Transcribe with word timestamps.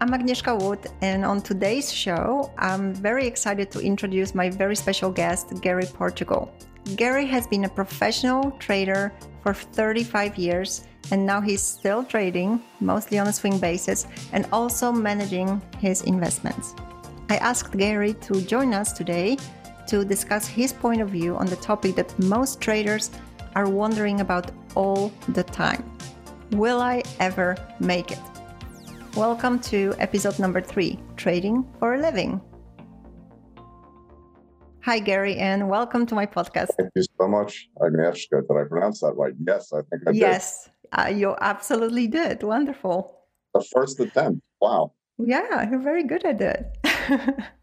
I'm 0.00 0.10
Agnieszka 0.10 0.62
Wood, 0.62 0.86
and 1.02 1.24
on 1.24 1.40
today's 1.40 1.92
show, 1.92 2.52
I'm 2.56 2.94
very 2.94 3.26
excited 3.26 3.68
to 3.72 3.80
introduce 3.80 4.32
my 4.32 4.48
very 4.48 4.76
special 4.76 5.10
guest, 5.10 5.60
Gary 5.60 5.86
Portugal. 5.92 6.52
Gary 6.94 7.26
has 7.26 7.48
been 7.48 7.64
a 7.64 7.68
professional 7.68 8.52
trader 8.60 9.12
for 9.42 9.52
35 9.52 10.38
years, 10.38 10.84
and 11.10 11.26
now 11.26 11.40
he's 11.40 11.64
still 11.64 12.04
trading, 12.04 12.62
mostly 12.78 13.18
on 13.18 13.26
a 13.26 13.32
swing 13.32 13.58
basis, 13.58 14.06
and 14.32 14.46
also 14.52 14.92
managing 14.92 15.60
his 15.78 16.02
investments. 16.02 16.76
I 17.28 17.38
asked 17.38 17.76
Gary 17.76 18.14
to 18.14 18.40
join 18.40 18.74
us 18.74 18.92
today 18.92 19.36
to 19.88 20.04
discuss 20.04 20.46
his 20.46 20.72
point 20.72 21.00
of 21.00 21.08
view 21.08 21.34
on 21.34 21.46
the 21.46 21.56
topic 21.56 21.96
that 21.96 22.16
most 22.20 22.60
traders 22.60 23.10
are 23.56 23.68
wondering 23.68 24.20
about 24.20 24.52
all 24.76 25.10
the 25.30 25.42
time 25.42 25.82
Will 26.52 26.80
I 26.80 27.02
ever 27.18 27.56
make 27.80 28.12
it? 28.12 28.37
Welcome 29.18 29.58
to 29.72 29.92
episode 29.98 30.38
number 30.38 30.60
three 30.60 30.96
Trading 31.16 31.66
for 31.80 31.94
a 31.94 31.98
Living. 31.98 32.40
Hi, 34.84 35.00
Gary, 35.00 35.34
and 35.34 35.68
welcome 35.68 36.06
to 36.06 36.14
my 36.14 36.24
podcast. 36.24 36.68
Thank 36.78 36.90
you 36.94 37.02
so 37.02 37.26
much, 37.26 37.68
Agnieszka. 37.82 38.46
Did 38.46 38.56
I 38.56 38.62
pronounce 38.68 39.00
that 39.00 39.14
right? 39.16 39.32
Yes, 39.44 39.72
I 39.72 39.80
think 39.90 40.02
I 40.06 40.12
did. 40.12 40.20
Yes, 40.20 40.70
uh, 40.92 41.12
you 41.12 41.34
absolutely 41.40 42.06
did. 42.06 42.44
Wonderful. 42.44 43.18
The 43.54 43.64
first 43.74 43.98
attempt. 43.98 44.46
Wow. 44.60 44.92
Yeah, 45.18 45.68
you're 45.68 45.82
very 45.82 46.04
good 46.04 46.24
at 46.24 46.40
it. 46.40 46.76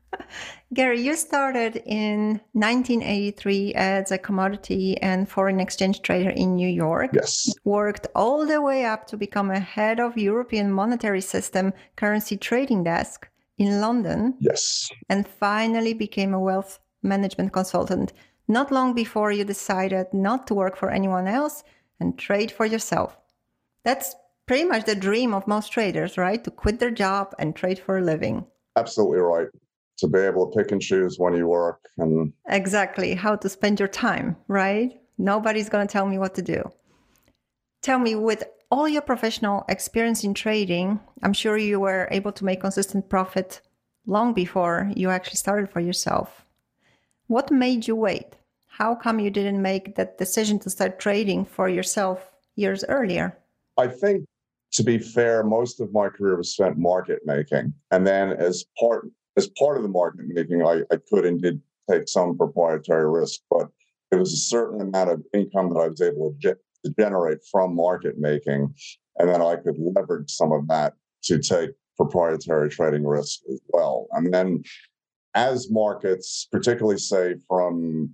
Gary, 0.74 1.02
you 1.02 1.16
started 1.16 1.82
in 1.86 2.42
1983 2.54 3.74
as 3.76 4.12
a 4.12 4.18
commodity 4.18 4.98
and 5.02 5.30
foreign 5.30 5.60
exchange 5.60 6.02
trader 6.02 6.32
in 6.32 6.56
New 6.56 6.68
York. 6.68 7.12
Yes. 7.14 7.54
Worked 7.64 8.08
all 8.16 8.46
the 8.46 8.62
way 8.62 8.86
up 8.86 9.08
to 9.08 9.18
become 9.18 9.52
a 9.52 9.60
head 9.60 10.00
of 10.00 10.18
European 10.18 10.72
Monetary 10.72 11.22
System 11.22 11.74
currency 11.96 12.38
trading 12.38 12.84
desk 12.84 13.28
in 13.58 13.80
London. 13.80 14.36
Yes. 14.40 14.90
And 15.10 15.28
finally 15.28 15.94
became 15.94 16.34
a 16.34 16.40
wealth 16.40 16.80
management 17.04 17.54
consultant 17.54 18.12
not 18.48 18.72
long 18.72 18.94
before 18.94 19.32
you 19.32 19.44
decided 19.44 20.08
not 20.14 20.48
to 20.48 20.54
work 20.54 20.78
for 20.78 20.90
anyone 20.90 21.28
else 21.28 21.64
and 22.00 22.18
trade 22.18 22.52
for 22.52 22.66
yourself. 22.66 23.18
That's 23.84 24.16
pretty 24.46 24.66
much 24.66 24.86
the 24.86 24.96
dream 24.96 25.34
of 25.34 25.48
most 25.48 25.72
traders, 25.72 26.18
right? 26.18 26.44
To 26.44 26.52
quit 26.52 26.80
their 26.80 26.92
job 26.92 27.34
and 27.40 27.56
trade 27.56 27.80
for 27.80 27.98
a 27.98 28.04
living. 28.04 28.46
Absolutely 28.76 29.20
right. 29.20 29.48
To 30.00 30.08
be 30.08 30.20
able 30.20 30.52
to 30.52 30.58
pick 30.58 30.74
and 30.74 30.82
choose 30.82 31.18
when 31.18 31.36
you 31.36 31.48
work 31.48 31.80
and 31.98 32.34
exactly 32.50 33.16
how 33.16 33.38
to 33.38 33.48
spend 33.48 33.80
your 33.80 33.88
time, 33.88 34.36
right? 34.50 35.00
Nobody's 35.18 35.70
going 35.70 35.88
to 35.88 35.92
tell 35.92 36.06
me 36.06 36.18
what 36.18 36.36
to 36.36 36.42
do. 36.42 36.70
Tell 37.82 37.98
me, 37.98 38.16
with 38.16 38.44
all 38.70 38.90
your 38.90 39.02
professional 39.02 39.64
experience 39.70 40.26
in 40.26 40.34
trading, 40.34 41.00
I'm 41.24 41.32
sure 41.32 41.58
you 41.58 41.80
were 41.80 42.10
able 42.12 42.34
to 42.34 42.44
make 42.44 42.60
consistent 42.60 43.08
profit 43.08 43.62
long 44.06 44.34
before 44.34 44.92
you 44.98 45.10
actually 45.10 45.38
started 45.38 45.70
for 45.72 45.80
yourself. 45.80 46.46
What 47.28 47.50
made 47.50 47.88
you 47.88 47.96
wait? 47.96 48.36
How 48.68 48.96
come 48.96 49.22
you 49.22 49.32
didn't 49.32 49.62
make 49.62 49.96
that 49.96 50.18
decision 50.18 50.60
to 50.60 50.70
start 50.70 51.00
trading 51.00 51.46
for 51.46 51.70
yourself 51.70 52.32
years 52.58 52.84
earlier? 52.90 53.38
I 53.78 53.88
think, 53.88 54.26
to 54.74 54.84
be 54.84 54.98
fair, 54.98 55.42
most 55.44 55.80
of 55.80 55.94
my 55.94 56.10
career 56.10 56.36
was 56.36 56.52
spent 56.52 56.78
market 56.78 57.22
making, 57.26 57.74
and 57.92 58.06
then 58.06 58.34
as 58.34 58.66
part 58.78 59.10
as 59.38 59.48
part 59.48 59.78
of 59.78 59.84
the 59.84 59.90
market 59.90 60.26
making, 60.28 60.66
I, 60.66 60.82
I 60.92 60.98
could 61.10 61.26
and 61.26 61.42
did 61.42 61.62
take 61.90 62.08
some 62.08 62.38
proprietary 62.38 63.10
risk, 63.10 63.42
but 63.50 63.70
it 64.12 64.16
was 64.16 64.34
a 64.34 64.38
certain 64.38 64.82
amount 64.82 65.10
of 65.10 65.24
income 65.34 65.70
that 65.74 65.80
I 65.80 65.88
was 65.88 66.02
able 66.02 66.32
to, 66.32 66.38
ge- 66.38 66.86
to 66.86 66.94
generate 66.98 67.40
from 67.52 67.76
market 67.76 68.18
making, 68.18 68.74
and 69.18 69.30
then 69.30 69.42
I 69.42 69.56
could 69.58 69.78
leverage 69.78 70.32
some 70.32 70.52
of 70.52 70.68
that 70.68 70.94
to 71.24 71.40
take 71.40 71.72
proprietary 71.98 72.70
trading 72.70 73.06
risk 73.06 73.42
as 73.52 73.60
well. 73.70 74.08
And 74.12 74.34
then 74.34 74.64
as 75.34 75.70
markets, 75.70 76.48
particularly 76.52 76.98
say 76.98 77.36
from 77.48 78.12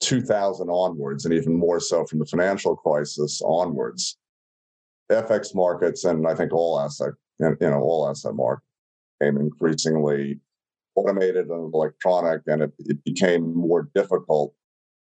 2000 0.00 0.68
onwards, 0.70 1.24
and 1.24 1.34
even 1.34 1.54
more 1.54 1.80
so 1.80 2.04
from 2.06 2.20
the 2.20 2.26
financial 2.26 2.76
crisis 2.76 3.42
onwards, 3.44 4.16
FX 5.10 5.54
markets 5.54 6.04
and 6.04 6.26
I 6.26 6.34
think 6.34 6.52
all 6.52 6.80
asset, 6.80 7.12
you 7.40 7.56
know, 7.60 7.80
all 7.80 8.08
asset 8.08 8.34
markets 8.34 8.67
became 9.18 9.36
increasingly 9.36 10.40
automated 10.94 11.48
and 11.48 11.72
electronic, 11.72 12.42
and 12.46 12.62
it, 12.62 12.72
it 12.80 13.04
became 13.04 13.54
more 13.54 13.88
difficult 13.94 14.54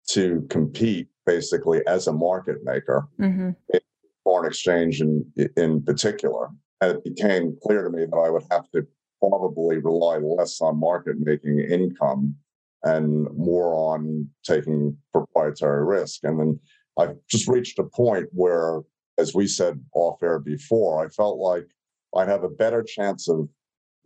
to 0.09 0.45
compete 0.49 1.07
basically 1.25 1.85
as 1.87 2.07
a 2.07 2.13
market 2.13 2.57
maker 2.63 3.07
mm-hmm. 3.19 3.51
in 3.73 3.79
foreign 4.23 4.47
exchange 4.47 5.01
in, 5.01 5.25
in 5.55 5.81
particular. 5.83 6.49
And 6.81 6.97
it 6.97 7.03
became 7.03 7.57
clear 7.63 7.83
to 7.83 7.89
me 7.89 8.05
that 8.05 8.17
I 8.17 8.29
would 8.29 8.43
have 8.51 8.69
to 8.71 8.85
probably 9.21 9.77
rely 9.77 10.17
less 10.17 10.59
on 10.61 10.79
market 10.79 11.15
making 11.19 11.59
income 11.59 12.35
and 12.83 13.27
more 13.37 13.73
on 13.73 14.27
taking 14.43 14.97
proprietary 15.13 15.85
risk. 15.85 16.21
And 16.23 16.39
then 16.39 16.59
I've 16.97 17.15
just 17.29 17.47
reached 17.47 17.79
a 17.79 17.83
point 17.83 18.27
where, 18.31 18.81
as 19.17 19.33
we 19.33 19.47
said 19.47 19.81
off 19.93 20.21
air 20.21 20.39
before, 20.39 21.05
I 21.05 21.07
felt 21.09 21.37
like 21.37 21.67
I'd 22.15 22.27
have 22.27 22.43
a 22.43 22.49
better 22.49 22.83
chance 22.83 23.29
of 23.29 23.47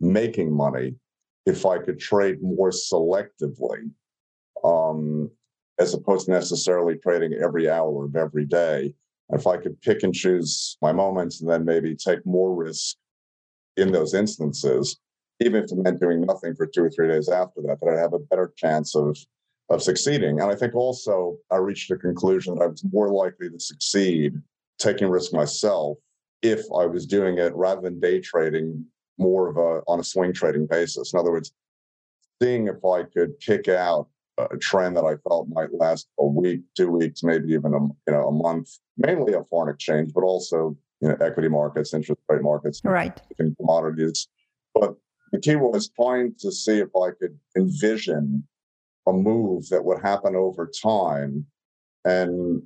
making 0.00 0.52
money 0.52 0.94
if 1.46 1.64
I 1.64 1.78
could 1.78 1.98
trade 1.98 2.42
more 2.42 2.70
selectively, 2.70 3.90
um, 4.64 5.30
as 5.78 5.94
opposed 5.94 6.26
to 6.26 6.32
necessarily 6.32 6.96
trading 6.96 7.34
every 7.34 7.70
hour 7.70 8.04
of 8.04 8.16
every 8.16 8.44
day. 8.44 8.94
If 9.30 9.46
I 9.46 9.58
could 9.58 9.80
pick 9.82 10.02
and 10.02 10.14
choose 10.14 10.78
my 10.80 10.92
moments 10.92 11.40
and 11.40 11.50
then 11.50 11.64
maybe 11.64 11.94
take 11.94 12.24
more 12.24 12.54
risk 12.54 12.96
in 13.76 13.92
those 13.92 14.14
instances, 14.14 14.98
even 15.40 15.62
if 15.64 15.70
it 15.70 15.78
meant 15.78 16.00
doing 16.00 16.22
nothing 16.22 16.54
for 16.54 16.66
two 16.66 16.84
or 16.84 16.90
three 16.90 17.08
days 17.08 17.28
after 17.28 17.60
that, 17.62 17.78
that 17.80 17.88
I'd 17.88 17.98
have 17.98 18.14
a 18.14 18.18
better 18.18 18.52
chance 18.56 18.94
of 18.96 19.16
of 19.70 19.82
succeeding. 19.82 20.40
And 20.40 20.50
I 20.50 20.54
think 20.54 20.74
also 20.74 21.36
I 21.50 21.56
reached 21.56 21.90
a 21.90 21.96
conclusion 21.96 22.54
that 22.54 22.64
I 22.64 22.68
was 22.68 22.82
more 22.90 23.10
likely 23.10 23.50
to 23.50 23.60
succeed 23.60 24.34
taking 24.78 25.08
risk 25.08 25.32
myself 25.32 25.98
if 26.42 26.60
I 26.74 26.86
was 26.86 27.06
doing 27.06 27.38
it 27.38 27.54
rather 27.54 27.82
than 27.82 28.00
day 28.00 28.20
trading 28.20 28.86
more 29.18 29.48
of 29.48 29.56
a 29.56 29.82
on 29.86 30.00
a 30.00 30.04
swing 30.04 30.32
trading 30.32 30.66
basis. 30.66 31.12
In 31.12 31.18
other 31.18 31.30
words, 31.30 31.52
seeing 32.42 32.68
if 32.68 32.84
I 32.84 33.02
could 33.02 33.38
pick 33.40 33.68
out 33.68 34.08
a 34.38 34.56
trend 34.56 34.96
that 34.96 35.04
I 35.04 35.16
felt 35.28 35.48
might 35.48 35.74
last 35.74 36.08
a 36.18 36.24
week, 36.24 36.60
two 36.76 36.90
weeks, 36.90 37.22
maybe 37.22 37.52
even 37.52 37.74
a 37.74 37.80
you 37.80 38.12
know 38.12 38.28
a 38.28 38.32
month, 38.32 38.70
mainly 38.96 39.34
a 39.34 39.44
foreign 39.44 39.74
exchange, 39.74 40.12
but 40.14 40.22
also 40.22 40.76
you 41.00 41.08
know 41.08 41.16
equity 41.20 41.48
markets, 41.48 41.92
interest 41.92 42.20
rate 42.28 42.42
markets, 42.42 42.80
right, 42.84 43.20
and 43.38 43.56
commodities. 43.56 44.28
But 44.74 44.94
the 45.32 45.40
key 45.40 45.56
was 45.56 45.90
trying 45.90 46.34
to 46.40 46.52
see 46.52 46.78
if 46.78 46.88
I 46.96 47.10
could 47.10 47.38
envision 47.56 48.46
a 49.06 49.12
move 49.12 49.68
that 49.70 49.84
would 49.84 50.00
happen 50.02 50.36
over 50.36 50.70
time 50.82 51.46
and 52.04 52.62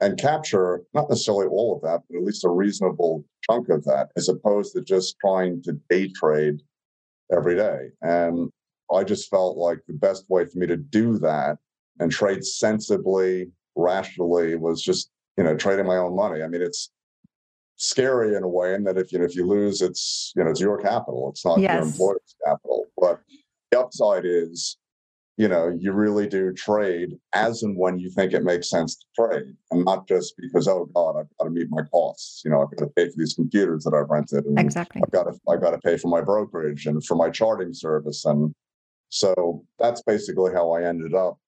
and 0.00 0.18
capture 0.18 0.82
not 0.92 1.08
necessarily 1.08 1.46
all 1.46 1.74
of 1.74 1.82
that, 1.82 2.02
but 2.08 2.18
at 2.18 2.24
least 2.24 2.44
a 2.44 2.50
reasonable 2.50 3.24
chunk 3.50 3.68
of 3.68 3.84
that, 3.84 4.08
as 4.16 4.28
opposed 4.28 4.74
to 4.74 4.82
just 4.82 5.16
trying 5.20 5.62
to 5.62 5.72
day 5.88 6.08
trade 6.08 6.60
every 7.32 7.56
day. 7.56 7.88
And 8.02 8.50
I 8.92 9.04
just 9.04 9.30
felt 9.30 9.56
like 9.56 9.80
the 9.86 9.94
best 9.94 10.24
way 10.28 10.46
for 10.46 10.58
me 10.58 10.66
to 10.66 10.76
do 10.76 11.18
that 11.18 11.58
and 11.98 12.10
trade 12.10 12.44
sensibly, 12.44 13.50
rationally 13.74 14.56
was 14.56 14.82
just, 14.82 15.10
you 15.36 15.44
know, 15.44 15.56
trading 15.56 15.86
my 15.86 15.96
own 15.96 16.14
money. 16.14 16.42
I 16.42 16.48
mean, 16.48 16.62
it's 16.62 16.90
scary 17.76 18.34
in 18.34 18.42
a 18.42 18.48
way 18.48 18.74
in 18.74 18.84
that 18.84 18.98
if 18.98 19.12
you 19.12 19.18
know, 19.18 19.24
if 19.24 19.34
you 19.34 19.46
lose, 19.46 19.82
it's 19.82 20.32
you 20.34 20.42
know 20.42 20.50
it's 20.50 20.60
your 20.60 20.78
capital. 20.78 21.30
It's 21.30 21.44
not 21.44 21.58
yes. 21.58 21.74
your 21.74 21.82
employer's 21.82 22.36
capital. 22.44 22.86
But 22.98 23.20
the 23.70 23.80
upside 23.80 24.24
is, 24.24 24.78
you 25.36 25.48
know, 25.48 25.76
you 25.78 25.92
really 25.92 26.26
do 26.26 26.52
trade 26.52 27.18
as 27.34 27.62
and 27.62 27.76
when 27.76 27.98
you 27.98 28.10
think 28.10 28.32
it 28.32 28.42
makes 28.42 28.70
sense 28.70 28.96
to 28.96 29.06
trade, 29.14 29.54
and 29.70 29.84
not 29.84 30.08
just 30.08 30.34
because 30.38 30.66
oh 30.68 30.86
God, 30.94 31.16
I've 31.18 31.28
got 31.38 31.44
to 31.44 31.50
meet 31.50 31.68
my 31.70 31.82
costs. 31.92 32.42
You 32.44 32.50
know, 32.50 32.62
I've 32.62 32.76
got 32.76 32.84
to 32.84 32.92
pay 32.96 33.08
for 33.08 33.16
these 33.16 33.34
computers 33.34 33.84
that 33.84 33.94
I've 33.94 34.10
rented, 34.10 34.44
and 34.44 34.58
exactly. 34.58 35.02
I've 35.04 35.12
got 35.12 35.24
to 35.24 35.38
I've 35.48 35.60
got 35.60 35.70
to 35.70 35.78
pay 35.78 35.96
for 35.96 36.08
my 36.08 36.20
brokerage 36.20 36.86
and 36.86 37.04
for 37.04 37.16
my 37.16 37.30
charting 37.30 37.74
service, 37.74 38.24
and 38.24 38.54
so 39.08 39.64
that's 39.78 40.02
basically 40.02 40.52
how 40.52 40.72
I 40.72 40.84
ended 40.84 41.14
up, 41.14 41.38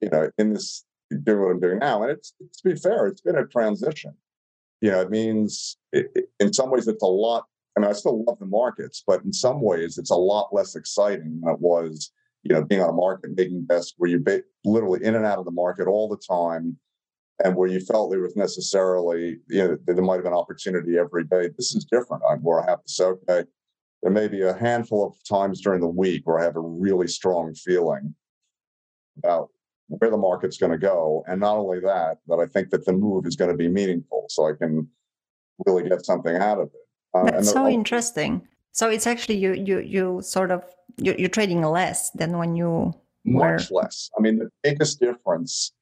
you 0.00 0.10
know, 0.10 0.30
in 0.38 0.52
this 0.52 0.84
doing 1.24 1.40
what 1.40 1.50
I'm 1.50 1.60
doing 1.60 1.78
now. 1.78 2.02
And 2.02 2.12
it's 2.12 2.32
to 2.38 2.68
be 2.68 2.76
fair, 2.76 3.06
it's 3.06 3.20
been 3.20 3.36
a 3.36 3.46
transition 3.46 4.14
you 4.80 4.90
know, 4.90 5.00
it 5.00 5.10
means 5.10 5.76
it, 5.92 6.10
it, 6.14 6.30
in 6.40 6.52
some 6.52 6.70
ways 6.70 6.86
it's 6.88 7.02
a 7.02 7.06
lot. 7.06 7.46
I 7.76 7.80
mean, 7.80 7.90
I 7.90 7.92
still 7.92 8.24
love 8.24 8.38
the 8.38 8.46
markets, 8.46 9.02
but 9.06 9.22
in 9.24 9.32
some 9.32 9.60
ways 9.60 9.98
it's 9.98 10.10
a 10.10 10.16
lot 10.16 10.48
less 10.52 10.76
exciting 10.76 11.40
than 11.42 11.54
it 11.54 11.60
was, 11.60 12.12
you 12.42 12.54
know, 12.54 12.64
being 12.64 12.80
on 12.80 12.90
a 12.90 12.92
market 12.92 13.30
making 13.36 13.64
best 13.64 13.94
where 13.96 14.10
you're 14.10 14.20
ba- 14.20 14.42
literally 14.64 15.04
in 15.04 15.14
and 15.14 15.24
out 15.24 15.38
of 15.38 15.44
the 15.44 15.50
market 15.50 15.86
all 15.86 16.08
the 16.08 16.16
time 16.16 16.76
and 17.44 17.54
where 17.54 17.68
you 17.68 17.80
felt 17.80 18.10
there 18.10 18.20
was 18.20 18.36
necessarily, 18.36 19.38
you 19.48 19.58
know, 19.58 19.78
there 19.86 20.02
might 20.02 20.14
have 20.14 20.24
been 20.24 20.32
opportunity 20.32 20.98
every 20.98 21.24
day. 21.24 21.48
This 21.56 21.74
is 21.74 21.84
different. 21.84 22.22
I'm 22.28 22.40
where 22.40 22.60
I 22.60 22.70
have 22.70 22.82
to 22.82 22.92
say, 22.92 23.04
okay, 23.04 23.44
there 24.02 24.12
may 24.12 24.28
be 24.28 24.42
a 24.42 24.54
handful 24.54 25.06
of 25.06 25.14
times 25.24 25.60
during 25.60 25.80
the 25.80 25.88
week 25.88 26.22
where 26.26 26.38
I 26.38 26.44
have 26.44 26.56
a 26.56 26.60
really 26.60 27.06
strong 27.06 27.54
feeling 27.54 28.14
about 29.18 29.50
where 29.88 30.10
the 30.10 30.16
market's 30.16 30.58
going 30.58 30.72
to 30.72 30.78
go. 30.78 31.24
And 31.26 31.40
not 31.40 31.56
only 31.56 31.80
that, 31.80 32.18
but 32.26 32.40
I 32.40 32.46
think 32.46 32.70
that 32.70 32.84
the 32.84 32.92
move 32.92 33.26
is 33.26 33.36
going 33.36 33.50
to 33.50 33.56
be 33.56 33.68
meaningful 33.68 34.26
so 34.28 34.48
I 34.48 34.52
can 34.52 34.88
really 35.66 35.88
get 35.88 36.04
something 36.04 36.36
out 36.36 36.58
of 36.58 36.68
it. 36.68 36.88
Uh, 37.14 37.24
That's 37.30 37.50
so 37.50 37.68
interesting. 37.68 38.46
So 38.72 38.88
it's 38.88 39.06
actually 39.06 39.38
you 39.38 39.54
you 39.54 39.78
you 39.80 40.20
sort 40.22 40.50
of 40.50 40.62
you're, 40.98 41.14
you're 41.16 41.28
trading 41.28 41.62
less 41.62 42.10
than 42.10 42.38
when 42.38 42.54
you 42.54 42.94
much 43.24 43.70
were... 43.70 43.82
less. 43.82 44.10
I 44.16 44.20
mean, 44.20 44.38
the 44.38 44.50
biggest 44.62 45.00
difference 45.00 45.72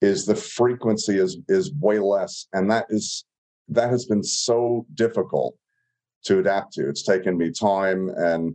is 0.00 0.26
the 0.26 0.34
frequency 0.34 1.18
is 1.18 1.38
is 1.48 1.72
way 1.74 1.98
less, 1.98 2.46
and 2.52 2.70
that 2.70 2.86
is 2.90 3.24
that 3.68 3.90
has 3.90 4.04
been 4.06 4.22
so 4.22 4.86
difficult 4.94 5.56
to 6.24 6.38
adapt 6.38 6.74
to. 6.74 6.88
It's 6.88 7.02
taken 7.02 7.36
me 7.36 7.50
time, 7.50 8.10
and 8.16 8.54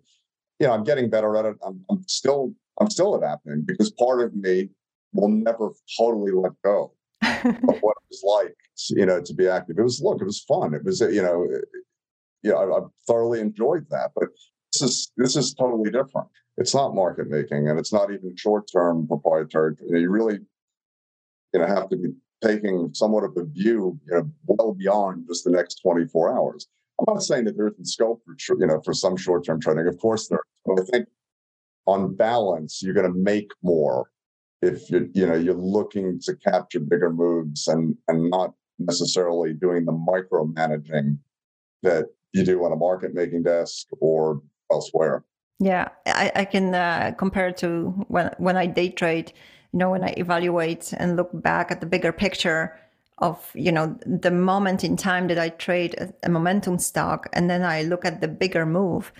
you 0.59 0.67
know, 0.67 0.73
I'm 0.73 0.83
getting 0.83 1.09
better 1.09 1.35
at 1.37 1.45
it. 1.45 1.55
I'm, 1.65 1.83
I'm 1.89 2.03
still 2.07 2.53
I'm 2.79 2.89
still 2.89 3.15
adapting 3.15 3.63
because 3.65 3.91
part 3.91 4.21
of 4.21 4.35
me 4.35 4.69
will 5.13 5.29
never 5.29 5.71
totally 5.97 6.31
let 6.31 6.53
go 6.63 6.93
of 7.21 7.43
what 7.81 7.95
it 7.97 8.07
was 8.09 8.23
like, 8.23 8.55
you 8.89 9.05
know, 9.05 9.21
to 9.21 9.33
be 9.33 9.47
active. 9.47 9.79
It 9.79 9.83
was 9.83 10.01
look, 10.01 10.21
it 10.21 10.25
was 10.25 10.41
fun. 10.41 10.73
It 10.73 10.83
was, 10.83 11.01
you 11.01 11.21
know, 11.21 11.47
yeah, 12.43 12.53
I, 12.53 12.77
I 12.77 12.81
thoroughly 13.07 13.39
enjoyed 13.39 13.85
that. 13.89 14.11
But 14.15 14.29
this 14.73 14.81
is 14.81 15.11
this 15.17 15.35
is 15.35 15.53
totally 15.53 15.89
different. 15.89 16.27
It's 16.57 16.73
not 16.73 16.95
market 16.95 17.29
making, 17.29 17.69
and 17.69 17.79
it's 17.79 17.93
not 17.93 18.11
even 18.11 18.35
short 18.35 18.69
term 18.71 19.07
proprietary. 19.07 19.75
You 19.87 20.09
really, 20.09 20.39
you 21.53 21.59
know, 21.59 21.67
have 21.67 21.89
to 21.89 21.97
be 21.97 22.09
taking 22.43 22.93
somewhat 22.93 23.23
of 23.23 23.35
a 23.37 23.45
view, 23.45 23.99
you 24.07 24.13
know, 24.13 24.29
well 24.45 24.73
beyond 24.73 25.25
just 25.27 25.43
the 25.43 25.51
next 25.51 25.81
24 25.81 26.37
hours. 26.37 26.67
I'm 26.99 27.13
not 27.13 27.23
saying 27.23 27.45
that 27.45 27.57
there 27.57 27.67
isn't 27.67 27.85
scope 27.85 28.21
for, 28.25 28.35
you 28.59 28.67
know, 28.67 28.81
for 28.81 28.93
some 28.93 29.17
short 29.17 29.45
term 29.45 29.59
trading. 29.59 29.87
Of 29.87 29.99
course, 29.99 30.27
there. 30.27 30.41
But 30.65 30.81
I 30.81 30.83
think 30.85 31.07
on 31.85 32.15
balance, 32.15 32.81
you're 32.81 32.93
going 32.93 33.11
to 33.11 33.17
make 33.17 33.51
more 33.63 34.09
if 34.61 34.89
you 34.89 35.09
you 35.13 35.27
know 35.27 35.35
you're 35.35 35.53
looking 35.53 36.19
to 36.19 36.35
capture 36.35 36.79
bigger 36.79 37.11
moves 37.11 37.67
and 37.67 37.95
and 38.07 38.29
not 38.29 38.53
necessarily 38.79 39.53
doing 39.53 39.85
the 39.85 39.91
micromanaging 39.91 41.17
that 41.83 42.05
you 42.33 42.43
do 42.43 42.63
on 42.65 42.71
a 42.71 42.75
market 42.75 43.13
making 43.13 43.43
desk 43.43 43.87
or 43.99 44.41
elsewhere. 44.71 45.23
Yeah, 45.59 45.89
I, 46.05 46.31
I 46.35 46.45
can 46.45 46.75
uh, 46.75 47.13
compare 47.17 47.51
to 47.53 47.89
when 48.07 48.31
when 48.37 48.57
I 48.57 48.67
day 48.67 48.89
trade. 48.89 49.33
You 49.73 49.79
know, 49.79 49.91
when 49.91 50.03
I 50.03 50.13
evaluate 50.17 50.93
and 50.93 51.15
look 51.17 51.29
back 51.33 51.71
at 51.71 51.81
the 51.81 51.87
bigger 51.87 52.11
picture 52.11 52.79
of 53.17 53.51
you 53.55 53.71
know 53.71 53.97
the 54.05 54.31
moment 54.31 54.83
in 54.83 54.95
time 54.95 55.27
that 55.27 55.39
I 55.39 55.49
trade 55.49 55.95
a, 55.95 56.13
a 56.23 56.29
momentum 56.29 56.79
stock, 56.79 57.27
and 57.33 57.49
then 57.49 57.63
I 57.63 57.81
look 57.83 58.05
at 58.05 58.21
the 58.21 58.27
bigger 58.27 58.65
move. 58.65 59.11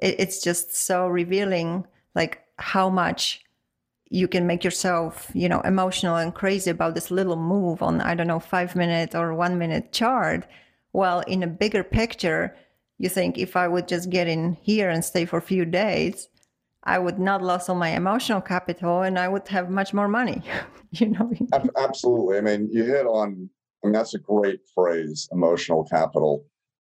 It, 0.00 0.16
it's 0.18 0.42
just 0.42 0.74
so 0.74 1.06
revealing, 1.06 1.86
like 2.14 2.42
how 2.58 2.90
much 2.90 3.44
you 4.10 4.26
can 4.26 4.46
make 4.46 4.64
yourself, 4.64 5.30
you 5.34 5.48
know, 5.48 5.60
emotional 5.60 6.16
and 6.16 6.34
crazy 6.34 6.70
about 6.70 6.94
this 6.94 7.10
little 7.10 7.36
move 7.36 7.82
on 7.82 8.00
I 8.00 8.14
don't 8.14 8.26
know 8.26 8.40
five 8.40 8.74
minute 8.74 9.14
or 9.14 9.34
one 9.34 9.58
minute 9.58 9.92
chart 9.92 10.46
well, 10.92 11.20
in 11.20 11.42
a 11.42 11.46
bigger 11.46 11.84
picture, 11.84 12.56
you 12.98 13.08
think 13.08 13.38
if 13.38 13.56
I 13.56 13.68
would 13.68 13.88
just 13.88 14.10
get 14.10 14.26
in 14.26 14.54
here 14.62 14.90
and 14.90 15.04
stay 15.04 15.24
for 15.24 15.38
a 15.38 15.42
few 15.42 15.64
days, 15.64 16.28
I 16.82 16.98
would 16.98 17.18
not 17.18 17.42
lose 17.42 17.68
all 17.68 17.76
my 17.76 17.90
emotional 17.90 18.40
capital 18.40 19.02
and 19.02 19.18
I 19.18 19.28
would 19.28 19.46
have 19.48 19.70
much 19.70 19.94
more 19.94 20.08
money. 20.08 20.42
you 20.90 21.08
know? 21.08 21.30
Absolutely. 21.76 22.38
I 22.38 22.40
mean, 22.40 22.68
you 22.72 22.84
hit 22.84 23.06
on, 23.06 23.48
I 23.82 23.86
mean, 23.86 23.92
that's 23.92 24.14
a 24.14 24.18
great 24.18 24.60
phrase, 24.74 25.28
emotional 25.32 25.84
capital, 25.84 26.44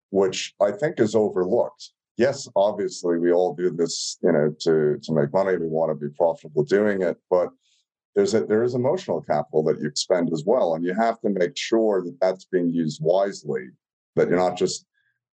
which 0.10 0.54
I 0.62 0.72
think 0.72 1.00
is 1.00 1.16
overlooked. 1.16 1.92
Yes, 2.18 2.48
obviously 2.56 3.18
we 3.18 3.32
all 3.32 3.56
do 3.56 3.72
this, 3.72 4.18
you 4.22 4.32
know, 4.32 4.54
to 4.60 4.98
to 5.02 5.14
make 5.14 5.34
money. 5.34 5.58
We 5.58 5.68
want 5.68 5.92
to 5.92 5.96
be 5.96 6.14
profitable 6.14 6.64
doing 6.64 7.02
it, 7.02 7.18
but 7.30 7.50
there's 8.16 8.34
a, 8.34 8.46
there 8.46 8.64
is 8.64 8.76
emotional 8.76 9.22
capital 9.22 9.64
that 9.64 9.80
you 9.80 9.88
expend 9.88 10.30
as 10.34 10.44
well, 10.46 10.76
and 10.76 10.84
you 10.86 10.94
have 10.94 11.20
to 11.22 11.30
make 11.30 11.58
sure 11.58 12.04
that 12.04 12.18
that's 12.20 12.46
being 12.46 12.70
used 12.70 13.00
wisely 13.02 13.70
that 14.16 14.28
you're 14.28 14.38
not 14.38 14.58
just 14.58 14.86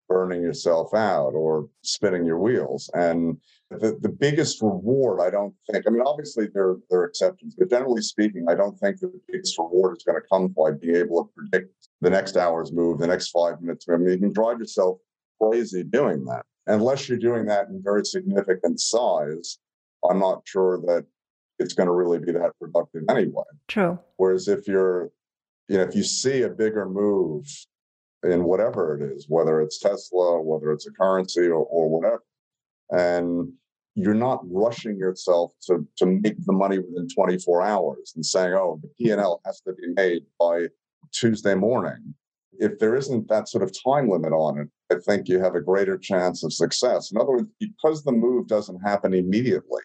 burning 0.07 0.41
yourself 0.41 0.93
out 0.93 1.31
or 1.31 1.67
spinning 1.81 2.25
your 2.25 2.39
wheels. 2.39 2.89
And 2.93 3.37
the, 3.69 3.97
the 4.01 4.09
biggest 4.09 4.61
reward, 4.61 5.19
I 5.21 5.29
don't 5.29 5.53
think, 5.69 5.85
I 5.85 5.89
mean, 5.89 6.03
obviously 6.05 6.47
there, 6.53 6.77
there 6.89 7.01
are 7.01 7.05
exceptions, 7.05 7.55
but 7.57 7.69
generally 7.69 8.01
speaking, 8.01 8.45
I 8.49 8.55
don't 8.55 8.77
think 8.79 8.99
the 8.99 9.11
biggest 9.27 9.57
reward 9.57 9.97
is 9.97 10.03
going 10.03 10.19
to 10.19 10.27
come 10.31 10.47
by 10.47 10.71
being 10.71 10.95
able 10.95 11.25
to 11.25 11.31
predict 11.35 11.89
the 12.01 12.09
next 12.09 12.37
hour's 12.37 12.71
move, 12.71 12.99
the 12.99 13.07
next 13.07 13.29
five 13.29 13.61
minutes. 13.61 13.85
I 13.91 13.97
mean, 13.97 14.11
you 14.11 14.17
can 14.17 14.33
drive 14.33 14.59
yourself 14.59 14.99
crazy 15.41 15.83
doing 15.83 16.23
that. 16.25 16.45
Unless 16.67 17.07
you're 17.07 17.17
doing 17.17 17.45
that 17.45 17.67
in 17.67 17.81
very 17.83 18.05
significant 18.05 18.79
size, 18.79 19.59
I'm 20.09 20.19
not 20.19 20.41
sure 20.45 20.79
that 20.81 21.05
it's 21.59 21.73
going 21.73 21.87
to 21.87 21.93
really 21.93 22.19
be 22.19 22.31
that 22.33 22.51
productive 22.59 23.03
anyway. 23.09 23.43
True. 23.67 23.99
Whereas 24.17 24.47
if 24.47 24.67
you're, 24.67 25.09
you 25.67 25.77
know, 25.77 25.83
if 25.83 25.95
you 25.95 26.03
see 26.03 26.43
a 26.43 26.49
bigger 26.49 26.87
move 26.87 27.47
in 28.23 28.43
whatever 28.43 28.97
it 28.97 29.03
is, 29.03 29.25
whether 29.29 29.61
it's 29.61 29.79
Tesla, 29.79 30.41
whether 30.41 30.71
it's 30.71 30.87
a 30.87 30.91
currency 30.91 31.47
or, 31.47 31.65
or 31.65 31.89
whatever. 31.89 32.23
And 32.91 33.53
you're 33.95 34.13
not 34.13 34.41
rushing 34.49 34.97
yourself 34.97 35.53
to, 35.63 35.87
to 35.97 36.05
make 36.05 36.45
the 36.45 36.53
money 36.53 36.79
within 36.79 37.07
24 37.09 37.63
hours 37.63 38.13
and 38.15 38.25
saying, 38.25 38.53
oh, 38.53 38.79
the 38.81 38.89
P&L 38.89 39.41
has 39.45 39.61
to 39.61 39.73
be 39.73 39.87
made 39.95 40.23
by 40.39 40.67
Tuesday 41.11 41.55
morning. 41.55 42.13
If 42.59 42.79
there 42.79 42.95
isn't 42.95 43.27
that 43.29 43.49
sort 43.49 43.63
of 43.63 43.71
time 43.83 44.09
limit 44.09 44.33
on 44.33 44.59
it, 44.59 44.67
I 44.91 44.99
think 44.99 45.27
you 45.27 45.39
have 45.39 45.55
a 45.55 45.61
greater 45.61 45.97
chance 45.97 46.43
of 46.43 46.53
success. 46.53 47.11
In 47.11 47.17
other 47.17 47.31
words, 47.31 47.49
because 47.59 48.03
the 48.03 48.11
move 48.11 48.47
doesn't 48.47 48.79
happen 48.79 49.13
immediately, 49.13 49.81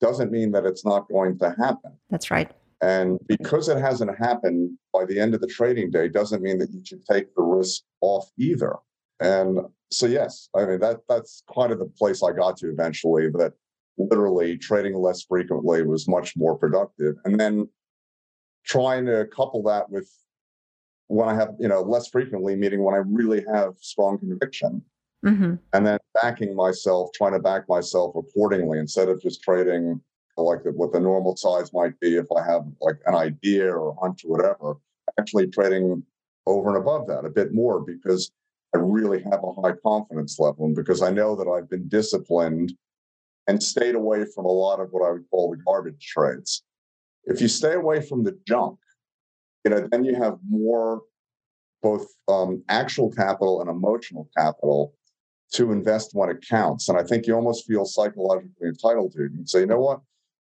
doesn't 0.00 0.32
mean 0.32 0.52
that 0.52 0.64
it's 0.64 0.84
not 0.84 1.08
going 1.08 1.38
to 1.38 1.54
happen. 1.58 1.92
That's 2.08 2.30
right. 2.30 2.50
And 2.82 3.18
because 3.26 3.68
it 3.68 3.78
hasn't 3.78 4.16
happened 4.18 4.78
by 4.92 5.04
the 5.04 5.18
end 5.20 5.34
of 5.34 5.40
the 5.40 5.46
trading 5.46 5.90
day, 5.90 6.08
doesn't 6.08 6.42
mean 6.42 6.58
that 6.58 6.70
you 6.70 6.80
should 6.84 7.04
take 7.04 7.34
the 7.34 7.42
risk 7.42 7.82
off 8.00 8.30
either. 8.38 8.76
And 9.20 9.60
so, 9.90 10.06
yes, 10.06 10.48
I 10.54 10.64
mean 10.64 10.80
that 10.80 11.00
that's 11.08 11.42
kind 11.54 11.72
of 11.72 11.78
the 11.78 11.92
place 11.98 12.22
I 12.22 12.32
got 12.32 12.56
to 12.58 12.70
eventually. 12.70 13.28
That 13.30 13.52
literally 13.98 14.56
trading 14.56 14.94
less 14.94 15.24
frequently 15.24 15.82
was 15.82 16.08
much 16.08 16.36
more 16.36 16.56
productive, 16.56 17.16
and 17.24 17.38
then 17.38 17.68
trying 18.64 19.04
to 19.06 19.26
couple 19.34 19.62
that 19.64 19.90
with 19.90 20.10
when 21.08 21.28
I 21.28 21.34
have 21.34 21.54
you 21.58 21.68
know 21.68 21.82
less 21.82 22.08
frequently, 22.08 22.56
meaning 22.56 22.82
when 22.82 22.94
I 22.94 23.02
really 23.06 23.44
have 23.52 23.74
strong 23.80 24.16
conviction, 24.18 24.82
mm-hmm. 25.26 25.56
and 25.74 25.86
then 25.86 25.98
backing 26.22 26.56
myself, 26.56 27.10
trying 27.14 27.32
to 27.32 27.40
back 27.40 27.68
myself 27.68 28.14
accordingly 28.16 28.78
instead 28.78 29.10
of 29.10 29.20
just 29.20 29.42
trading 29.42 30.00
like 30.36 30.60
what 30.64 30.92
the 30.92 31.00
normal 31.00 31.36
size 31.36 31.72
might 31.72 31.98
be 32.00 32.16
if 32.16 32.26
I 32.36 32.44
have 32.44 32.62
like 32.80 32.98
an 33.06 33.14
idea 33.14 33.66
or 33.66 33.90
a 33.90 34.00
hunch 34.00 34.24
or 34.24 34.36
whatever, 34.36 34.76
actually 35.18 35.48
trading 35.48 36.02
over 36.46 36.68
and 36.68 36.78
above 36.78 37.06
that 37.08 37.24
a 37.24 37.30
bit 37.30 37.52
more 37.52 37.80
because 37.80 38.30
I 38.74 38.78
really 38.78 39.22
have 39.22 39.42
a 39.42 39.60
high 39.60 39.74
confidence 39.84 40.38
level 40.38 40.66
and 40.66 40.74
because 40.74 41.02
I 41.02 41.10
know 41.10 41.36
that 41.36 41.48
I've 41.48 41.68
been 41.68 41.88
disciplined 41.88 42.72
and 43.46 43.62
stayed 43.62 43.94
away 43.94 44.24
from 44.34 44.44
a 44.44 44.52
lot 44.52 44.80
of 44.80 44.88
what 44.92 45.06
I 45.06 45.10
would 45.10 45.28
call 45.30 45.50
the 45.50 45.62
garbage 45.66 46.06
trades. 46.06 46.62
If 47.24 47.40
you 47.40 47.48
stay 47.48 47.74
away 47.74 48.00
from 48.00 48.22
the 48.22 48.38
junk, 48.46 48.78
you 49.64 49.70
know, 49.70 49.88
then 49.90 50.04
you 50.04 50.14
have 50.14 50.38
more 50.48 51.02
both 51.82 52.06
um, 52.28 52.62
actual 52.68 53.10
capital 53.10 53.60
and 53.60 53.70
emotional 53.70 54.28
capital 54.36 54.94
to 55.52 55.72
invest 55.72 56.10
when 56.12 56.30
it 56.30 56.46
counts. 56.48 56.88
And 56.88 56.98
I 56.98 57.02
think 57.02 57.26
you 57.26 57.34
almost 57.34 57.66
feel 57.66 57.84
psychologically 57.84 58.68
entitled 58.68 59.12
to. 59.12 59.22
You 59.22 59.46
say, 59.46 59.60
you 59.60 59.66
know 59.66 59.80
what? 59.80 60.00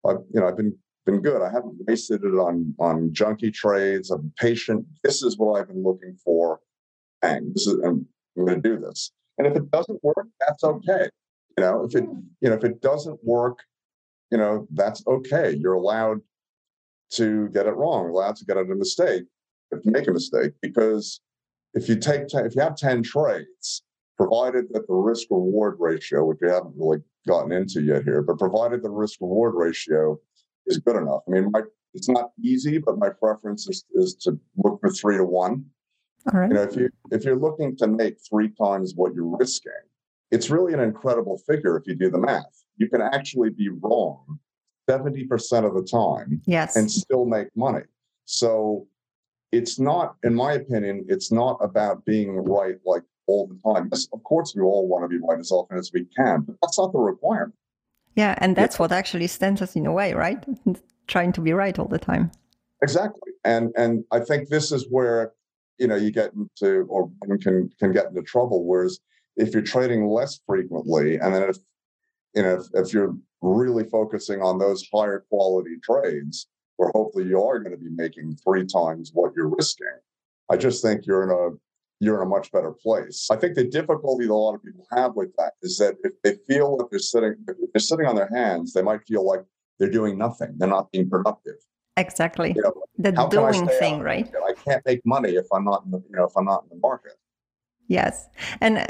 I've, 0.07 0.17
you 0.33 0.39
know, 0.39 0.47
I've 0.47 0.57
been 0.57 0.75
been 1.05 1.21
good. 1.21 1.41
I 1.41 1.51
haven't 1.51 1.75
wasted 1.87 2.23
it 2.23 2.35
on 2.35 2.75
on 2.79 3.09
junky 3.09 3.53
trades. 3.53 4.11
I'm 4.11 4.31
patient. 4.37 4.85
This 5.03 5.23
is 5.23 5.37
what 5.37 5.59
I've 5.59 5.67
been 5.67 5.83
looking 5.83 6.15
for. 6.23 6.59
And 7.21 7.53
this 7.53 7.67
is 7.67 7.75
I'm, 7.85 8.05
I'm 8.37 8.45
going 8.45 8.61
to 8.61 8.69
do 8.69 8.79
this. 8.79 9.11
And 9.37 9.47
if 9.47 9.55
it 9.55 9.71
doesn't 9.71 10.03
work, 10.03 10.27
that's 10.45 10.63
okay. 10.63 11.09
You 11.57 11.63
know, 11.63 11.83
if 11.83 11.95
it 11.95 12.03
you 12.41 12.49
know 12.49 12.55
if 12.55 12.63
it 12.63 12.81
doesn't 12.81 13.19
work, 13.23 13.59
you 14.31 14.37
know 14.37 14.67
that's 14.73 15.03
okay. 15.07 15.55
You're 15.57 15.73
allowed 15.73 16.21
to 17.13 17.49
get 17.49 17.65
it 17.65 17.75
wrong. 17.75 18.09
Allowed 18.09 18.35
to 18.37 18.45
get 18.45 18.57
it 18.57 18.71
a 18.71 18.75
mistake. 18.75 19.23
If 19.71 19.85
you 19.85 19.91
make 19.91 20.07
a 20.07 20.13
mistake, 20.13 20.53
because 20.61 21.21
if 21.73 21.87
you 21.87 21.95
take 21.95 22.27
10, 22.27 22.45
if 22.45 22.55
you 22.55 22.61
have 22.61 22.75
ten 22.75 23.03
trades, 23.03 23.83
provided 24.17 24.65
that 24.71 24.87
the 24.87 24.93
risk 24.93 25.27
reward 25.29 25.77
ratio, 25.79 26.25
which 26.25 26.39
we 26.41 26.49
haven't 26.49 26.73
really 26.77 26.99
gotten 27.27 27.51
into 27.51 27.81
yet 27.81 28.03
here, 28.03 28.21
but 28.21 28.39
provided 28.39 28.83
the 28.83 28.89
risk 28.89 29.19
reward 29.21 29.53
ratio 29.55 30.19
is 30.67 30.77
good 30.77 30.95
enough. 30.95 31.21
I 31.27 31.31
mean, 31.31 31.49
my, 31.51 31.61
it's 31.93 32.09
not 32.09 32.31
easy, 32.41 32.77
but 32.77 32.97
my 32.97 33.09
preference 33.09 33.67
is, 33.67 33.85
is 33.93 34.15
to 34.15 34.39
look 34.57 34.79
for 34.81 34.89
three 34.89 35.17
to 35.17 35.23
one. 35.23 35.65
All 36.31 36.39
right. 36.39 36.49
You 36.49 36.55
know, 36.55 36.63
if 36.63 36.75
you 36.75 36.89
if 37.11 37.23
you're 37.23 37.39
looking 37.39 37.77
to 37.77 37.87
make 37.87 38.17
three 38.29 38.49
times 38.49 38.93
what 38.95 39.13
you're 39.13 39.37
risking, 39.37 39.71
it's 40.31 40.49
really 40.49 40.73
an 40.73 40.79
incredible 40.79 41.41
figure 41.47 41.77
if 41.77 41.87
you 41.87 41.95
do 41.95 42.09
the 42.09 42.19
math. 42.19 42.63
You 42.77 42.89
can 42.89 43.01
actually 43.01 43.49
be 43.49 43.69
wrong 43.69 44.39
70% 44.89 45.65
of 45.65 45.73
the 45.73 45.83
time 45.83 46.41
yes. 46.45 46.75
and 46.75 46.89
still 46.89 47.25
make 47.25 47.47
money. 47.55 47.83
So 48.25 48.87
it's 49.51 49.79
not, 49.79 50.15
in 50.23 50.35
my 50.35 50.53
opinion, 50.53 51.05
it's 51.07 51.31
not 51.31 51.57
about 51.61 52.05
being 52.05 52.35
right 52.35 52.75
like 52.85 53.03
all 53.29 53.47
the 53.47 53.59
time. 53.73 53.89
Yes, 53.91 54.07
of 54.11 54.23
course, 54.23 54.53
we 54.55 54.61
all 54.63 54.87
want 54.87 55.03
to 55.03 55.07
be 55.07 55.19
right 55.27 55.39
as 55.39 55.51
often 55.51 55.77
as 55.77 55.91
we 55.93 56.05
can, 56.17 56.41
but 56.41 56.55
that's 56.61 56.79
not 56.79 56.91
the 56.91 56.99
requirement. 56.99 57.53
Yeah, 58.15 58.35
and 58.39 58.55
that's 58.55 58.75
yeah. 58.75 58.81
what 58.81 58.91
actually 58.91 59.27
stands 59.27 59.61
us 59.61 59.75
in 59.75 59.85
a 59.85 59.93
way, 59.93 60.13
right? 60.13 60.43
Trying 61.07 61.31
to 61.33 61.41
be 61.41 61.53
right 61.53 61.77
all 61.77 61.87
the 61.87 61.99
time. 61.99 62.31
Exactly, 62.81 63.31
and 63.43 63.71
and 63.75 64.03
I 64.11 64.19
think 64.19 64.49
this 64.49 64.71
is 64.71 64.85
where 64.89 65.33
you 65.77 65.87
know 65.87 65.95
you 65.95 66.11
get 66.11 66.33
into 66.33 66.85
or 66.89 67.11
one 67.19 67.39
can 67.39 67.69
can 67.79 67.91
get 67.91 68.07
into 68.07 68.23
trouble. 68.23 68.65
Whereas 68.65 68.99
if 69.35 69.53
you're 69.53 69.61
trading 69.61 70.07
less 70.07 70.39
frequently, 70.45 71.17
and 71.17 71.33
then 71.33 71.43
if 71.43 71.57
you 72.35 72.43
know 72.43 72.55
if, 72.59 72.65
if 72.73 72.93
you're 72.93 73.15
really 73.41 73.85
focusing 73.85 74.41
on 74.41 74.57
those 74.57 74.85
higher 74.93 75.25
quality 75.29 75.75
trades, 75.83 76.47
where 76.77 76.91
hopefully 76.95 77.25
you 77.25 77.41
are 77.41 77.59
going 77.59 77.77
to 77.77 77.83
be 77.83 77.91
making 77.91 78.35
three 78.43 78.65
times 78.65 79.11
what 79.13 79.33
you're 79.35 79.53
risking, 79.55 79.99
I 80.49 80.57
just 80.57 80.81
think 80.81 81.05
you're 81.05 81.23
in 81.23 81.29
a 81.29 81.57
you're 81.99 82.21
in 82.21 82.27
a 82.27 82.29
much 82.29 82.51
better 82.51 82.71
place. 82.71 83.27
I 83.29 83.35
think 83.35 83.55
the 83.55 83.65
difficulty 83.65 84.25
that 84.25 84.31
a 84.31 84.35
lot 84.35 84.55
of 84.55 84.63
people 84.63 84.87
have 84.91 85.15
with 85.15 85.35
that 85.37 85.53
is 85.61 85.77
that 85.77 85.95
if 86.03 86.13
they 86.23 86.35
feel 86.47 86.77
that 86.77 86.89
they're 86.89 86.99
sitting 86.99 87.35
if 87.47 87.73
they're 87.73 87.79
sitting 87.79 88.05
on 88.05 88.15
their 88.15 88.29
hands, 88.33 88.73
they 88.73 88.81
might 88.81 89.01
feel 89.07 89.25
like 89.25 89.43
they're 89.79 89.89
doing 89.89 90.17
nothing. 90.17 90.53
They're 90.57 90.67
not 90.67 90.91
being 90.91 91.09
productive. 91.09 91.55
Exactly. 91.97 92.53
You 92.55 92.61
know, 92.61 92.83
the 92.97 93.11
doing 93.27 93.67
thing, 93.79 93.99
right? 93.99 94.29
I 94.47 94.53
can't 94.53 94.85
make 94.85 95.05
money 95.05 95.35
if 95.35 95.45
I'm 95.53 95.65
not 95.65 95.83
in 95.85 95.91
the, 95.91 95.97
you 96.09 96.15
know, 96.15 96.25
if 96.25 96.31
I'm 96.37 96.45
not 96.45 96.63
in 96.63 96.69
the 96.69 96.81
market. 96.81 97.13
Yes. 97.87 98.29
And 98.61 98.77
uh, 98.77 98.87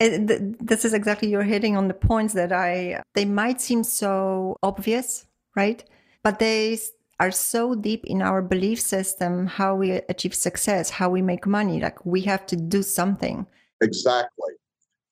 it, 0.00 0.66
this 0.66 0.84
is 0.84 0.92
exactly 0.92 1.28
you're 1.28 1.42
hitting 1.42 1.76
on 1.76 1.86
the 1.86 1.94
points 1.94 2.34
that 2.34 2.52
I 2.52 3.02
they 3.14 3.24
might 3.24 3.60
seem 3.60 3.84
so 3.84 4.56
obvious, 4.62 5.26
right? 5.54 5.84
But 6.24 6.38
they 6.40 6.78
are 7.20 7.30
so 7.30 7.74
deep 7.74 8.04
in 8.06 8.22
our 8.22 8.40
belief 8.40 8.80
system 8.80 9.46
how 9.46 9.76
we 9.76 9.92
achieve 10.08 10.34
success, 10.34 10.88
how 10.90 11.10
we 11.10 11.20
make 11.20 11.46
money. 11.46 11.78
Like 11.80 12.04
we 12.04 12.22
have 12.22 12.46
to 12.46 12.56
do 12.56 12.82
something. 12.82 13.46
Exactly. 13.82 14.54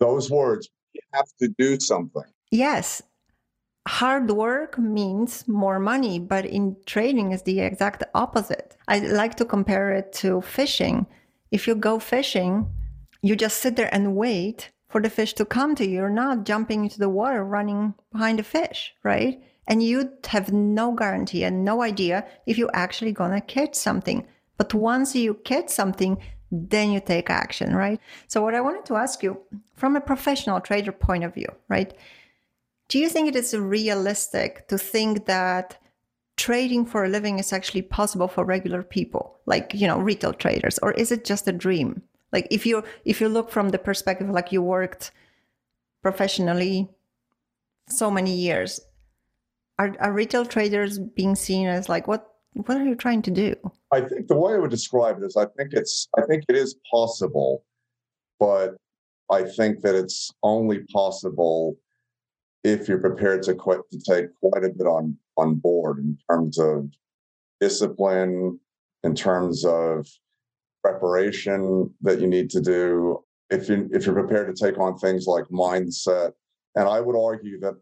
Those 0.00 0.30
words, 0.30 0.68
you 0.94 1.02
have 1.12 1.26
to 1.40 1.48
do 1.58 1.78
something. 1.78 2.24
Yes. 2.50 3.02
Hard 3.86 4.30
work 4.30 4.78
means 4.78 5.46
more 5.46 5.78
money, 5.78 6.18
but 6.18 6.44
in 6.44 6.76
trading 6.86 7.32
is 7.32 7.42
the 7.42 7.60
exact 7.60 8.04
opposite. 8.14 8.76
I 8.86 8.98
like 9.00 9.34
to 9.36 9.44
compare 9.44 9.92
it 9.92 10.12
to 10.14 10.40
fishing. 10.40 11.06
If 11.50 11.66
you 11.66 11.74
go 11.74 11.98
fishing, 11.98 12.70
you 13.22 13.36
just 13.36 13.58
sit 13.58 13.76
there 13.76 13.92
and 13.94 14.16
wait 14.16 14.70
for 14.88 15.00
the 15.00 15.10
fish 15.10 15.34
to 15.34 15.44
come 15.44 15.74
to 15.74 15.86
you. 15.86 15.96
You're 15.96 16.10
not 16.10 16.44
jumping 16.44 16.84
into 16.84 16.98
the 16.98 17.08
water 17.08 17.44
running 17.44 17.94
behind 18.12 18.38
the 18.38 18.42
fish, 18.42 18.94
right? 19.02 19.42
And 19.68 19.82
you 19.82 20.10
have 20.26 20.52
no 20.52 20.92
guarantee 20.92 21.44
and 21.44 21.64
no 21.64 21.82
idea 21.82 22.26
if 22.46 22.58
you're 22.58 22.74
actually 22.74 23.12
gonna 23.12 23.40
catch 23.40 23.76
something. 23.76 24.26
But 24.56 24.74
once 24.74 25.14
you 25.14 25.34
catch 25.34 25.68
something, 25.68 26.18
then 26.50 26.90
you 26.90 27.00
take 27.00 27.30
action, 27.30 27.76
right? 27.76 28.00
So, 28.26 28.42
what 28.42 28.56
I 28.56 28.60
wanted 28.60 28.86
to 28.86 28.96
ask 28.96 29.22
you 29.22 29.40
from 29.76 29.94
a 29.94 30.00
professional 30.00 30.60
trader 30.60 30.92
point 30.92 31.22
of 31.22 31.34
view, 31.34 31.52
right? 31.68 31.94
Do 32.88 32.98
you 32.98 33.08
think 33.08 33.28
it 33.28 33.36
is 33.36 33.56
realistic 33.56 34.66
to 34.68 34.78
think 34.78 35.26
that 35.26 35.78
trading 36.36 36.86
for 36.86 37.04
a 37.04 37.08
living 37.08 37.38
is 37.38 37.52
actually 37.52 37.82
possible 37.82 38.28
for 38.28 38.44
regular 38.44 38.82
people, 38.82 39.38
like, 39.46 39.72
you 39.74 39.86
know, 39.86 40.00
retail 40.00 40.32
traders, 40.32 40.78
or 40.82 40.92
is 40.92 41.12
it 41.12 41.24
just 41.24 41.46
a 41.46 41.52
dream? 41.52 42.02
like 42.32 42.46
if 42.50 42.66
you 42.66 42.82
if 43.04 43.20
you 43.20 43.28
look 43.28 43.50
from 43.50 43.70
the 43.70 43.78
perspective 43.78 44.28
like 44.28 44.52
you 44.52 44.62
worked 44.62 45.10
professionally 46.02 46.88
so 47.88 48.10
many 48.10 48.34
years 48.34 48.80
are, 49.78 49.94
are 50.00 50.12
retail 50.12 50.44
traders 50.44 50.98
being 50.98 51.34
seen 51.34 51.66
as 51.66 51.88
like 51.88 52.06
what 52.08 52.32
what 52.52 52.76
are 52.76 52.84
you 52.84 52.94
trying 52.94 53.22
to 53.22 53.30
do? 53.30 53.54
I 53.92 54.00
think 54.00 54.26
the 54.26 54.36
way 54.36 54.54
i 54.54 54.58
would 54.58 54.70
describe 54.70 55.18
it 55.18 55.24
is 55.24 55.36
i 55.36 55.46
think 55.56 55.72
it's 55.72 56.08
i 56.18 56.22
think 56.22 56.44
it 56.48 56.56
is 56.56 56.76
possible 56.90 57.64
but 58.38 58.76
i 59.30 59.42
think 59.42 59.80
that 59.82 59.94
it's 59.94 60.30
only 60.42 60.80
possible 60.92 61.76
if 62.64 62.88
you're 62.88 62.98
prepared 62.98 63.42
to 63.44 63.54
quite 63.54 63.80
to 63.92 63.98
take 63.98 64.26
quite 64.40 64.64
a 64.64 64.70
bit 64.70 64.86
on 64.86 65.16
on 65.36 65.54
board 65.54 65.98
in 65.98 66.18
terms 66.28 66.58
of 66.58 66.90
discipline 67.60 68.58
in 69.04 69.14
terms 69.14 69.64
of 69.64 70.06
preparation 70.82 71.92
that 72.02 72.20
you 72.20 72.26
need 72.26 72.50
to 72.50 72.60
do. 72.60 73.22
If 73.50 73.68
you 73.68 73.88
if 73.92 74.04
you're 74.04 74.14
prepared 74.14 74.54
to 74.54 74.64
take 74.64 74.78
on 74.78 74.98
things 74.98 75.26
like 75.26 75.44
mindset 75.46 76.32
and 76.74 76.86
i 76.86 77.00
would 77.00 77.16
argue 77.16 77.58
that 77.60 77.74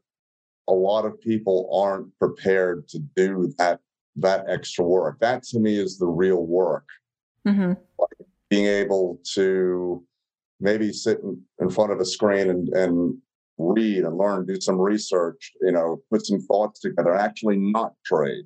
a 0.68 0.72
lot 0.72 1.04
of 1.04 1.20
people 1.20 1.68
aren't 1.72 2.16
prepared 2.18 2.88
to 2.88 2.98
do 3.16 3.52
that 3.58 3.80
that 4.16 4.44
extra 4.48 4.84
work 4.84 5.18
that 5.20 5.42
to 5.42 5.58
me 5.58 5.78
is 5.78 5.98
the 5.98 6.06
real 6.06 6.46
work 6.46 6.86
mm-hmm. 7.46 7.72
like 7.98 8.28
being 8.48 8.66
able 8.66 9.20
to 9.34 10.02
maybe 10.60 10.92
sit 10.92 11.20
in, 11.20 11.40
in 11.60 11.68
front 11.68 11.92
of 11.92 12.00
a 12.00 12.04
screen 12.04 12.48
and, 12.48 12.68
and 12.68 13.16
read 13.58 14.04
and 14.04 14.16
learn 14.16 14.46
do 14.46 14.60
some 14.60 14.78
research 14.78 15.52
you 15.60 15.72
know 15.72 16.00
put 16.10 16.24
some 16.24 16.40
thoughts 16.40 16.80
together 16.80 17.14
actually 17.14 17.56
not 17.56 17.92
trade 18.04 18.44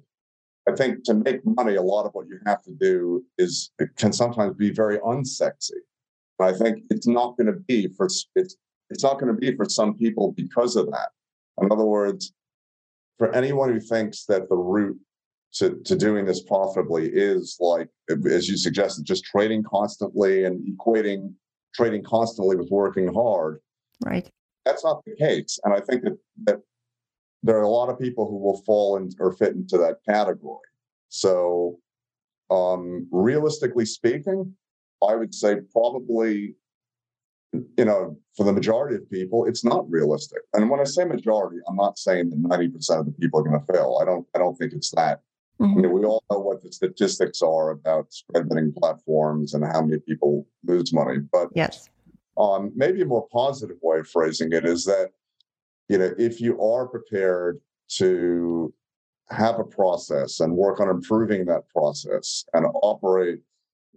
I 0.71 0.77
think 0.77 1.05
to 1.05 1.15
make 1.15 1.41
money, 1.45 1.77
a 1.77 1.83
lot 1.83 2.07
of 2.07 2.13
what 2.13 2.29
you 2.29 2.39
have 2.47 2.63
to 2.63 2.73
do 2.73 3.25
is 3.39 3.71
it 3.79 3.91
can 3.97 4.13
sometimes 4.13 4.57
be 4.57 4.71
very 4.71 4.99
unsexy. 4.99 5.81
But 6.39 6.55
I 6.55 6.59
think 6.59 6.85
it's 6.91 7.07
not 7.07 7.37
going 7.37 7.47
to 7.47 7.61
be 7.61 7.89
for 7.89 8.07
it's 8.07 8.57
it's 8.91 9.03
not 9.03 9.21
going 9.21 9.33
to 9.33 9.39
be 9.39 9.55
for 9.57 9.69
some 9.69 9.95
people 9.95 10.33
because 10.33 10.77
of 10.77 10.87
that. 10.91 11.11
In 11.61 11.71
other 11.71 11.85
words, 11.85 12.33
for 13.19 13.35
anyone 13.35 13.73
who 13.73 13.81
thinks 13.81 14.25
that 14.27 14.49
the 14.49 14.57
route 14.57 14.99
to, 15.55 15.81
to 15.85 15.97
doing 15.97 16.25
this 16.25 16.43
profitably 16.43 17.11
is 17.13 17.57
like, 17.61 17.89
as 18.09 18.49
you 18.49 18.57
suggested, 18.57 19.05
just 19.05 19.25
trading 19.25 19.63
constantly 19.63 20.45
and 20.45 20.67
equating 20.67 21.35
trading 21.75 22.03
constantly 22.03 22.57
with 22.57 22.69
working 22.71 23.13
hard. 23.13 23.61
Right. 24.05 24.29
That's 24.65 24.85
not 24.85 25.03
the 25.05 25.15
case. 25.17 25.59
And 25.65 25.75
I 25.75 25.81
think 25.81 26.03
that, 26.03 26.19
that 26.45 26.61
there 27.43 27.59
are 27.59 27.63
a 27.63 27.69
lot 27.69 27.89
of 27.89 27.99
people 27.99 28.29
who 28.29 28.39
will 28.39 28.63
fall 28.65 28.97
in 28.97 29.11
or 29.19 29.33
fit 29.33 29.55
into 29.55 29.79
that 29.79 29.97
category. 30.09 30.59
So, 31.09 31.79
um, 32.51 33.09
realistically 33.11 33.87
speaking, 33.87 34.55
I 35.07 35.15
would 35.15 35.35
say 35.35 35.57
probably, 35.73 36.55
you 37.53 37.85
know, 37.85 38.17
for 38.37 38.45
the 38.45 38.53
majority 38.53 38.97
of 38.97 39.11
people, 39.11 39.45
it's 39.47 39.65
not 39.65 39.91
realistic. 39.91 40.41
And 40.55 40.71
when 40.71 40.81
I 40.81 40.85
say 40.85 41.05
majority, 41.05 41.59
I'm 41.69 41.77
not 41.77 41.99
saying 41.99 42.31
that 42.31 42.43
90% 42.43 43.01
of 43.01 43.07
the 43.07 43.13
people 43.13 43.41
are 43.41 43.43
going 43.43 43.59
to 43.59 43.73
fail. 43.73 43.99
I 44.01 44.05
don't. 44.05 44.27
I 44.35 44.39
don't 44.39 44.57
think 44.57 44.73
it's 44.73 44.91
that. 44.93 45.21
Mm-hmm. 45.61 45.79
I 45.79 45.83
mean, 45.83 45.93
we 45.93 46.05
all 46.05 46.23
know 46.31 46.39
what 46.39 46.63
the 46.63 46.73
statistics 46.73 47.43
are 47.43 47.71
about 47.71 48.13
spread 48.13 48.49
betting 48.49 48.73
platforms 48.73 49.55
and 49.55 49.65
how 49.65 49.83
many 49.83 50.01
people 50.01 50.47
lose 50.65 50.93
money. 50.93 51.19
But 51.33 51.49
yes, 51.55 51.91
um, 52.39 52.73
maybe 52.75 53.03
a 53.03 53.07
more 53.07 53.27
positive 53.33 53.77
way 53.83 53.99
of 53.99 54.09
phrasing 54.09 54.53
it 54.53 54.65
is 54.65 54.85
that 54.85 55.11
you 55.89 55.99
know, 55.99 56.15
if 56.19 56.41
you 56.41 56.61
are 56.63 56.87
prepared 56.87 57.61
to 57.97 58.73
have 59.31 59.59
a 59.59 59.65
process 59.65 60.39
and 60.39 60.57
work 60.57 60.79
on 60.79 60.89
improving 60.89 61.45
that 61.47 61.69
process 61.69 62.45
and 62.55 62.65
operate 62.83 63.41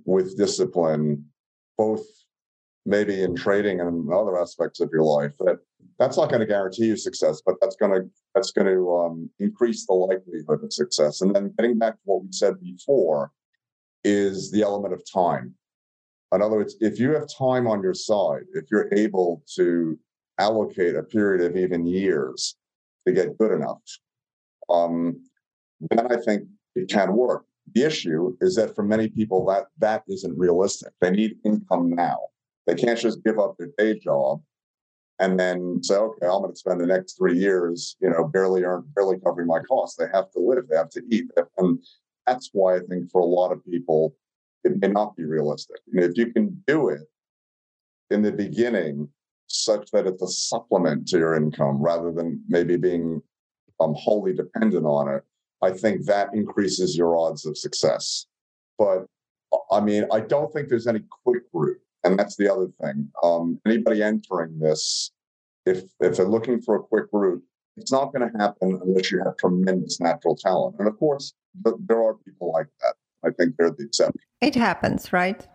with 0.06 0.36
discipline, 0.36 1.24
both 1.78 2.04
maybe 2.86 3.24
in 3.24 3.36
trading 3.36 3.80
and 3.80 4.12
other 4.12 4.40
aspects 4.40 4.80
of 4.80 4.90
your 4.92 5.04
life, 5.04 5.34
that 5.40 5.58
that's 6.00 6.18
not 6.18 6.30
going 6.30 6.42
to 6.42 6.46
guarantee 6.46 6.86
you 6.88 6.98
success, 6.98 7.42
but 7.46 7.56
that's 7.62 7.76
going 7.76 7.92
to 7.94 8.10
that's 8.36 8.52
going 8.52 8.68
to 8.68 8.96
um, 8.96 9.30
increase 9.40 9.86
the 9.86 9.94
likelihood 9.94 10.64
of 10.64 10.74
success. 10.74 11.22
And 11.22 11.36
then 11.36 11.54
getting 11.58 11.78
back 11.78 11.94
to 11.94 12.02
what 12.06 12.24
we 12.24 12.32
said 12.32 12.60
before, 12.60 13.32
is 14.04 14.52
the 14.52 14.62
element 14.62 14.94
of 14.94 15.02
time. 15.12 15.54
In 16.34 16.42
other 16.42 16.58
words, 16.58 16.76
if 16.80 17.00
you 17.00 17.12
have 17.12 17.28
time 17.38 17.68
on 17.68 17.84
your 17.84 17.94
side, 17.94 18.44
if 18.54 18.66
you're 18.72 18.90
able 18.94 19.44
to 19.56 19.98
allocate 20.40 20.96
a 20.96 21.04
period 21.04 21.46
of 21.46 21.56
even 21.56 21.86
years 21.86 22.56
to 23.06 23.14
get 23.14 23.38
good 23.38 23.52
enough, 23.52 23.82
um, 24.70 25.22
then 25.92 26.12
I 26.12 26.18
think 26.18 26.48
it 26.76 26.90
can 26.90 27.16
work. 27.16 27.46
The 27.76 27.84
issue 27.84 28.36
is 28.42 28.56
that 28.56 28.76
for 28.76 28.84
many 28.84 29.08
people, 29.10 29.46
that 29.46 29.68
that 29.78 30.04
isn't 30.08 30.38
realistic. 30.38 30.92
They 31.00 31.12
need 31.12 31.38
income 31.46 31.92
now. 31.92 32.18
They 32.68 32.76
can't 32.76 33.00
just 33.00 33.24
give 33.24 33.40
up 33.40 33.56
their 33.58 33.70
day 33.78 34.00
job 34.00 34.42
and 35.20 35.40
then 35.40 35.80
say, 35.84 35.96
okay, 35.96 36.26
I'm 36.26 36.42
going 36.42 36.52
to 36.52 36.58
spend 36.58 36.82
the 36.82 36.88
next 36.88 37.18
three 37.18 37.38
years, 37.38 37.96
you 38.00 38.10
know, 38.10 38.26
barely 38.26 38.64
earn, 38.64 38.84
barely 38.96 39.20
covering 39.20 39.48
my 39.48 39.60
costs. 39.60 39.98
They 39.98 40.08
have 40.14 40.32
to 40.32 40.40
live, 40.40 40.68
they 40.70 40.78
have 40.78 40.90
to 40.92 41.02
eat, 41.10 41.26
and 41.58 41.80
that's 42.26 42.50
why 42.54 42.78
I 42.78 42.80
think 42.90 43.12
for 43.12 43.22
a 43.22 43.26
lot 43.26 43.52
of 43.52 43.64
people, 43.66 44.16
it 44.64 44.80
may 44.82 44.88
not 44.88 45.16
be 45.16 45.26
realistic. 45.26 45.78
And 45.94 46.04
if 46.04 46.18
you 46.18 46.32
can 46.32 46.64
do 46.68 46.90
it 46.90 47.02
in 48.10 48.22
the 48.22 48.32
beginning 48.32 49.10
such 49.48 49.92
that 49.92 50.08
it's 50.08 50.22
a 50.22 50.28
supplement 50.28 51.08
to 51.10 51.18
your 51.18 51.36
income 51.36 51.82
rather 51.82 52.12
than 52.12 52.42
maybe 52.48 52.78
being 52.78 53.22
um, 53.80 53.94
wholly 53.98 54.34
dependent 54.34 54.86
on 54.86 55.14
it, 55.14 55.24
I 55.62 55.72
think 55.72 56.06
that 56.06 56.30
increases 56.34 56.98
your 56.98 57.18
odds 57.18 57.46
of 57.46 57.58
success. 57.58 58.26
But 58.78 59.06
I 59.72 59.80
mean, 59.80 60.06
I 60.12 60.22
don't 60.22 60.52
think 60.52 60.70
there's 60.70 60.88
any 60.88 61.02
quick 61.24 61.44
route. 61.54 61.78
And 62.04 62.20
that's 62.20 62.36
the 62.36 62.52
other 62.52 62.68
thing. 62.82 63.10
Um, 63.22 63.60
anybody 63.66 64.04
entering 64.04 64.60
this, 64.60 65.12
if 65.66 65.84
if 66.00 66.18
they're 66.18 66.28
looking 66.28 66.62
for 66.62 66.76
a 66.76 66.84
quick 66.84 67.06
route, 67.14 67.44
it's 67.78 67.92
not 67.92 68.14
going 68.14 68.30
to 68.30 68.38
happen 68.38 68.80
unless 68.84 69.12
you 69.12 69.20
have 69.24 69.38
tremendous 69.38 70.00
natural 70.00 70.36
talent. 70.36 70.76
And 70.80 70.88
of 70.88 70.98
course, 71.00 71.34
there 71.64 72.04
are 72.04 72.16
people 72.26 72.52
like 72.52 72.68
that. 72.82 72.96
I 73.26 73.32
think 73.32 73.56
they're 73.58 73.72
the 73.72 73.86
exception. 73.86 74.20
It 74.42 74.56
happens, 74.56 75.14
right? 75.14 75.48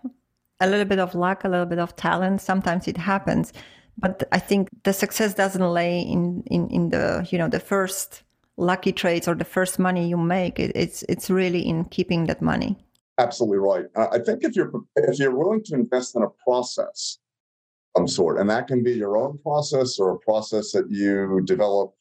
A 0.61 0.67
little 0.67 0.87
bit 0.87 0.99
of 0.99 1.15
luck, 1.15 1.45
a 1.45 1.49
little 1.49 1.67
bit 1.67 1.79
of 1.79 1.95
talent. 1.97 2.41
Sometimes 2.41 2.89
it 2.89 2.97
happens 2.97 3.53
but 3.99 4.29
I 4.31 4.39
think 4.39 4.69
the 4.85 4.93
success 4.93 5.35
doesn't 5.35 5.63
lay 5.63 6.01
in, 6.01 6.45
in, 6.47 6.69
in 6.69 6.91
the 6.91 7.27
you 7.31 7.39
know 7.39 7.49
the 7.49 7.61
first 7.61 8.23
lucky 8.57 8.93
trades 8.93 9.29
or 9.29 9.35
the 9.35 9.45
first 9.45 9.79
money 9.79 10.09
you 10.09 10.17
make. 10.17 10.59
It, 10.59 10.73
it's 10.75 11.03
it's 11.09 11.29
really 11.29 11.67
in 11.67 11.85
keeping 11.87 12.27
that 12.27 12.41
money. 12.41 12.77
Absolutely 13.19 13.59
right. 13.59 13.87
I 13.97 14.19
think 14.19 14.45
if 14.45 14.57
you're 14.57 14.73
if 14.97 15.19
you're 15.19 15.37
willing 15.37 15.63
to 15.65 15.75
invest 15.75 16.17
in 16.17 16.23
a 16.23 16.31
process 16.45 17.19
some 17.97 18.09
sort, 18.09 18.39
and 18.39 18.49
that 18.49 18.69
can 18.69 18.83
be 18.83 18.93
your 18.93 19.17
own 19.17 19.39
process 19.39 19.99
or 19.99 20.11
a 20.11 20.19
process 20.19 20.73
that 20.73 20.91
you 20.91 21.41
develop 21.45 21.95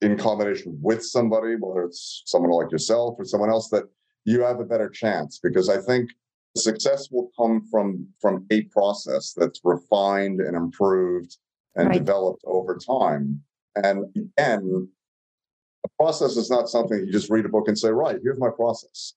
in 0.00 0.16
combination 0.18 0.78
with 0.82 1.04
somebody, 1.04 1.54
whether 1.58 1.84
it's 1.84 2.22
someone 2.26 2.50
like 2.50 2.72
yourself 2.72 3.14
or 3.18 3.24
someone 3.24 3.50
else, 3.50 3.68
that 3.68 3.84
you 4.24 4.42
have 4.42 4.60
a 4.60 4.64
better 4.64 4.88
chance. 4.88 5.38
Because 5.42 5.68
I 5.68 5.78
think 5.78 6.10
success 6.56 7.10
will 7.10 7.30
come 7.38 7.62
from 7.70 8.08
from 8.20 8.46
a 8.50 8.62
process 8.62 9.34
that's 9.36 9.60
refined 9.62 10.40
and 10.40 10.56
improved 10.56 11.36
and 11.76 11.88
right. 11.88 11.98
developed 11.98 12.42
over 12.46 12.76
time. 12.76 13.40
And 13.76 14.04
again, 14.16 14.88
a 15.84 15.88
process 16.02 16.36
is 16.36 16.50
not 16.50 16.68
something 16.68 16.98
you 16.98 17.12
just 17.12 17.30
read 17.30 17.44
a 17.44 17.48
book 17.48 17.68
and 17.68 17.78
say, 17.78 17.90
right, 17.90 18.16
here's 18.22 18.38
my 18.38 18.50
process. 18.50 19.14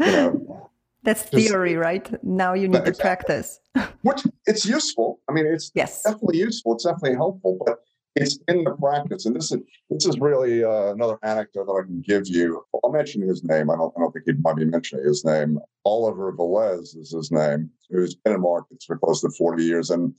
You 0.00 0.06
know, 0.06 0.70
That's 1.02 1.22
theory, 1.22 1.76
right? 1.76 2.08
Now 2.24 2.54
you 2.54 2.68
need 2.68 2.86
exactly. 2.86 2.92
to 2.92 3.00
practice. 3.00 3.60
Which 4.02 4.22
it's 4.46 4.64
useful. 4.64 5.20
I 5.28 5.32
mean, 5.32 5.46
it's 5.46 5.70
yes. 5.74 6.02
definitely 6.02 6.38
useful. 6.38 6.74
It's 6.74 6.84
definitely 6.84 7.14
helpful, 7.14 7.58
but 7.64 7.78
it's 8.16 8.38
in 8.48 8.64
the 8.64 8.72
practice. 8.72 9.26
And 9.26 9.36
this 9.36 9.52
is 9.52 9.58
this 9.90 10.06
is 10.06 10.18
really 10.18 10.64
uh, 10.64 10.92
another 10.92 11.18
anecdote 11.22 11.66
that 11.66 11.72
I 11.72 11.86
can 11.86 12.00
give 12.00 12.26
you. 12.26 12.64
I'll 12.82 12.92
mention 12.92 13.22
his 13.22 13.44
name. 13.44 13.70
I 13.70 13.76
don't, 13.76 13.92
I 13.96 14.00
don't 14.00 14.12
think 14.12 14.24
he 14.26 14.32
might 14.32 14.56
be 14.56 14.64
mentioning 14.64 15.04
his 15.04 15.24
name. 15.24 15.58
Oliver 15.84 16.32
Velez 16.32 16.96
is 16.96 17.12
his 17.12 17.30
name, 17.30 17.70
who's 17.90 18.14
been 18.14 18.34
in 18.34 18.40
markets 18.40 18.84
for 18.84 18.98
close 18.98 19.20
to 19.22 19.30
40 19.30 19.62
years. 19.62 19.90
And 19.90 20.14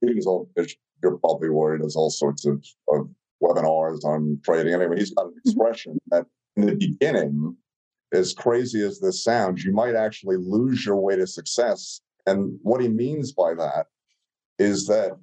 he's 0.00 0.26
all, 0.26 0.48
you're 1.02 1.18
probably 1.18 1.50
worried, 1.50 1.82
there's 1.82 1.96
all 1.96 2.10
sorts 2.10 2.44
of, 2.44 2.64
of 2.88 3.08
webinars 3.42 4.04
on 4.04 4.40
trading. 4.44 4.74
Anyway, 4.74 4.98
he's 4.98 5.12
got 5.12 5.26
an 5.26 5.32
mm-hmm. 5.32 5.48
expression 5.48 5.98
that 6.08 6.26
in 6.56 6.66
the 6.66 6.74
beginning, 6.74 7.56
as 8.14 8.32
crazy 8.32 8.82
as 8.82 9.00
this 9.00 9.22
sounds, 9.24 9.64
you 9.64 9.72
might 9.72 9.96
actually 9.96 10.36
lose 10.36 10.86
your 10.86 10.96
way 10.96 11.16
to 11.16 11.26
success. 11.26 12.00
And 12.26 12.58
what 12.62 12.80
he 12.80 12.88
means 12.88 13.32
by 13.32 13.54
that 13.54 13.86
is 14.58 14.86
that 14.86 15.18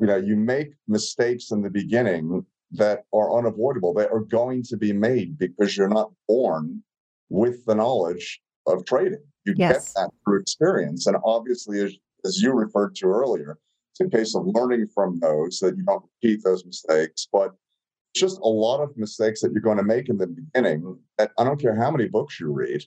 you 0.00 0.06
know 0.06 0.16
you 0.16 0.36
make 0.36 0.72
mistakes 0.88 1.52
in 1.52 1.62
the 1.62 1.70
beginning 1.70 2.44
that 2.72 3.04
are 3.14 3.38
unavoidable. 3.38 3.94
They 3.94 4.08
are 4.08 4.20
going 4.20 4.62
to 4.64 4.76
be 4.76 4.92
made 4.92 5.38
because 5.38 5.76
you're 5.76 5.88
not 5.88 6.10
born 6.26 6.82
with 7.28 7.64
the 7.66 7.74
knowledge 7.74 8.40
of 8.66 8.84
trading. 8.84 9.22
You 9.44 9.54
yes. 9.56 9.92
get 9.92 10.02
that 10.02 10.10
through 10.24 10.40
experience. 10.40 11.06
And 11.06 11.16
obviously, 11.24 11.80
as, 11.80 11.94
as 12.24 12.40
you 12.40 12.52
referred 12.52 12.94
to 12.96 13.06
earlier, 13.06 13.58
it's 13.92 14.00
a 14.00 14.16
case 14.16 14.34
of 14.34 14.46
learning 14.46 14.86
from 14.94 15.18
those 15.20 15.58
so 15.58 15.66
that 15.66 15.76
you 15.76 15.84
don't 15.84 16.04
repeat 16.22 16.42
those 16.42 16.64
mistakes. 16.64 17.28
But 17.30 17.54
just 18.14 18.38
a 18.40 18.48
lot 18.48 18.82
of 18.82 18.96
mistakes 18.96 19.40
that 19.40 19.52
you're 19.52 19.62
going 19.62 19.78
to 19.78 19.84
make 19.84 20.08
in 20.08 20.18
the 20.18 20.26
beginning. 20.26 20.98
That 21.18 21.32
I 21.38 21.44
don't 21.44 21.60
care 21.60 21.76
how 21.76 21.90
many 21.90 22.08
books 22.08 22.38
you 22.38 22.52
read, 22.52 22.84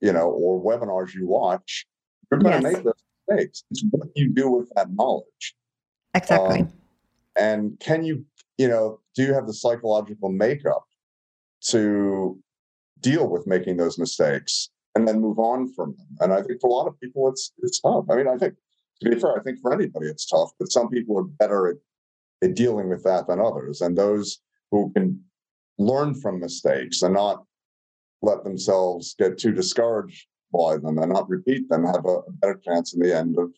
you 0.00 0.12
know, 0.12 0.30
or 0.30 0.62
webinars 0.62 1.14
you 1.14 1.26
watch, 1.26 1.86
you're 2.30 2.40
going 2.40 2.52
yes. 2.52 2.62
to 2.62 2.72
make 2.72 2.84
those 2.84 2.94
mistakes. 3.28 3.64
It's 3.70 3.84
what 3.90 4.08
you 4.14 4.30
do 4.30 4.50
with 4.50 4.70
that 4.76 4.92
knowledge. 4.92 5.56
Exactly. 6.14 6.60
Um, 6.60 6.72
and 7.36 7.80
can 7.80 8.04
you, 8.04 8.24
you 8.56 8.68
know, 8.68 9.00
do 9.14 9.22
you 9.22 9.34
have 9.34 9.46
the 9.46 9.54
psychological 9.54 10.30
makeup 10.30 10.84
to 11.66 12.38
deal 13.00 13.28
with 13.28 13.46
making 13.46 13.76
those 13.76 13.98
mistakes 13.98 14.70
and 14.94 15.06
then 15.06 15.20
move 15.20 15.38
on 15.38 15.72
from 15.72 15.94
them? 15.96 16.06
And 16.20 16.32
I 16.32 16.42
think 16.42 16.60
for 16.60 16.68
a 16.68 16.72
lot 16.72 16.88
of 16.88 16.98
people, 17.00 17.28
it's 17.28 17.52
it's 17.58 17.80
tough. 17.80 18.06
I 18.10 18.16
mean, 18.16 18.28
I 18.28 18.36
think 18.36 18.54
to 19.02 19.10
be 19.10 19.20
fair, 19.20 19.38
I 19.38 19.42
think 19.42 19.60
for 19.60 19.72
anybody 19.72 20.06
it's 20.06 20.26
tough, 20.26 20.50
but 20.58 20.72
some 20.72 20.88
people 20.88 21.18
are 21.18 21.24
better 21.24 21.68
at 21.68 21.76
in 22.42 22.54
dealing 22.54 22.88
with 22.88 23.04
that 23.04 23.26
than 23.26 23.40
others. 23.40 23.80
And 23.80 23.96
those 23.96 24.40
who 24.70 24.92
can 24.92 25.20
learn 25.78 26.14
from 26.14 26.40
mistakes 26.40 27.02
and 27.02 27.14
not 27.14 27.44
let 28.22 28.44
themselves 28.44 29.14
get 29.18 29.38
too 29.38 29.52
discouraged 29.52 30.26
by 30.52 30.76
them 30.76 30.98
and 30.98 31.12
not 31.12 31.28
repeat 31.28 31.68
them 31.68 31.84
have 31.84 32.04
a, 32.06 32.20
better 32.40 32.60
chance 32.64 32.94
in 32.94 33.00
the 33.00 33.16
end 33.16 33.38
of, 33.38 33.52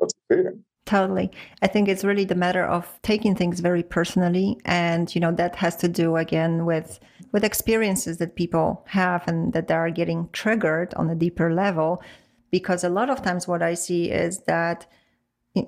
of 0.00 0.10
succeeding. 0.10 0.64
Totally. 0.86 1.30
I 1.62 1.68
think 1.68 1.88
it's 1.88 2.02
really 2.02 2.24
the 2.24 2.34
matter 2.34 2.64
of 2.64 2.98
taking 3.02 3.36
things 3.36 3.60
very 3.60 3.82
personally. 3.82 4.58
And, 4.64 5.14
you 5.14 5.20
know, 5.20 5.32
that 5.32 5.54
has 5.56 5.76
to 5.76 5.88
do 5.88 6.16
again 6.16 6.64
with 6.64 6.98
with 7.32 7.44
experiences 7.44 8.16
that 8.16 8.34
people 8.34 8.82
have 8.88 9.22
and 9.28 9.52
that 9.52 9.68
they 9.68 9.74
are 9.74 9.90
getting 9.90 10.28
triggered 10.32 10.92
on 10.94 11.08
a 11.08 11.14
deeper 11.14 11.54
level. 11.54 12.02
Because 12.50 12.82
a 12.82 12.88
lot 12.88 13.08
of 13.08 13.22
times 13.22 13.46
what 13.46 13.62
I 13.62 13.74
see 13.74 14.10
is 14.10 14.40
that 14.48 14.86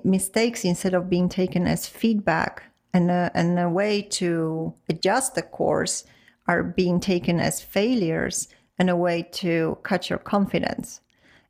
mistakes 0.03 0.63
instead 0.63 0.93
of 0.93 1.09
being 1.09 1.29
taken 1.29 1.67
as 1.67 1.87
feedback 1.87 2.63
and 2.93 3.09
a, 3.09 3.31
and 3.33 3.59
a 3.59 3.69
way 3.69 4.01
to 4.01 4.73
adjust 4.89 5.35
the 5.35 5.41
course 5.41 6.05
are 6.47 6.63
being 6.63 6.99
taken 6.99 7.39
as 7.39 7.61
failures 7.61 8.47
and 8.77 8.89
a 8.89 8.95
way 8.95 9.23
to 9.31 9.77
cut 9.83 10.09
your 10.09 10.19
confidence. 10.19 11.01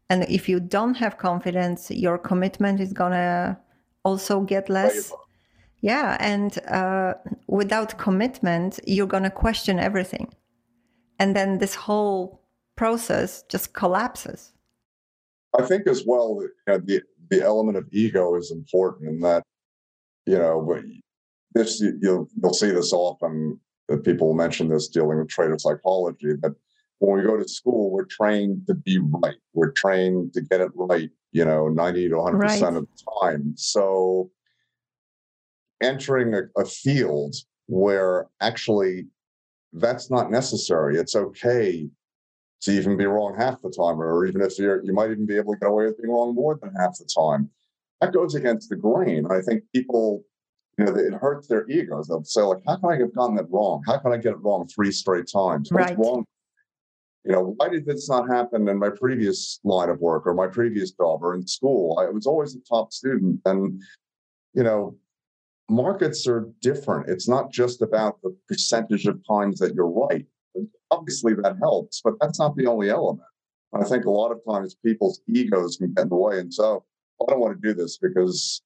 And 0.09 0.23
if 0.23 0.47
you 0.49 0.59
don't 0.59 0.95
have 0.95 1.17
confidence, 1.17 1.89
your 1.89 2.17
commitment 2.17 2.79
is 2.79 2.93
gonna 2.93 3.59
also 4.03 4.41
get 4.41 4.69
less. 4.69 5.11
Yeah, 5.81 6.17
and 6.19 6.57
uh, 6.67 7.15
without 7.47 7.97
commitment, 7.97 8.79
you're 8.85 9.07
gonna 9.07 9.31
question 9.31 9.79
everything, 9.79 10.33
and 11.19 11.35
then 11.35 11.57
this 11.57 11.75
whole 11.75 12.41
process 12.75 13.43
just 13.49 13.73
collapses. 13.73 14.53
I 15.57 15.63
think 15.63 15.87
as 15.87 16.03
well, 16.05 16.39
know, 16.67 16.77
the 16.77 17.01
the 17.29 17.41
element 17.41 17.77
of 17.77 17.87
ego 17.91 18.35
is 18.35 18.51
important 18.51 19.09
in 19.09 19.19
that, 19.21 19.43
you 20.25 20.37
know, 20.37 20.81
this 21.53 21.81
you'll 22.01 22.27
you'll 22.41 22.53
see 22.53 22.71
this 22.71 22.93
often 22.93 23.59
that 23.89 24.03
people 24.03 24.33
mention 24.33 24.69
this 24.69 24.87
dealing 24.87 25.19
with 25.19 25.29
trader 25.29 25.57
psychology 25.59 26.33
that 26.41 26.55
when 26.99 27.17
we 27.17 27.23
go 27.23 27.37
to 27.37 27.47
school, 27.47 27.91
we're 27.91 28.05
trained 28.05 28.65
to 28.67 28.73
be 28.73 28.97
right. 28.99 29.35
We're 29.53 29.71
trained 29.71 30.33
to 30.33 30.41
get 30.41 30.61
it 30.61 30.71
right, 30.73 31.09
you 31.33 31.43
know, 31.43 31.67
90 31.67 32.09
to 32.09 32.15
100% 32.15 32.39
right. 32.39 32.61
of 32.61 32.73
the 32.73 32.87
time. 33.21 33.53
So 33.57 34.31
entering 35.81 36.33
a, 36.33 36.43
a 36.57 36.65
field 36.65 37.35
where 37.67 38.27
actually 38.39 39.07
that's 39.73 40.09
not 40.09 40.31
necessary. 40.31 40.97
It's 40.97 41.15
okay 41.15 41.89
to 42.63 42.71
even 42.71 42.95
be 42.95 43.05
wrong 43.05 43.35
half 43.37 43.61
the 43.61 43.69
time, 43.69 44.01
or 44.01 44.25
even 44.25 44.41
if 44.41 44.57
you're, 44.57 44.83
you 44.83 44.93
might 44.93 45.11
even 45.11 45.25
be 45.25 45.35
able 45.35 45.53
to 45.53 45.59
get 45.59 45.69
away 45.69 45.85
with 45.85 46.01
being 46.01 46.13
wrong 46.13 46.33
more 46.33 46.57
than 46.61 46.73
half 46.75 46.97
the 46.97 47.05
time. 47.05 47.49
That 47.99 48.13
goes 48.13 48.35
against 48.35 48.69
the 48.69 48.77
grain. 48.77 49.27
I 49.29 49.41
think 49.41 49.63
people, 49.73 50.23
you 50.77 50.85
know, 50.85 50.95
it 50.95 51.13
hurts 51.13 51.47
their 51.47 51.69
egos. 51.69 52.07
They'll 52.07 52.23
say, 52.23 52.41
like, 52.41 52.61
how 52.65 52.77
can 52.77 52.91
I 52.91 52.97
have 52.97 53.13
gotten 53.13 53.35
that 53.35 53.49
wrong? 53.49 53.83
How 53.85 53.97
can 53.97 54.13
I 54.13 54.17
get 54.17 54.33
it 54.33 54.41
wrong 54.41 54.67
three 54.67 54.91
straight 54.91 55.27
times? 55.31 55.71
What's 55.71 55.89
right. 55.89 55.97
wrong? 55.97 56.25
You 57.25 57.33
know, 57.33 57.53
why 57.57 57.69
did 57.69 57.85
this 57.85 58.09
not 58.09 58.29
happen 58.29 58.67
in 58.67 58.79
my 58.79 58.89
previous 58.89 59.59
line 59.63 59.89
of 59.89 59.99
work 59.99 60.25
or 60.25 60.33
my 60.33 60.47
previous 60.47 60.91
job 60.91 61.23
or 61.23 61.35
in 61.35 61.45
school? 61.45 61.99
I 61.99 62.09
was 62.09 62.25
always 62.25 62.55
a 62.55 62.59
top 62.59 62.93
student. 62.93 63.41
And, 63.45 63.81
you 64.53 64.63
know, 64.63 64.97
markets 65.69 66.27
are 66.27 66.49
different. 66.61 67.09
It's 67.09 67.27
not 67.27 67.51
just 67.51 67.81
about 67.81 68.21
the 68.21 68.35
percentage 68.47 69.05
of 69.05 69.25
times 69.25 69.59
that 69.59 69.73
you're 69.75 69.89
right 69.89 70.25
obviously 70.91 71.33
that 71.35 71.57
helps, 71.59 72.01
but 72.03 72.13
that's 72.21 72.39
not 72.39 72.55
the 72.55 72.67
only 72.67 72.89
element. 72.89 73.27
I 73.73 73.83
think 73.83 74.05
a 74.05 74.11
lot 74.11 74.31
of 74.31 74.39
times 74.47 74.75
people's 74.85 75.21
egos 75.27 75.77
can 75.77 75.93
get 75.93 76.03
in 76.03 76.09
the 76.09 76.15
way. 76.15 76.39
And 76.39 76.53
so 76.53 76.83
I 77.21 77.31
don't 77.31 77.39
want 77.39 77.59
to 77.59 77.67
do 77.67 77.73
this 77.73 77.97
because, 77.97 78.61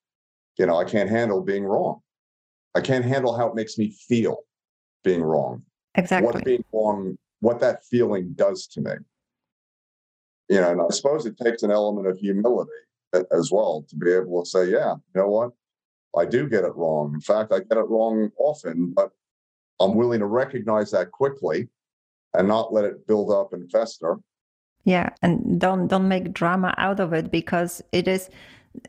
you 0.58 0.66
know, 0.66 0.78
I 0.78 0.84
can't 0.84 1.10
handle 1.10 1.42
being 1.42 1.64
wrong. 1.64 2.02
I 2.76 2.82
can't 2.82 3.06
handle 3.06 3.36
how 3.36 3.48
it 3.48 3.56
makes 3.56 3.78
me 3.78 3.96
feel 4.08 4.40
being 5.04 5.24
wrong. 5.24 5.64
Exactly. 5.96 6.26
What 6.26 6.44
being 6.44 6.64
wrong, 6.74 7.18
what 7.40 7.60
that 7.62 7.86
feeling 7.86 8.34
does 8.36 8.68
to 8.68 8.82
me. 8.82 8.92
You 10.50 10.62
know, 10.62 10.72
and 10.72 10.82
I 10.82 10.90
suppose 10.90 11.26
it 11.26 11.38
takes 11.38 11.64
an 11.64 11.72
element 11.72 12.08
of 12.08 12.18
humility 12.18 12.72
as 13.14 13.50
well 13.52 13.86
to 13.90 13.96
be 13.96 14.12
able 14.12 14.44
to 14.44 14.50
say, 14.50 14.70
yeah, 14.70 14.94
you 14.94 15.22
know 15.22 15.30
what? 15.30 15.52
I 16.18 16.26
do 16.26 16.50
get 16.50 16.64
it 16.64 16.76
wrong. 16.76 17.14
In 17.14 17.22
fact, 17.22 17.52
I 17.54 17.60
get 17.60 17.78
it 17.78 17.88
wrong 17.88 18.30
often, 18.38 18.92
but 18.94 19.12
I'm 19.80 19.96
willing 19.96 20.20
to 20.20 20.26
recognize 20.26 20.92
that 20.92 21.12
quickly 21.12 21.70
and 22.38 22.48
not 22.48 22.72
let 22.72 22.86
it 22.86 23.08
build 23.08 23.32
up 23.32 23.52
and 23.52 23.70
fester. 23.70 24.18
Yeah, 24.84 25.10
and 25.22 25.60
don't 25.60 25.88
don't 25.88 26.08
make 26.08 26.34
drama 26.34 26.74
out 26.78 27.00
of 27.02 27.12
it 27.12 27.32
because 27.32 27.82
it 27.92 28.08
is 28.08 28.30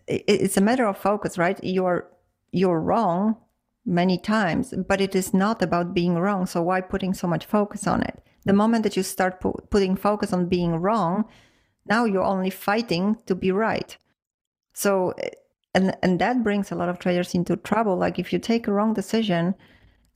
it's 0.07 0.57
a 0.57 0.61
matter 0.61 0.87
of 0.87 0.97
focus, 0.97 1.39
right? 1.39 1.59
You're 1.63 2.09
you're 2.53 2.81
wrong 2.81 3.37
many 3.85 4.19
times, 4.19 4.75
but 4.87 5.01
it 5.01 5.15
is 5.15 5.35
not 5.35 5.63
about 5.63 5.95
being 5.95 6.15
wrong. 6.15 6.47
So 6.47 6.63
why 6.63 6.83
putting 6.83 7.15
so 7.15 7.27
much 7.27 7.47
focus 7.47 7.87
on 7.87 8.03
it? 8.03 8.23
The 8.45 8.53
moment 8.53 8.85
that 8.85 8.97
you 8.97 9.03
start 9.03 9.41
pu- 9.41 9.61
putting 9.71 9.97
focus 9.97 10.33
on 10.33 10.49
being 10.49 10.77
wrong, 10.77 11.25
now 11.87 12.05
you're 12.05 12.23
only 12.23 12.51
fighting 12.51 13.17
to 13.27 13.35
be 13.35 13.51
right. 13.51 13.97
So 14.75 15.15
and 15.75 15.97
and 16.03 16.21
that 16.21 16.45
brings 16.45 16.71
a 16.71 16.77
lot 16.77 16.89
of 16.91 16.99
traders 16.99 17.35
into 17.35 17.57
trouble. 17.57 17.97
Like 17.97 18.19
if 18.19 18.33
you 18.33 18.39
take 18.39 18.69
a 18.69 18.73
wrong 18.73 18.95
decision 18.95 19.55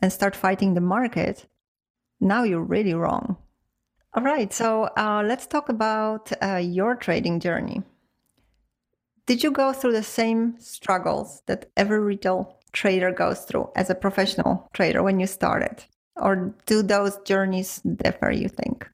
and 0.00 0.12
start 0.12 0.36
fighting 0.36 0.74
the 0.74 0.80
market, 0.80 1.46
now 2.22 2.44
you're 2.44 2.62
really 2.62 2.94
wrong. 2.94 3.36
All 4.14 4.22
right, 4.22 4.52
so 4.52 4.84
uh, 4.96 5.22
let's 5.26 5.46
talk 5.46 5.68
about 5.68 6.32
uh, 6.42 6.56
your 6.56 6.94
trading 6.94 7.40
journey. 7.40 7.82
Did 9.26 9.42
you 9.42 9.50
go 9.50 9.72
through 9.72 9.92
the 9.92 10.02
same 10.02 10.54
struggles 10.58 11.42
that 11.46 11.70
every 11.76 12.00
retail 12.00 12.58
trader 12.72 13.10
goes 13.10 13.40
through 13.40 13.70
as 13.76 13.90
a 13.90 13.94
professional 13.94 14.68
trader 14.72 15.02
when 15.02 15.20
you 15.20 15.26
started? 15.26 15.84
Or 16.16 16.54
do 16.66 16.82
those 16.82 17.18
journeys 17.24 17.80
differ, 17.96 18.30
you 18.30 18.48
think? 18.48 18.86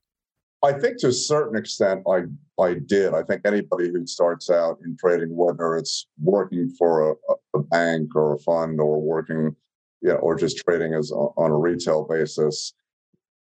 I 0.62 0.72
think 0.72 0.98
to 0.98 1.08
a 1.08 1.12
certain 1.12 1.56
extent, 1.56 2.02
I 2.08 2.22
I 2.60 2.74
did. 2.74 3.14
I 3.14 3.22
think 3.22 3.42
anybody 3.44 3.90
who 3.90 4.06
starts 4.06 4.50
out 4.50 4.78
in 4.84 4.96
trading, 4.96 5.36
whether 5.36 5.76
it's 5.76 6.06
working 6.20 6.70
for 6.78 7.12
a, 7.12 7.14
a 7.54 7.62
bank 7.62 8.14
or 8.16 8.34
a 8.34 8.38
fund 8.38 8.80
or 8.80 9.00
working, 9.00 9.54
yeah, 10.02 10.14
or 10.14 10.36
just 10.36 10.58
trading 10.58 10.94
as 10.94 11.12
on 11.12 11.50
a 11.50 11.56
retail 11.56 12.04
basis, 12.04 12.74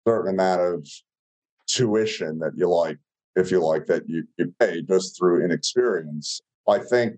certain 0.07 0.33
amount 0.33 0.61
of 0.61 0.87
tuition 1.67 2.39
that 2.39 2.53
you 2.55 2.69
like, 2.69 2.97
if 3.35 3.51
you 3.51 3.59
like, 3.59 3.85
that 3.87 4.03
you, 4.07 4.23
you 4.37 4.53
pay 4.59 4.81
just 4.81 5.17
through 5.17 5.43
inexperience. 5.43 6.41
I 6.67 6.79
think 6.79 7.15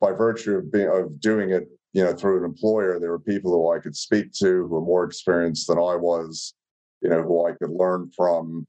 by 0.00 0.12
virtue 0.12 0.56
of 0.56 0.72
being 0.72 0.88
of 0.88 1.20
doing 1.20 1.50
it, 1.50 1.68
you 1.92 2.04
know, 2.04 2.14
through 2.14 2.38
an 2.38 2.44
employer, 2.44 2.98
there 2.98 3.10
were 3.10 3.18
people 3.18 3.52
who 3.52 3.72
I 3.72 3.80
could 3.80 3.96
speak 3.96 4.32
to 4.34 4.46
who 4.46 4.66
were 4.66 4.80
more 4.80 5.04
experienced 5.04 5.66
than 5.68 5.78
I 5.78 5.96
was, 5.96 6.54
you 7.02 7.10
know, 7.10 7.22
who 7.22 7.46
I 7.46 7.52
could 7.52 7.70
learn 7.70 8.10
from. 8.16 8.66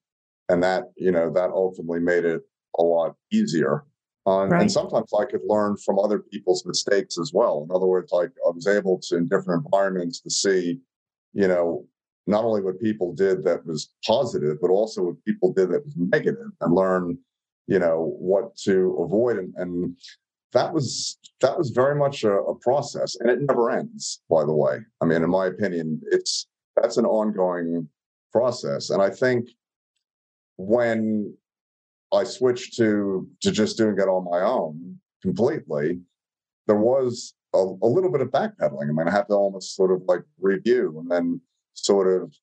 And 0.50 0.62
that, 0.64 0.86
you 0.98 1.12
know, 1.12 1.32
that 1.32 1.52
ultimately 1.52 2.00
made 2.00 2.26
it 2.26 2.42
a 2.78 2.84
lot 2.84 3.16
easier. 3.32 3.86
Um, 4.26 4.50
right. 4.50 4.62
And 4.62 4.72
sometimes 4.72 5.12
I 5.18 5.26
could 5.26 5.42
learn 5.48 5.78
from 5.78 5.98
other 5.98 6.20
people's 6.20 6.66
mistakes 6.66 7.18
as 7.18 7.32
well. 7.34 7.66
In 7.68 7.76
other 7.76 7.88
words, 7.88 8.12
like 8.12 8.32
I 8.46 8.52
was 8.52 8.68
able 8.68 9.00
to, 9.04 9.18
in 9.18 9.28
different 9.28 9.66
environments, 9.66 10.20
to 10.22 10.30
see, 10.30 10.80
you 11.34 11.48
know, 11.48 11.86
not 12.32 12.46
only 12.46 12.62
what 12.62 12.80
people 12.80 13.14
did 13.14 13.44
that 13.44 13.66
was 13.66 13.90
positive, 14.06 14.58
but 14.62 14.72
also 14.72 15.04
what 15.04 15.26
people 15.26 15.54
did 15.54 15.70
that 15.70 15.86
was 15.86 15.94
negative 15.98 16.52
and 16.62 16.74
learn, 16.74 17.18
you 17.68 17.78
know, 17.78 18.16
what 18.18 18.56
to 18.56 18.98
avoid. 19.00 19.38
And, 19.38 19.54
and 19.58 19.98
that 20.54 20.74
was 20.74 21.18
that 21.42 21.58
was 21.58 21.70
very 21.70 21.96
much 21.96 22.24
a, 22.24 22.34
a, 22.34 22.56
process 22.56 23.16
and 23.20 23.30
it 23.30 23.40
never 23.42 23.70
ends, 23.70 24.22
by 24.30 24.44
the 24.46 24.54
way. 24.54 24.80
I 25.02 25.06
mean, 25.06 25.24
in 25.24 25.30
my 25.30 25.48
opinion, 25.48 26.02
it's 26.12 26.48
that's 26.76 26.98
an 26.98 27.06
ongoing 27.06 27.88
process. 28.32 28.90
And 28.90 29.02
I 29.02 29.10
think 29.10 29.50
when 30.58 31.36
I 32.14 32.24
switched 32.24 32.78
to 32.78 33.28
to 33.42 33.52
just 33.52 33.78
doing 33.78 33.98
it 33.98 34.08
on 34.08 34.26
my 34.26 34.42
own 34.42 35.00
completely, 35.22 36.00
there 36.68 36.78
was 36.78 37.34
a, 37.54 37.58
a 37.58 37.88
little 37.88 38.12
bit 38.12 38.22
of 38.22 38.30
backpedaling. 38.30 38.90
I 38.90 38.94
mean, 38.94 39.08
I 39.08 39.12
had 39.12 39.28
to 39.28 39.34
almost 39.34 39.76
sort 39.76 39.92
of 39.92 40.02
like 40.08 40.24
review 40.40 40.98
and 41.00 41.10
then 41.10 41.42
sort 41.74 42.08
of 42.08 42.34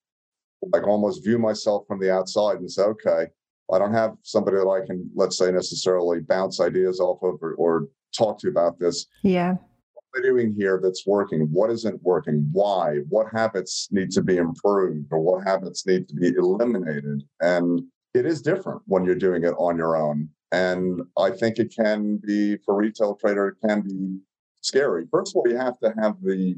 like 0.73 0.87
almost 0.87 1.23
view 1.23 1.37
myself 1.39 1.85
from 1.87 1.99
the 1.99 2.13
outside 2.13 2.57
and 2.57 2.71
say, 2.71 2.83
okay, 2.83 3.27
I 3.71 3.79
don't 3.79 3.93
have 3.93 4.15
somebody 4.23 4.57
that 4.57 4.67
I 4.67 4.85
can, 4.85 5.09
let's 5.15 5.37
say, 5.37 5.51
necessarily 5.51 6.19
bounce 6.21 6.59
ideas 6.59 6.99
off 6.99 7.21
of 7.23 7.41
or, 7.41 7.53
or 7.53 7.87
talk 8.17 8.39
to 8.39 8.49
about 8.49 8.79
this. 8.79 9.05
Yeah. 9.23 9.53
What 9.53 10.03
am 10.15 10.23
I 10.23 10.27
doing 10.27 10.55
here 10.57 10.79
that's 10.81 11.05
working? 11.05 11.41
What 11.51 11.69
isn't 11.69 12.01
working? 12.01 12.49
Why? 12.51 12.97
What 13.09 13.27
habits 13.31 13.87
need 13.91 14.11
to 14.11 14.23
be 14.23 14.37
improved 14.37 15.07
or 15.11 15.19
what 15.19 15.45
habits 15.45 15.85
need 15.85 16.07
to 16.09 16.15
be 16.15 16.29
eliminated? 16.29 17.23
And 17.41 17.83
it 18.13 18.25
is 18.25 18.41
different 18.41 18.81
when 18.85 19.05
you're 19.05 19.15
doing 19.15 19.43
it 19.43 19.53
on 19.57 19.77
your 19.77 19.95
own. 19.95 20.29
And 20.51 21.03
I 21.17 21.29
think 21.29 21.59
it 21.59 21.73
can 21.75 22.17
be 22.17 22.57
for 22.65 22.75
retail 22.75 23.15
trader, 23.15 23.49
it 23.49 23.67
can 23.67 23.81
be 23.81 24.17
scary. 24.61 25.05
First 25.11 25.35
of 25.35 25.37
all, 25.37 25.47
you 25.47 25.57
have 25.57 25.77
to 25.79 25.93
have 26.01 26.15
the 26.23 26.55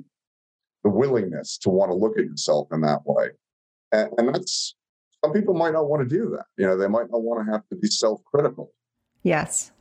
the 0.84 0.90
willingness 0.90 1.58
to 1.60 1.70
want 1.70 1.92
to 1.92 1.96
look 1.96 2.18
at 2.18 2.26
yourself 2.26 2.68
in 2.72 2.82
that 2.82 3.02
way. 3.06 3.30
And, 3.92 4.10
and 4.18 4.36
that's 4.36 4.76
some 5.24 5.34
people 5.34 5.54
might 5.54 5.74
not 5.74 5.88
want 5.88 6.08
to 6.08 6.16
do 6.18 6.30
that. 6.36 6.46
You 6.58 6.66
know, 6.66 6.78
they 6.78 6.88
might 6.88 7.12
not 7.12 7.22
want 7.22 7.46
to 7.46 7.52
have 7.52 7.68
to 7.70 7.76
be 7.76 7.88
self-critical. 7.88 8.72
Yes. 9.24 9.72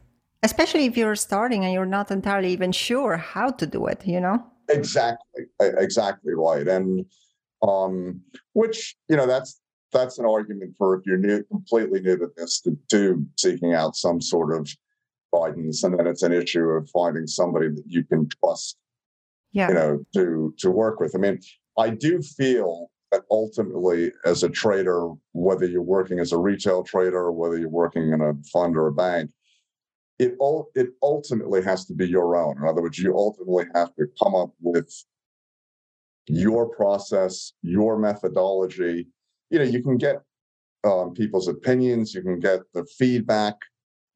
Especially 0.43 0.85
if 0.87 0.97
you're 0.97 1.17
starting 1.17 1.65
and 1.65 1.73
you're 1.73 1.87
not 1.87 2.11
entirely 2.11 2.53
even 2.53 2.73
sure 2.73 3.17
how 3.17 3.51
to 3.51 3.67
do 3.67 3.87
it, 3.87 4.07
you 4.07 4.21
know? 4.21 4.43
Exactly. 4.69 5.45
Exactly 5.61 6.35
right. 6.35 6.67
And 6.69 7.07
um, 7.67 8.21
which, 8.53 8.97
you 9.09 9.17
know, 9.17 9.27
that's 9.27 9.61
that's 9.93 10.19
an 10.19 10.25
argument 10.25 10.75
for 10.79 10.97
if 10.97 11.05
you're 11.05 11.19
new, 11.19 11.43
completely 11.45 12.01
new 12.01 12.17
to 12.17 12.31
this, 12.37 12.61
to, 12.61 12.79
to 12.91 13.27
seeking 13.37 13.75
out 13.75 13.97
some 13.97 14.21
sort 14.21 14.55
of 14.57 14.71
guidance, 15.35 15.83
and 15.83 15.99
then 15.99 16.07
it's 16.07 16.23
an 16.23 16.33
issue 16.33 16.63
of 16.63 16.89
finding 16.91 17.27
somebody 17.27 17.69
that 17.69 17.83
you 17.87 18.05
can 18.05 18.29
trust 18.29 18.77
yeah. 19.53 19.69
you 19.69 19.75
know, 19.75 20.05
to 20.15 20.55
to 20.59 20.71
work 20.71 21.01
with. 21.01 21.15
I 21.15 21.19
mean, 21.19 21.41
I 21.79 21.91
do 21.91 22.21
feel 22.23 22.91
that 23.11 23.23
ultimately, 23.31 24.13
as 24.25 24.43
a 24.43 24.49
trader, 24.49 25.11
whether 25.33 25.67
you're 25.67 25.83
working 25.83 26.21
as 26.21 26.33
a 26.33 26.39
retail 26.39 26.83
trader 26.85 27.19
or 27.19 27.33
whether 27.33 27.59
you're 27.59 27.69
working 27.69 28.13
in 28.13 28.21
a 28.21 28.35
fund 28.53 28.77
or 28.77 28.87
a 28.87 28.93
bank, 28.93 29.31
it 30.19 30.35
all 30.39 30.71
it 30.75 30.91
ultimately 31.03 31.63
has 31.63 31.85
to 31.87 31.95
be 31.95 32.07
your 32.07 32.37
own. 32.37 32.59
In 32.59 32.69
other 32.69 32.83
words, 32.83 32.99
you 32.99 33.17
ultimately 33.17 33.65
have 33.75 33.95
to 33.97 34.07
come 34.23 34.35
up 34.35 34.51
with 34.61 34.93
your 36.27 36.69
process, 36.69 37.53
your 37.63 37.99
methodology. 37.99 39.09
You 39.51 39.59
know, 39.59 39.65
you 39.65 39.83
can 39.83 39.97
get 39.97 40.23
um, 40.85 41.13
people's 41.13 41.49
opinions, 41.49 42.15
you 42.15 42.23
can 42.23 42.39
get 42.39 42.61
the 42.73 42.85
feedback, 42.97 43.57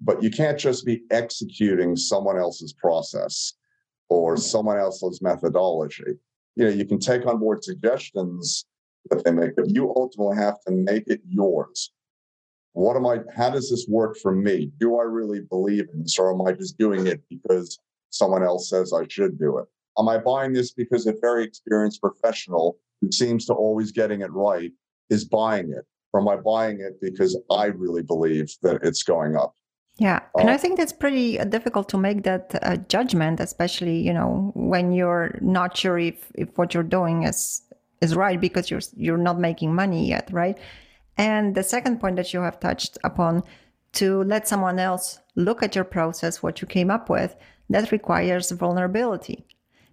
but 0.01 0.23
you 0.23 0.31
can't 0.31 0.59
just 0.59 0.87
be 0.87 1.03
executing 1.11 1.97
someone 1.97 2.39
else's 2.39 2.73
process 2.73 3.55
or 4.09 4.37
someone 4.37 4.79
else's 4.79 5.21
methodology. 5.23 6.19
You 6.57 6.65
know, 6.65 6.71
you 6.71 6.85
can 6.85 6.99
take 6.99 7.27
on 7.27 7.39
board 7.39 7.65
suggestions 7.65 8.67
that 9.11 9.25
they 9.25 9.33
make, 9.33 9.57
but 9.57 9.71
you 9.71 9.93
ultimately 9.97 10.37
have 10.37 10.61
to 10.67 10.73
make 10.73 11.05
it 11.07 11.21
yours. 11.29 11.93
What 12.73 12.97
am 12.97 13.07
I, 13.07 13.21
how 13.37 13.51
does 13.51 13.71
this 13.71 13.87
work 13.89 14.17
for 14.21 14.35
me? 14.35 14.73
Do 14.79 14.99
I 14.99 15.05
really 15.05 15.41
believe 15.41 15.87
in 15.93 16.03
this 16.03 16.19
or 16.19 16.33
am 16.33 16.47
I 16.47 16.53
just 16.53 16.79
doing 16.79 17.07
it 17.07 17.23
because 17.29 17.79
someone 18.11 18.43
else 18.43 18.69
says 18.69 18.93
I 18.93 19.07
should 19.09 19.39
do 19.39 19.59
it? 19.59 19.67
Am 19.99 20.09
I 20.09 20.19
buying 20.19 20.53
this 20.53 20.73
because 20.73 21.07
a 21.07 21.15
very 21.21 21.45
experienced 21.45 22.01
professional 22.01 22.79
who 23.01 23.13
seems 23.13 23.47
to 23.47 23.53
always 23.53 23.93
getting 23.93 24.23
it 24.23 24.33
right 24.33 24.73
is 25.09 25.25
buying 25.25 25.71
it? 25.71 25.85
Or 26.13 26.21
am 26.21 26.29
I 26.29 26.37
buying 26.37 26.81
it 26.81 27.01
because 27.01 27.39
I 27.51 27.67
really 27.67 28.03
believe 28.03 28.53
that 28.63 28.83
it's 28.83 29.03
going 29.03 29.37
up? 29.37 29.55
Yeah, 29.97 30.21
and 30.37 30.51
I 30.51 30.55
uh, 30.55 30.59
think 30.59 30.77
that's 30.77 30.93
pretty 30.93 31.39
difficult 31.39 31.89
to 31.91 31.99
make 31.99 32.25
that 32.25 32.59
uh, 32.63 32.77
judgment, 32.89 33.39
especially 33.39 33.99
you 33.99 34.13
know 34.13 34.51
when 34.55 34.93
you're 34.93 35.39
not 35.41 35.77
sure 35.77 35.99
if 35.99 36.33
if 36.35 36.49
what 36.59 36.75
you're 36.75 36.83
doing 36.83 37.23
is 37.23 37.63
is 38.01 38.17
right 38.17 38.41
because 38.41 38.71
you're 38.71 38.81
you're 38.97 39.17
not 39.17 39.39
making 39.39 39.75
money 39.75 40.09
yet, 40.09 40.29
right? 40.33 40.59
And 41.17 41.55
the 41.55 41.63
second 41.63 42.01
point 42.01 42.17
that 42.17 42.33
you 42.33 42.41
have 42.41 42.59
touched 42.59 42.99
upon 43.05 43.45
to 43.93 44.25
let 44.25 44.49
someone 44.49 44.81
else 44.81 45.21
look 45.37 45.63
at 45.63 45.77
your 45.77 45.85
process, 45.85 46.43
what 46.43 46.61
you 46.61 46.67
came 46.67 46.91
up 46.91 47.09
with, 47.09 47.37
that 47.71 47.93
requires 47.93 48.51
vulnerability 48.51 49.47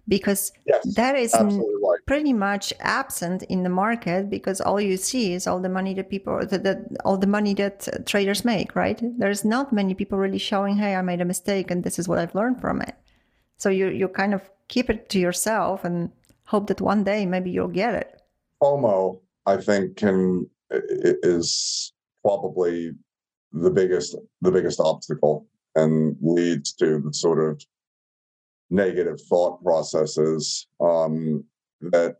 because 0.08 0.52
yes, 0.66 0.94
that 0.94 1.14
is 1.14 1.32
right. 1.34 1.98
pretty 2.06 2.32
much 2.32 2.72
absent 2.80 3.42
in 3.44 3.62
the 3.62 3.68
market 3.68 4.28
because 4.28 4.60
all 4.60 4.80
you 4.80 4.96
see 4.96 5.32
is 5.32 5.46
all 5.46 5.60
the 5.60 5.68
money 5.68 5.94
that 5.94 6.10
people 6.10 6.44
that, 6.44 6.64
that 6.64 6.78
all 7.04 7.16
the 7.16 7.26
money 7.26 7.54
that 7.54 7.88
uh, 7.88 7.98
traders 8.04 8.44
make 8.44 8.74
right? 8.74 9.00
There's 9.18 9.44
not 9.44 9.72
many 9.72 9.94
people 9.94 10.18
really 10.18 10.38
showing 10.38 10.76
hey 10.76 10.96
i 10.96 11.02
made 11.02 11.20
a 11.20 11.24
mistake 11.24 11.70
and 11.70 11.84
this 11.84 11.98
is 11.98 12.08
what 12.08 12.18
i've 12.18 12.34
learned 12.34 12.60
from 12.60 12.82
it. 12.82 12.94
So 13.56 13.68
you 13.68 13.88
you 13.88 14.08
kind 14.08 14.34
of 14.34 14.42
keep 14.68 14.90
it 14.90 15.08
to 15.10 15.18
yourself 15.18 15.84
and 15.84 16.10
hope 16.44 16.66
that 16.66 16.80
one 16.80 17.04
day 17.04 17.24
maybe 17.26 17.50
you'll 17.50 17.68
get 17.68 17.94
it. 17.94 18.20
Fomo 18.60 19.20
i 19.46 19.56
think 19.56 19.96
can 19.96 20.48
is 20.70 21.92
probably 22.24 22.92
the 23.52 23.70
biggest 23.70 24.16
the 24.40 24.50
biggest 24.50 24.80
obstacle 24.80 25.46
and 25.74 26.16
leads 26.20 26.72
to 26.72 27.00
the 27.00 27.12
sort 27.12 27.38
of 27.38 27.62
negative 28.72 29.20
thought 29.20 29.62
processes 29.62 30.66
um, 30.80 31.44
that 31.80 32.16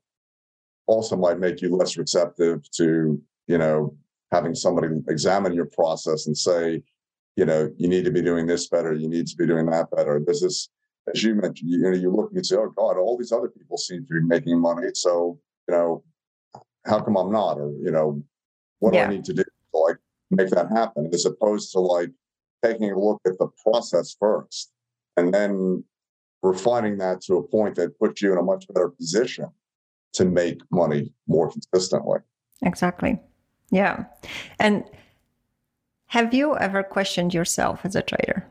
also 0.86 1.16
might 1.16 1.38
make 1.38 1.62
you 1.62 1.74
less 1.74 1.96
receptive 1.96 2.70
to 2.72 3.20
you 3.46 3.58
know 3.58 3.96
having 4.30 4.54
somebody 4.54 4.88
examine 5.08 5.54
your 5.54 5.66
process 5.66 6.26
and 6.26 6.36
say 6.36 6.82
you 7.36 7.44
know 7.46 7.72
you 7.78 7.88
need 7.88 8.04
to 8.04 8.10
be 8.10 8.22
doing 8.22 8.46
this 8.46 8.68
better. 8.68 8.92
You 8.92 9.08
need 9.08 9.26
to 9.28 9.36
be 9.36 9.46
doing 9.46 9.66
that 9.66 9.90
better. 9.90 10.22
This 10.24 10.42
is 10.42 10.68
as 11.12 11.22
you 11.24 11.34
mentioned 11.34 11.70
you, 11.70 11.78
you 11.78 11.90
know 11.90 11.96
you 11.96 12.14
look 12.14 12.30
and 12.30 12.36
you 12.36 12.44
say 12.44 12.56
oh 12.56 12.72
god 12.76 12.96
all 12.96 13.16
these 13.16 13.32
other 13.32 13.48
people 13.48 13.78
seem 13.78 14.06
to 14.06 14.20
be 14.20 14.20
making 14.20 14.60
money 14.60 14.88
so 14.94 15.38
you 15.68 15.74
know 15.74 16.04
how 16.86 17.00
come 17.00 17.16
i'm 17.16 17.32
not? 17.32 17.58
Or 17.58 17.72
you 17.80 17.90
know 17.90 18.22
what 18.80 18.92
yeah. 18.92 19.06
do 19.06 19.12
i 19.12 19.16
need 19.16 19.24
to 19.24 19.32
do 19.32 19.42
to 19.42 19.78
like 19.78 19.96
make 20.30 20.50
that 20.50 20.70
happen? 20.70 21.08
As 21.14 21.24
opposed 21.24 21.72
to 21.72 21.80
like 21.80 22.10
taking 22.62 22.90
a 22.92 22.98
look 22.98 23.22
at 23.26 23.38
the 23.38 23.48
process 23.64 24.14
first 24.20 24.70
and 25.16 25.32
then 25.32 25.84
refining 26.42 26.98
that 26.98 27.20
to 27.22 27.36
a 27.36 27.42
point 27.42 27.76
that 27.76 27.98
puts 27.98 28.20
you 28.20 28.32
in 28.32 28.38
a 28.38 28.42
much 28.42 28.66
better 28.68 28.88
position 28.88 29.46
to 30.14 30.24
make 30.24 30.60
money 30.70 31.12
more 31.26 31.50
consistently. 31.50 32.18
Exactly. 32.62 33.18
Yeah. 33.70 34.04
And 34.58 34.84
have 36.06 36.34
you 36.34 36.56
ever 36.56 36.82
questioned 36.82 37.32
yourself 37.32 37.80
as 37.84 37.96
a 37.96 38.02
trader? 38.02 38.46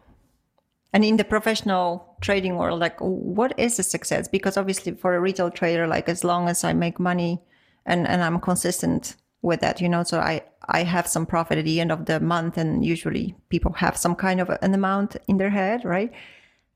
And 0.94 1.06
in 1.06 1.18
the 1.18 1.24
professional 1.24 2.18
trading 2.22 2.58
world, 2.58 2.80
like 2.80 3.00
what 3.00 3.54
is 3.58 3.80
a 3.80 3.84
success? 3.84 4.28
Because 4.28 4.58
obviously 4.58 4.94
for 4.94 5.16
a 5.16 5.22
retail 5.22 5.50
trader, 5.50 5.88
like 5.88 6.10
as 6.10 6.24
long 6.24 6.50
as 6.50 6.64
I 6.64 6.74
make 6.74 7.00
money 7.00 7.42
and, 7.86 8.08
and 8.08 8.24
I'm 8.24 8.40
consistent 8.40 9.16
with 9.42 9.62
that, 9.62 9.80
you 9.80 9.88
know, 9.88 10.04
so 10.04 10.20
I, 10.20 10.42
I 10.68 10.84
have 10.84 11.08
some 11.08 11.26
profit 11.26 11.60
at 11.60 11.66
the 11.66 11.80
end 11.80 11.92
of 11.92 12.06
the 12.06 12.20
month 12.20 12.58
and 12.58 12.84
usually 12.84 13.36
people 13.50 13.74
have 13.74 13.96
some 13.96 14.16
kind 14.16 14.42
of 14.42 14.50
an 14.50 14.74
amount 14.74 15.16
in 15.28 15.38
their 15.38 15.50
head, 15.50 15.86
right? 15.86 16.12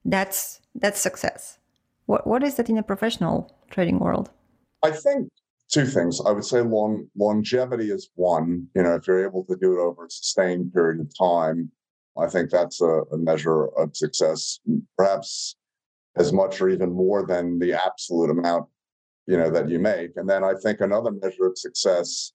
That's 0.06 0.62
that's 0.76 1.00
success. 1.00 1.58
What 2.06 2.28
what 2.28 2.44
is 2.44 2.56
that 2.56 2.70
in 2.70 2.78
a 2.78 2.84
professional 2.84 3.56
trading 3.70 4.00
world? 4.00 4.30
I 4.84 4.92
think 4.92 5.30
two 5.72 5.86
things. 5.86 6.22
I 6.26 6.32
would 6.32 6.46
say 6.46 6.62
long 6.62 7.08
longevity 7.18 7.90
is 7.92 8.10
one. 8.16 8.68
You 8.76 8.84
know, 8.84 8.96
if 8.96 9.08
you're 9.08 9.26
able 9.26 9.44
to 9.46 9.56
do 9.56 9.74
it 9.74 9.82
over 9.82 10.06
a 10.06 10.10
sustained 10.10 10.74
period 10.74 11.02
of 11.02 11.12
time, 11.18 11.72
I 12.18 12.28
think 12.28 12.52
that's 12.52 12.82
a, 12.82 13.02
a 13.12 13.18
measure 13.18 13.68
of 13.78 13.96
success. 13.96 14.60
Perhaps 14.98 15.56
as 16.18 16.32
much 16.32 16.62
or 16.62 16.70
even 16.70 16.92
more 16.92 17.26
than 17.26 17.60
the 17.60 17.74
absolute 17.74 18.30
amount, 18.30 18.68
you 19.28 19.38
know, 19.38 19.50
that 19.50 19.70
you 19.70 19.80
make. 19.80 20.12
And 20.16 20.30
then 20.30 20.44
I 20.44 20.54
think 20.54 20.80
another 20.80 21.12
measure 21.12 21.46
of 21.46 21.58
success 21.58 22.32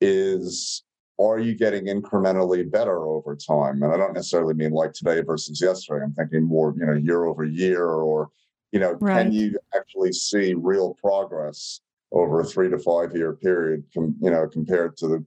is 0.00 0.82
are 1.20 1.38
you 1.38 1.54
getting 1.54 1.86
incrementally 1.86 2.70
better 2.70 3.06
over 3.06 3.34
time? 3.34 3.82
And 3.82 3.92
I 3.92 3.96
don't 3.96 4.14
necessarily 4.14 4.54
mean 4.54 4.70
like 4.70 4.92
today 4.92 5.20
versus 5.20 5.60
yesterday. 5.60 6.04
I'm 6.04 6.14
thinking 6.14 6.44
more, 6.44 6.74
you 6.78 6.86
know, 6.86 6.94
year 6.94 7.24
over 7.24 7.44
year 7.44 7.86
or, 7.86 8.30
you 8.70 8.78
know, 8.78 8.92
right. 9.00 9.24
can 9.24 9.32
you 9.32 9.58
actually 9.74 10.12
see 10.12 10.54
real 10.54 10.94
progress 10.94 11.80
over 12.12 12.40
a 12.40 12.44
three 12.44 12.70
to 12.70 12.78
five 12.78 13.14
year 13.14 13.34
period, 13.34 13.84
com, 13.92 14.14
you 14.20 14.30
know, 14.30 14.46
compared 14.46 14.96
to 14.98 15.08
the 15.08 15.24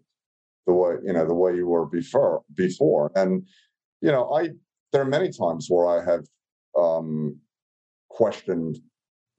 the 0.67 0.73
way 0.73 0.95
you 1.03 1.13
know 1.13 1.25
the 1.25 1.33
way 1.33 1.55
you 1.55 1.67
were 1.67 1.85
before 1.85 2.43
before. 2.55 3.11
And 3.15 3.47
you 4.01 4.11
know, 4.11 4.31
I 4.33 4.49
there 4.91 5.01
are 5.01 5.05
many 5.05 5.31
times 5.31 5.67
where 5.69 5.87
I 5.87 6.03
have 6.03 6.25
um, 6.77 7.37
questioned 8.09 8.79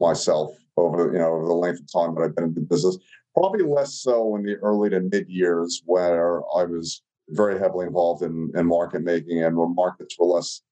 myself 0.00 0.56
over 0.76 1.12
you 1.12 1.18
know 1.18 1.32
over 1.32 1.46
the 1.46 1.54
length 1.54 1.80
of 1.80 1.92
time 1.92 2.14
that 2.14 2.22
I've 2.22 2.34
been 2.34 2.44
in 2.44 2.54
the 2.54 2.60
business. 2.60 2.98
Probably 3.34 3.64
less 3.64 3.94
so 3.94 4.36
in 4.36 4.42
the 4.42 4.56
early 4.56 4.90
to 4.90 5.00
mid 5.00 5.28
years 5.28 5.82
where 5.86 6.40
I 6.56 6.64
was 6.64 7.02
very 7.30 7.58
heavily 7.58 7.86
involved 7.86 8.22
in, 8.22 8.50
in 8.54 8.66
market 8.66 9.02
making 9.02 9.42
and 9.42 9.56
where 9.56 9.68
markets 9.68 10.16
were 10.18 10.26
less 10.26 10.62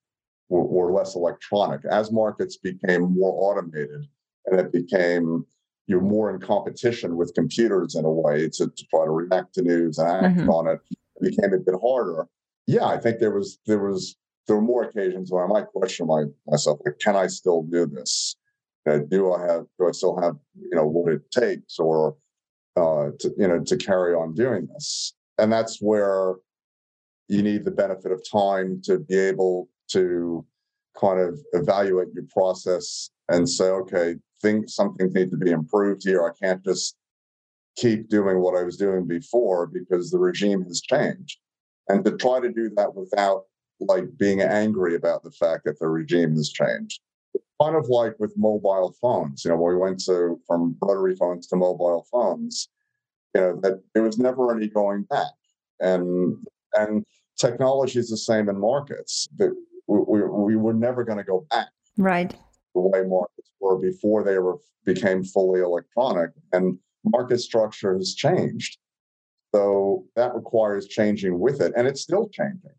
were, 0.49 0.65
were 0.65 0.93
less 0.93 1.15
electronic. 1.15 1.85
As 1.91 2.13
markets 2.13 2.57
became 2.57 3.15
more 3.15 3.51
automated 3.51 4.07
and 4.47 4.61
it 4.61 4.73
became 4.73 5.47
you're 5.87 6.01
more 6.01 6.33
in 6.33 6.41
competition 6.41 7.17
with 7.17 7.35
computers 7.35 7.97
in 7.97 8.05
a 8.05 8.11
way 8.11 8.49
to, 8.49 8.69
to 8.69 8.87
try 8.91 9.05
to 9.05 9.11
react 9.11 9.55
to 9.55 9.63
news 9.63 9.99
and 9.99 10.09
act 10.09 10.37
mm-hmm. 10.37 10.51
on 10.51 10.69
it. 10.69 10.81
It 11.17 11.37
became 11.37 11.53
a 11.53 11.59
bit 11.59 11.75
harder. 11.83 12.29
Yeah, 12.67 12.85
I 12.85 12.99
think 12.99 13.19
there 13.19 13.33
was 13.33 13.59
there 13.67 13.81
was 13.81 14.17
there 14.47 14.57
were 14.57 14.63
more 14.63 14.85
occasions 14.85 15.31
where 15.31 15.45
I 15.45 15.49
might 15.49 15.67
question 15.67 16.07
my, 16.07 16.25
myself, 16.47 16.79
like, 16.85 16.99
can 16.99 17.17
I 17.17 17.27
still 17.27 17.63
do 17.63 17.87
this? 17.87 18.37
Uh, 18.89 18.99
do 18.99 19.33
I 19.33 19.41
have 19.47 19.67
do 19.79 19.89
I 19.89 19.93
still 19.93 20.21
have 20.21 20.37
you 20.55 20.77
know 20.77 20.87
what 20.87 21.13
it 21.13 21.29
takes 21.31 21.79
or 21.79 22.17
uh, 22.77 23.11
to 23.19 23.33
you 23.37 23.49
know 23.49 23.61
to 23.61 23.77
carry 23.77 24.15
on 24.15 24.35
doing 24.35 24.69
this? 24.73 25.15
And 25.39 25.53
that's 25.53 25.79
where 25.81 26.35
you 27.29 27.43
need 27.43 27.65
the 27.65 27.71
benefit 27.71 28.13
of 28.13 28.23
time 28.31 28.81
to 28.85 28.99
be 28.99 29.17
able 29.17 29.69
to 29.93 30.45
kind 31.01 31.21
of 31.21 31.39
evaluate 31.53 32.09
your 32.13 32.25
process 32.31 33.11
and 33.29 33.49
say, 33.49 33.67
okay, 33.67 34.17
think 34.43 34.69
something 34.69 35.13
needs 35.13 35.31
to 35.31 35.37
be 35.37 35.51
improved 35.51 36.03
here. 36.05 36.25
I 36.25 36.33
can't 36.45 36.63
just 36.65 36.97
keep 37.77 38.09
doing 38.09 38.41
what 38.41 38.57
I 38.57 38.65
was 38.65 38.77
doing 38.77 39.07
before 39.07 39.67
because 39.67 40.11
the 40.11 40.19
regime 40.19 40.65
has 40.65 40.81
changed. 40.81 41.39
And 41.89 42.05
to 42.05 42.17
try 42.17 42.41
to 42.41 42.53
do 42.53 42.71
that 42.77 42.95
without 42.95 43.45
like 43.81 44.05
being 44.19 44.43
angry 44.43 44.95
about 44.95 45.23
the 45.23 45.31
fact 45.31 45.65
that 45.65 45.79
the 45.79 45.89
regime 45.89 46.35
has 46.35 46.51
changed. 46.51 47.01
Kind 47.63 47.77
of 47.77 47.89
like 47.89 48.15
with 48.19 48.33
mobile 48.39 48.95
phones, 49.03 49.45
you 49.45 49.51
know, 49.51 49.57
when 49.57 49.75
we 49.75 49.81
went 49.81 50.01
to 50.07 50.41
from 50.47 50.77
rotary 50.81 51.15
phones 51.15 51.47
to 51.49 51.57
mobile 51.57 52.07
phones, 52.11 52.69
you 53.35 53.41
know, 53.41 53.61
that 53.63 53.83
there 53.93 54.03
was 54.03 54.19
never 54.19 54.55
any 54.57 54.69
going 54.69 55.03
back. 55.05 55.33
And 55.79 56.37
and 56.75 57.05
technology 57.39 57.99
is 57.99 58.09
the 58.09 58.17
same 58.17 58.49
in 58.49 58.59
markets. 58.59 59.29
That 59.37 59.55
we, 59.87 59.99
we, 59.99 60.23
we 60.23 60.57
were 60.57 60.73
never 60.73 61.05
going 61.05 61.19
to 61.19 61.25
go 61.25 61.47
back. 61.51 61.69
Right 61.99 62.35
the 62.75 62.81
way 62.81 63.03
markets 63.03 63.51
were 63.61 63.79
before 63.79 64.23
they 64.23 64.39
were 64.39 64.59
became 64.85 65.23
fully 65.23 65.61
electronic 65.61 66.31
and 66.53 66.79
market 67.05 67.39
structure 67.39 67.97
has 67.97 68.15
changed 68.15 68.79
so 69.55 70.05
that 70.17 70.35
requires 70.35 70.87
changing 70.87 71.39
with 71.39 71.61
it 71.61 71.73
and 71.77 71.87
it's 71.87 72.01
still 72.01 72.29
changing 72.29 72.71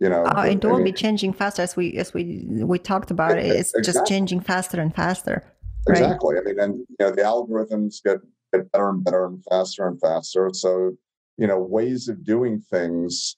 you 0.00 0.08
know 0.08 0.24
uh, 0.24 0.42
it 0.42 0.64
will 0.64 0.74
I 0.74 0.76
mean, 0.76 0.84
be 0.84 0.92
changing 0.92 1.32
faster 1.32 1.62
as 1.62 1.76
we 1.76 1.94
as 1.94 2.12
we 2.12 2.44
we 2.48 2.78
talked 2.78 3.10
about 3.10 3.38
it 3.38 3.46
it's 3.46 3.74
exactly. 3.74 3.82
just 3.82 4.06
changing 4.06 4.40
faster 4.40 4.80
and 4.80 4.94
faster 4.94 5.44
right? 5.88 5.98
exactly 5.98 6.36
i 6.38 6.42
mean 6.42 6.60
and 6.60 6.74
you 6.78 6.96
know 7.00 7.10
the 7.10 7.22
algorithms 7.22 8.02
get, 8.02 8.18
get 8.52 8.70
better 8.72 8.90
and 8.90 9.04
better 9.04 9.26
and 9.26 9.42
faster 9.50 9.86
and 9.86 10.00
faster 10.00 10.50
so 10.52 10.92
you 11.38 11.46
know 11.46 11.58
ways 11.58 12.08
of 12.08 12.24
doing 12.24 12.60
things 12.70 13.36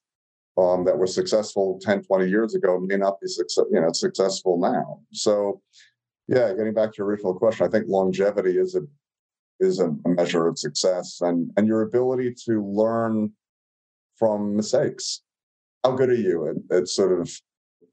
um, 0.59 0.85
that 0.85 0.99
were 0.99 1.07
successful 1.07 1.79
10, 1.83 2.03
20 2.03 2.29
years 2.29 2.55
ago 2.55 2.81
may 2.81 2.97
not 2.97 3.21
be 3.21 3.29
success, 3.29 3.65
you 3.71 3.81
know, 3.81 3.93
successful 3.93 4.59
now. 4.59 5.01
So, 5.13 5.63
yeah, 6.27 6.53
getting 6.53 6.75
back 6.75 6.91
to 6.91 6.97
your 6.99 7.07
original 7.07 7.33
question, 7.33 7.65
I 7.67 7.71
think 7.71 7.87
longevity 7.89 8.59
is 8.59 8.75
a 8.75 8.81
is 9.61 9.81
a 9.81 9.93
measure 10.07 10.47
of 10.47 10.59
success 10.59 11.21
and 11.21 11.51
and 11.57 11.67
your 11.67 11.83
ability 11.83 12.35
to 12.47 12.65
learn 12.65 13.33
from 14.17 14.57
mistakes. 14.57 15.23
How 15.85 15.93
good 15.93 16.11
are 16.11 16.15
you 16.15 16.49
at, 16.49 16.77
at 16.77 16.89
sort 16.89 17.19
of 17.19 17.31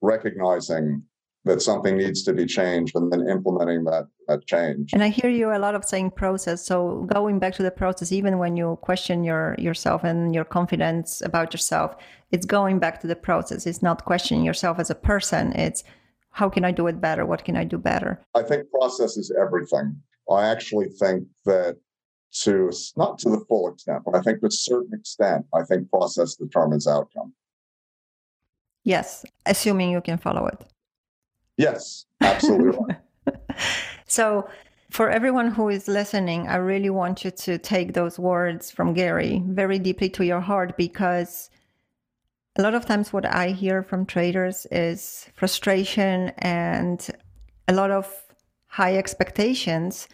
recognizing 0.02 1.04
that 1.46 1.62
something 1.62 1.96
needs 1.96 2.24
to 2.24 2.34
be 2.34 2.46
changed 2.46 2.96
and 2.96 3.12
then 3.12 3.28
implementing 3.30 3.84
that 3.86 4.08
that 4.28 4.46
change? 4.48 4.94
And 4.94 5.04
i 5.04 5.10
hear 5.10 5.30
you 5.30 5.54
a 5.54 5.60
lot 5.60 5.76
of 5.76 5.86
saying 5.86 6.12
process. 6.12 6.66
So 6.66 7.08
going 7.14 7.40
back 7.40 7.54
to 7.56 7.64
the 7.64 7.72
process 7.72 8.12
even 8.12 8.38
when 8.40 8.58
you 8.58 8.78
question 8.82 9.24
your 9.24 9.56
yourself 9.60 10.04
and 10.04 10.34
your 10.34 10.46
confidence 10.46 11.22
about 11.22 11.54
yourself 11.54 11.96
it's 12.32 12.46
going 12.46 12.80
back 12.80 13.00
to 13.02 13.08
the 13.08 13.16
process. 13.16 13.68
It's 13.68 13.84
not 13.84 14.04
questioning 14.04 14.44
yourself 14.44 14.80
as 14.80 14.90
a 14.90 14.96
person. 14.96 15.54
It's 15.54 15.84
how 16.32 16.50
can 16.50 16.66
i 16.66 16.72
do 16.72 16.88
it 16.88 17.00
better? 17.00 17.26
What 17.26 17.46
can 17.46 17.56
i 17.56 17.64
do 17.64 17.78
better? 17.78 18.20
I 18.34 18.42
think 18.42 18.70
process 18.72 19.16
is 19.16 19.32
everything. 19.40 20.02
I 20.30 20.48
actually 20.48 20.90
think 20.90 21.28
that 21.46 21.78
to 22.44 22.72
not 22.98 23.18
to 23.20 23.30
the 23.30 23.46
full 23.48 23.72
extent 23.72 24.02
but 24.06 24.16
i 24.16 24.22
think 24.22 24.42
to 24.42 24.48
a 24.48 24.52
certain 24.52 24.94
extent 24.94 25.46
i 25.54 25.64
think 25.64 25.90
process 25.90 26.36
determines 26.36 26.86
outcome 26.88 27.34
yes 28.86 29.26
assuming 29.46 29.92
you 29.92 30.00
can 30.00 30.18
follow 30.18 30.48
it 30.48 30.66
Yes, 31.58 32.06
absolutely. 32.22 32.96
so, 34.08 34.50
for 34.92 35.10
everyone 35.10 35.52
who 35.52 35.70
is 35.70 35.88
listening, 35.88 36.48
I 36.48 36.56
really 36.58 36.90
want 36.90 37.26
you 37.26 37.32
to 37.32 37.58
take 37.58 37.94
those 37.94 38.20
words 38.20 38.72
from 38.72 38.94
Gary 38.94 39.42
very 39.46 39.80
deeply 39.80 40.10
to 40.12 40.26
your 40.26 40.40
heart 40.40 40.78
because 40.78 41.50
a 42.58 42.62
lot 42.62 42.76
of 42.76 42.86
times 42.86 43.12
what 43.12 43.26
I 43.26 43.50
hear 43.50 43.84
from 43.84 44.06
traders 44.06 44.66
is 44.72 45.28
frustration 45.34 46.32
and 46.38 47.06
a 47.68 47.74
lot 47.74 47.92
of 47.92 48.10
high 48.68 48.96
expectations 48.96 50.08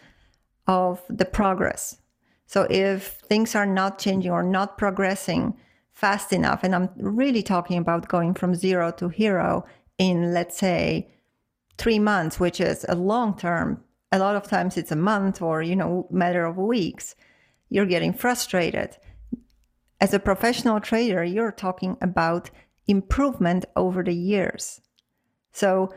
of 0.66 1.02
the 1.08 1.24
progress. 1.24 1.98
So, 2.46 2.66
if 2.70 3.20
things 3.28 3.54
are 3.54 3.66
not 3.66 3.98
changing 3.98 4.30
or 4.30 4.42
not 4.42 4.78
progressing 4.78 5.54
fast 6.02 6.32
enough, 6.32 6.64
and 6.64 6.74
I'm 6.74 6.90
really 6.98 7.44
talking 7.44 7.78
about 7.78 8.08
going 8.08 8.34
from 8.34 8.56
zero 8.56 8.90
to 8.98 9.08
hero 9.08 9.64
in, 9.98 10.34
let's 10.34 10.58
say, 10.58 11.08
three 11.78 12.00
months, 12.00 12.40
which 12.40 12.60
is 12.60 12.84
a 12.88 12.96
long 12.96 13.38
term, 13.38 13.84
a 14.10 14.18
lot 14.18 14.34
of 14.34 14.48
times 14.48 14.76
it's 14.76 14.90
a 14.90 14.96
month 14.96 15.40
or, 15.40 15.62
you 15.62 15.76
know, 15.76 16.08
matter 16.10 16.44
of 16.44 16.56
weeks, 16.56 17.14
you're 17.70 17.86
getting 17.86 18.12
frustrated. 18.12 18.96
As 20.00 20.12
a 20.12 20.18
professional 20.18 20.80
trader, 20.80 21.22
you're 21.22 21.52
talking 21.52 21.96
about 22.02 22.50
improvement 22.88 23.64
over 23.76 24.02
the 24.02 24.12
years. 24.12 24.80
So 25.52 25.94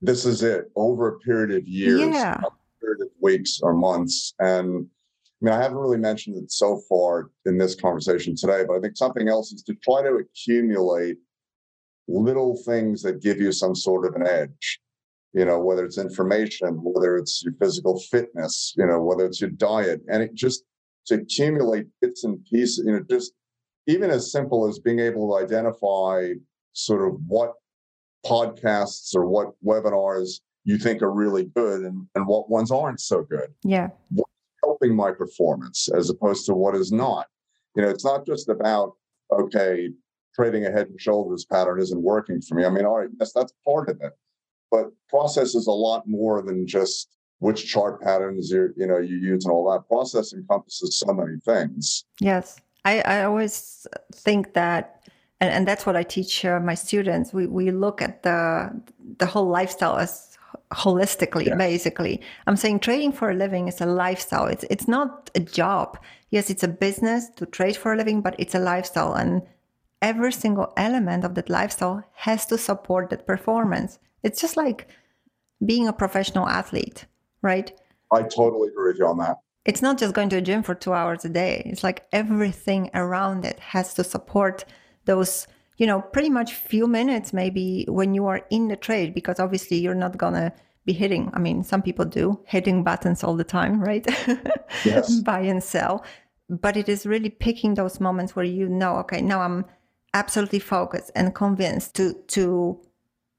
this 0.00 0.24
is 0.24 0.42
it 0.42 0.70
over 0.74 1.08
a 1.08 1.18
period 1.18 1.54
of 1.54 1.68
years, 1.68 2.00
yeah. 2.00 2.40
period 2.80 3.02
of 3.02 3.08
weeks 3.20 3.60
or 3.62 3.74
months. 3.74 4.32
And 4.38 4.88
mean, 5.44 5.54
I 5.54 5.62
haven't 5.62 5.78
really 5.78 5.98
mentioned 5.98 6.36
it 6.36 6.50
so 6.50 6.80
far 6.88 7.30
in 7.46 7.58
this 7.58 7.74
conversation 7.74 8.34
today, 8.36 8.64
but 8.66 8.76
I 8.76 8.80
think 8.80 8.96
something 8.96 9.28
else 9.28 9.52
is 9.52 9.62
to 9.64 9.74
try 9.82 10.02
to 10.02 10.14
accumulate 10.16 11.16
little 12.08 12.60
things 12.64 13.02
that 13.02 13.22
give 13.22 13.40
you 13.40 13.52
some 13.52 13.74
sort 13.74 14.06
of 14.06 14.14
an 14.14 14.26
edge. 14.26 14.80
You 15.34 15.46
know 15.46 15.58
whether 15.58 15.86
it's 15.86 15.96
information 15.96 16.80
whether 16.82 17.16
it's 17.16 17.42
your 17.42 17.54
physical 17.58 17.98
fitness 18.10 18.74
you 18.76 18.84
know 18.84 19.02
whether 19.02 19.24
it's 19.24 19.40
your 19.40 19.48
diet 19.48 20.02
and 20.08 20.22
it 20.22 20.34
just 20.34 20.62
to 21.06 21.14
accumulate 21.14 21.86
bits 22.02 22.24
and 22.24 22.44
pieces 22.44 22.84
you 22.84 22.92
know 22.92 23.02
just 23.08 23.32
even 23.86 24.10
as 24.10 24.30
simple 24.30 24.68
as 24.68 24.78
being 24.78 25.00
able 25.00 25.30
to 25.30 25.42
identify 25.42 26.32
sort 26.74 27.08
of 27.08 27.18
what 27.26 27.54
podcasts 28.24 29.14
or 29.14 29.26
what 29.26 29.52
webinars 29.64 30.40
you 30.64 30.78
think 30.78 31.02
are 31.02 31.12
really 31.12 31.44
good 31.44 31.82
and, 31.82 32.06
and 32.14 32.26
what 32.26 32.48
ones 32.48 32.70
aren't 32.70 33.00
so 33.00 33.22
good. 33.22 33.52
Yeah. 33.64 33.88
What's 34.10 34.31
helping 34.82 34.96
my 34.96 35.12
performance 35.12 35.88
as 35.96 36.10
opposed 36.10 36.46
to 36.46 36.54
what 36.54 36.74
is 36.74 36.92
not 36.92 37.26
you 37.76 37.82
know 37.82 37.88
it's 37.88 38.04
not 38.04 38.26
just 38.26 38.48
about 38.48 38.92
okay 39.32 39.88
trading 40.34 40.64
a 40.66 40.70
head 40.70 40.88
and 40.88 41.00
shoulders 41.00 41.44
pattern 41.44 41.78
isn't 41.78 42.02
working 42.02 42.40
for 42.40 42.54
me. 42.54 42.64
I 42.64 42.70
mean, 42.70 42.86
all 42.86 43.00
right, 43.00 43.08
yes, 43.20 43.32
that's 43.34 43.52
part 43.66 43.90
of 43.90 44.00
it. 44.00 44.12
But 44.70 44.86
process 45.10 45.54
is 45.54 45.66
a 45.66 45.72
lot 45.72 46.04
more 46.06 46.40
than 46.40 46.66
just 46.66 47.10
which 47.40 47.66
chart 47.66 48.00
patterns 48.00 48.50
you 48.50 48.72
you 48.76 48.86
know 48.86 48.98
you 48.98 49.16
use 49.16 49.44
and 49.44 49.52
all 49.52 49.70
that. 49.70 49.86
Process 49.88 50.32
encompasses 50.32 50.98
so 50.98 51.12
many 51.12 51.38
things. 51.44 52.04
Yes. 52.20 52.60
I, 52.84 53.00
I 53.02 53.24
always 53.24 53.86
think 54.12 54.54
that 54.54 55.08
and, 55.40 55.50
and 55.50 55.68
that's 55.68 55.86
what 55.86 55.96
I 55.96 56.02
teach 56.02 56.44
uh, 56.44 56.60
my 56.60 56.74
students. 56.74 57.32
We 57.32 57.46
we 57.46 57.70
look 57.70 58.02
at 58.02 58.22
the 58.22 58.70
the 59.18 59.26
whole 59.26 59.48
lifestyle 59.48 59.98
as 59.98 60.31
holistically 60.72 61.46
yeah. 61.46 61.56
basically. 61.56 62.20
I'm 62.46 62.56
saying 62.56 62.80
trading 62.80 63.12
for 63.12 63.30
a 63.30 63.34
living 63.34 63.68
is 63.68 63.80
a 63.80 63.86
lifestyle. 63.86 64.46
It's 64.46 64.64
it's 64.70 64.88
not 64.88 65.30
a 65.34 65.40
job. 65.40 65.98
Yes 66.30 66.50
it's 66.50 66.62
a 66.62 66.68
business 66.68 67.28
to 67.36 67.46
trade 67.46 67.76
for 67.76 67.92
a 67.92 67.96
living 67.96 68.20
but 68.20 68.34
it's 68.38 68.54
a 68.54 68.60
lifestyle. 68.60 69.14
And 69.14 69.42
every 70.00 70.32
single 70.32 70.72
element 70.76 71.24
of 71.24 71.34
that 71.34 71.50
lifestyle 71.50 72.04
has 72.14 72.46
to 72.46 72.58
support 72.58 73.10
that 73.10 73.26
performance. 73.26 73.98
It's 74.22 74.40
just 74.40 74.56
like 74.56 74.88
being 75.64 75.88
a 75.88 75.92
professional 75.92 76.48
athlete 76.48 77.06
right? 77.42 77.72
I 78.12 78.22
totally 78.22 78.68
agree 78.68 78.92
with 78.92 78.98
you 78.98 79.06
on 79.06 79.18
that. 79.18 79.38
It's 79.64 79.82
not 79.82 79.98
just 79.98 80.14
going 80.14 80.28
to 80.30 80.36
a 80.36 80.40
gym 80.40 80.62
for 80.62 80.74
2 80.74 80.92
hours 80.92 81.24
a 81.24 81.28
day. 81.28 81.62
It's 81.66 81.84
like 81.84 82.06
everything 82.12 82.90
around 82.94 83.44
it 83.44 83.60
has 83.60 83.94
to 83.94 84.04
support 84.04 84.64
those 85.04 85.46
you 85.76 85.86
know, 85.86 86.00
pretty 86.00 86.30
much 86.30 86.54
few 86.54 86.86
minutes 86.86 87.32
maybe 87.32 87.84
when 87.88 88.14
you 88.14 88.26
are 88.26 88.42
in 88.50 88.68
the 88.68 88.76
trade, 88.76 89.14
because 89.14 89.40
obviously 89.40 89.78
you're 89.78 89.94
not 89.94 90.18
gonna 90.18 90.52
be 90.84 90.92
hitting. 90.92 91.30
I 91.32 91.38
mean, 91.38 91.62
some 91.62 91.82
people 91.82 92.04
do 92.04 92.40
hitting 92.46 92.82
buttons 92.82 93.22
all 93.22 93.36
the 93.36 93.44
time, 93.44 93.80
right? 93.80 94.06
Yes. 94.84 95.20
Buy 95.20 95.40
and 95.40 95.62
sell. 95.62 96.04
But 96.48 96.76
it 96.76 96.88
is 96.88 97.06
really 97.06 97.28
picking 97.28 97.74
those 97.74 98.00
moments 98.00 98.34
where 98.34 98.44
you 98.44 98.68
know, 98.68 98.96
okay, 98.96 99.20
now 99.20 99.42
I'm 99.42 99.64
absolutely 100.14 100.58
focused 100.58 101.10
and 101.14 101.34
convinced 101.34 101.94
to 101.96 102.14
to 102.28 102.80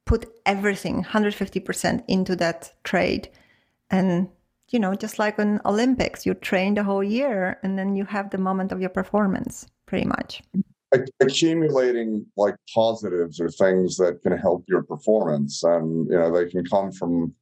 put 0.05 0.25
everything 0.45 1.03
150% 1.03 2.03
into 2.07 2.35
that 2.35 2.73
trade. 2.83 3.29
And 3.89 4.29
you 4.69 4.79
know, 4.79 4.95
just 4.95 5.19
like 5.19 5.39
on 5.39 5.59
Olympics, 5.65 6.25
you 6.25 6.33
train 6.33 6.75
the 6.75 6.83
whole 6.83 7.03
year 7.03 7.59
and 7.63 7.77
then 7.77 7.95
you 7.95 8.05
have 8.05 8.29
the 8.29 8.37
moment 8.37 8.71
of 8.71 8.79
your 8.79 8.89
performance, 8.89 9.67
pretty 9.85 10.05
much 10.05 10.41
accumulating 11.19 12.25
like 12.37 12.55
positives 12.73 13.39
or 13.39 13.49
things 13.49 13.97
that 13.97 14.21
can 14.21 14.37
help 14.37 14.63
your 14.67 14.83
performance 14.83 15.63
and 15.63 16.07
you 16.09 16.17
know 16.17 16.31
they 16.31 16.49
can 16.49 16.65
come 16.65 16.91
from 16.91 17.33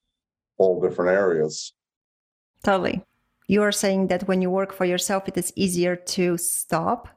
all 0.58 0.82
different 0.82 1.12
areas. 1.12 1.74
Totally. 2.64 3.04
You 3.48 3.64
are 3.64 3.72
saying 3.72 4.08
that 4.08 4.28
when 4.28 4.42
you 4.42 4.50
work 4.50 4.72
for 4.72 4.86
yourself 4.86 5.28
it 5.28 5.38
is 5.38 5.54
easier 5.56 5.96
to 5.96 6.38
stop 6.38 7.08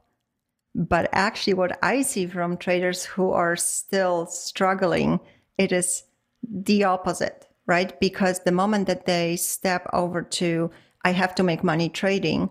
but 0.73 1.07
actually 1.13 1.53
what 1.53 1.77
i 1.81 2.01
see 2.01 2.27
from 2.27 2.57
traders 2.57 3.05
who 3.05 3.31
are 3.31 3.55
still 3.55 4.25
struggling 4.25 5.19
it 5.57 5.71
is 5.71 6.03
the 6.43 6.83
opposite 6.83 7.47
right? 7.67 7.99
Because 7.99 8.39
the 8.39 8.51
moment 8.51 8.85
that 8.87 9.05
they 9.05 9.35
step 9.37 9.87
over 9.93 10.21
to 10.21 10.69
i 11.03 11.11
have 11.11 11.33
to 11.35 11.43
make 11.43 11.63
money 11.63 11.89
trading 11.89 12.49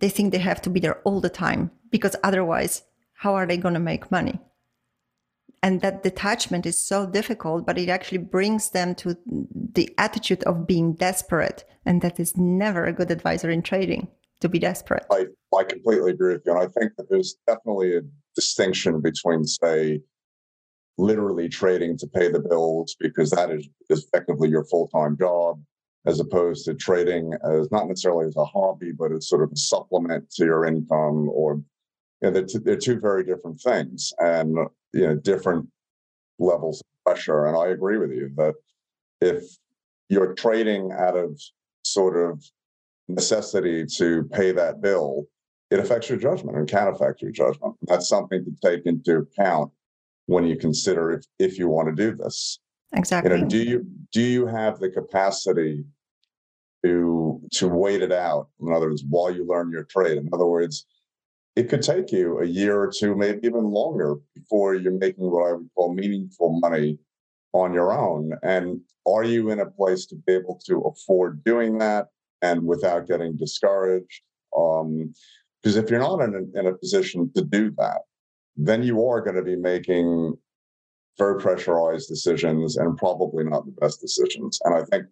they 0.00 0.08
think 0.08 0.32
they 0.32 0.38
have 0.38 0.62
to 0.62 0.70
be 0.70 0.80
there 0.80 1.00
all 1.02 1.20
the 1.20 1.30
time 1.30 1.70
because 1.90 2.16
otherwise 2.24 2.82
how 3.20 3.34
are 3.34 3.46
they 3.46 3.58
going 3.58 3.74
to 3.74 3.80
make 3.80 4.10
money? 4.10 4.40
And 5.62 5.82
that 5.82 6.02
detachment 6.02 6.64
is 6.64 6.78
so 6.78 7.04
difficult, 7.04 7.66
but 7.66 7.76
it 7.76 7.90
actually 7.90 8.24
brings 8.36 8.70
them 8.70 8.94
to 8.94 9.14
the 9.74 9.94
attitude 9.98 10.42
of 10.44 10.66
being 10.66 10.94
desperate. 10.94 11.64
And 11.84 12.00
that 12.00 12.18
is 12.18 12.34
never 12.38 12.86
a 12.86 12.94
good 12.94 13.10
advisor 13.10 13.50
in 13.50 13.60
trading 13.60 14.08
to 14.40 14.48
be 14.48 14.58
desperate. 14.58 15.04
I, 15.10 15.26
I 15.54 15.64
completely 15.64 16.12
agree 16.12 16.32
with 16.32 16.44
you. 16.46 16.52
And 16.52 16.62
I 16.62 16.66
think 16.68 16.92
that 16.96 17.10
there's 17.10 17.36
definitely 17.46 17.94
a 17.98 18.00
distinction 18.34 19.02
between, 19.02 19.44
say, 19.44 20.00
literally 20.96 21.50
trading 21.50 21.98
to 21.98 22.06
pay 22.06 22.32
the 22.32 22.40
bills, 22.40 22.96
because 22.98 23.28
that 23.32 23.50
is, 23.50 23.68
effectively 23.90 24.48
your 24.48 24.64
full 24.64 24.88
time 24.88 25.18
job, 25.18 25.60
as 26.06 26.20
opposed 26.20 26.64
to 26.64 26.74
trading 26.74 27.34
as 27.44 27.70
not 27.70 27.86
necessarily 27.86 28.24
as 28.24 28.36
a 28.36 28.46
hobby, 28.46 28.92
but 28.92 29.12
as 29.12 29.28
sort 29.28 29.42
of 29.42 29.52
a 29.52 29.56
supplement 29.56 30.30
to 30.30 30.46
your 30.46 30.64
income 30.64 31.28
or 31.28 31.60
you 32.20 32.28
know, 32.28 32.30
they're, 32.30 32.46
two, 32.46 32.58
they're 32.58 32.76
two 32.76 33.00
very 33.00 33.24
different 33.24 33.60
things 33.60 34.12
and 34.18 34.56
you 34.92 35.06
know 35.06 35.14
different 35.16 35.68
levels 36.38 36.80
of 36.80 36.86
pressure. 37.12 37.46
And 37.46 37.56
I 37.56 37.68
agree 37.68 37.98
with 37.98 38.10
you 38.10 38.30
that 38.36 38.54
if 39.20 39.44
you're 40.08 40.34
trading 40.34 40.92
out 40.92 41.16
of 41.16 41.40
sort 41.84 42.16
of 42.16 42.44
necessity 43.08 43.86
to 43.96 44.24
pay 44.32 44.52
that 44.52 44.80
bill, 44.80 45.26
it 45.70 45.78
affects 45.78 46.08
your 46.08 46.18
judgment 46.18 46.56
and 46.58 46.68
can 46.68 46.88
affect 46.88 47.22
your 47.22 47.30
judgment. 47.30 47.76
That's 47.82 48.08
something 48.08 48.44
to 48.44 48.52
take 48.62 48.86
into 48.86 49.18
account 49.18 49.72
when 50.26 50.44
you 50.44 50.56
consider 50.56 51.12
if, 51.12 51.24
if 51.38 51.58
you 51.58 51.68
want 51.68 51.88
to 51.88 51.94
do 51.94 52.16
this. 52.16 52.58
Exactly. 52.92 53.32
You 53.32 53.38
know, 53.38 53.48
do 53.48 53.58
you 53.58 53.86
do 54.12 54.20
you 54.20 54.46
have 54.46 54.80
the 54.80 54.90
capacity 54.90 55.84
to 56.84 57.40
to 57.52 57.68
wait 57.68 58.02
it 58.02 58.12
out? 58.12 58.48
In 58.60 58.72
other 58.72 58.88
words, 58.88 59.04
while 59.08 59.30
you 59.30 59.46
learn 59.46 59.70
your 59.70 59.84
trade. 59.84 60.18
In 60.18 60.28
other 60.32 60.46
words, 60.46 60.86
it 61.56 61.68
could 61.68 61.82
take 61.82 62.12
you 62.12 62.38
a 62.38 62.46
year 62.46 62.80
or 62.80 62.90
two, 62.90 63.14
maybe 63.14 63.46
even 63.46 63.64
longer, 63.64 64.16
before 64.34 64.74
you're 64.74 64.92
making 64.92 65.30
what 65.30 65.48
I 65.48 65.52
would 65.52 65.68
call 65.74 65.92
meaningful 65.92 66.58
money 66.60 66.98
on 67.52 67.74
your 67.74 67.92
own. 67.92 68.32
And 68.42 68.80
are 69.06 69.24
you 69.24 69.50
in 69.50 69.60
a 69.60 69.66
place 69.66 70.06
to 70.06 70.14
be 70.14 70.34
able 70.34 70.60
to 70.66 70.80
afford 70.82 71.42
doing 71.44 71.78
that 71.78 72.08
and 72.42 72.64
without 72.64 73.08
getting 73.08 73.36
discouraged? 73.36 74.22
Um, 74.56 75.12
because 75.62 75.76
if 75.76 75.90
you're 75.90 76.00
not 76.00 76.20
in 76.20 76.34
a, 76.34 76.58
in 76.58 76.66
a 76.66 76.76
position 76.76 77.30
to 77.34 77.42
do 77.42 77.70
that, 77.76 78.00
then 78.56 78.82
you 78.82 79.06
are 79.06 79.20
going 79.20 79.36
to 79.36 79.42
be 79.42 79.56
making 79.56 80.34
very 81.18 81.38
pressurized 81.38 82.08
decisions 82.08 82.76
and 82.76 82.96
probably 82.96 83.44
not 83.44 83.66
the 83.66 83.72
best 83.72 84.00
decisions. 84.00 84.58
And 84.64 84.74
I 84.74 84.84
think 84.84 85.04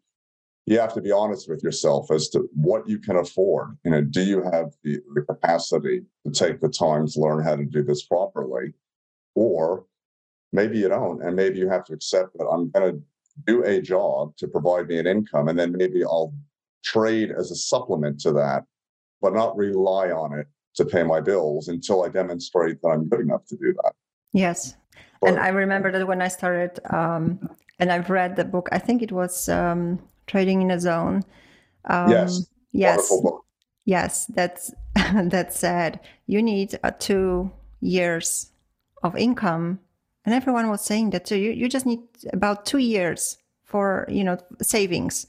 you 0.70 0.78
have 0.78 0.92
to 0.92 1.00
be 1.00 1.10
honest 1.10 1.48
with 1.48 1.62
yourself 1.62 2.10
as 2.10 2.28
to 2.28 2.48
what 2.54 2.86
you 2.86 2.98
can 2.98 3.16
afford. 3.16 3.78
You 3.84 3.90
know, 3.90 4.02
do 4.02 4.22
you 4.22 4.42
have 4.42 4.72
the, 4.82 5.00
the 5.14 5.22
capacity 5.22 6.02
to 6.26 6.32
take 6.32 6.60
the 6.60 6.68
time 6.68 7.06
to 7.06 7.20
learn 7.20 7.42
how 7.42 7.56
to 7.56 7.64
do 7.64 7.82
this 7.82 8.02
properly? 8.02 8.74
Or 9.34 9.86
maybe 10.52 10.78
you 10.78 10.88
don't, 10.88 11.22
and 11.22 11.34
maybe 11.34 11.58
you 11.58 11.68
have 11.70 11.84
to 11.84 11.94
accept 11.94 12.36
that 12.36 12.44
I'm 12.44 12.70
going 12.70 12.92
to 12.92 13.02
do 13.46 13.62
a 13.64 13.80
job 13.80 14.36
to 14.36 14.48
provide 14.48 14.88
me 14.88 14.98
an 14.98 15.06
income, 15.06 15.48
and 15.48 15.58
then 15.58 15.72
maybe 15.72 16.04
I'll 16.04 16.34
trade 16.84 17.30
as 17.30 17.50
a 17.50 17.56
supplement 17.56 18.20
to 18.20 18.32
that, 18.32 18.64
but 19.22 19.32
not 19.32 19.56
rely 19.56 20.10
on 20.10 20.38
it 20.38 20.48
to 20.74 20.84
pay 20.84 21.02
my 21.02 21.20
bills 21.20 21.68
until 21.68 22.04
I 22.04 22.08
demonstrate 22.08 22.82
that 22.82 22.88
I'm 22.88 23.08
good 23.08 23.20
enough 23.20 23.46
to 23.46 23.56
do 23.56 23.72
that. 23.82 23.92
Yes. 24.32 24.76
But, 25.20 25.30
and 25.30 25.38
I 25.38 25.48
remember 25.48 25.90
that 25.92 26.06
when 26.06 26.20
I 26.20 26.28
started, 26.28 26.78
um, 26.90 27.48
and 27.78 27.90
I've 27.90 28.10
read 28.10 28.36
the 28.36 28.44
book, 28.44 28.68
I 28.70 28.78
think 28.78 29.02
it 29.02 29.12
was 29.12 29.48
um, 29.48 29.98
trading 30.28 30.62
in 30.62 30.70
a 30.70 30.78
zone. 30.78 31.24
Um, 31.86 32.10
yes. 32.10 32.46
Yes. 32.72 33.12
Yes, 33.84 34.26
that's 34.26 34.70
that 35.14 35.54
said. 35.54 36.00
You 36.26 36.42
need 36.42 36.78
uh, 36.84 36.90
two 36.90 37.50
years 37.80 38.50
of 39.02 39.16
income, 39.16 39.80
and 40.26 40.34
everyone 40.34 40.68
was 40.68 40.82
saying 40.82 41.10
that 41.10 41.24
too. 41.24 41.38
You 41.38 41.52
you 41.52 41.70
just 41.70 41.86
need 41.86 42.00
about 42.34 42.66
two 42.66 42.78
years 42.78 43.38
for 43.64 44.04
you 44.10 44.24
know 44.24 44.36
savings, 44.60 45.26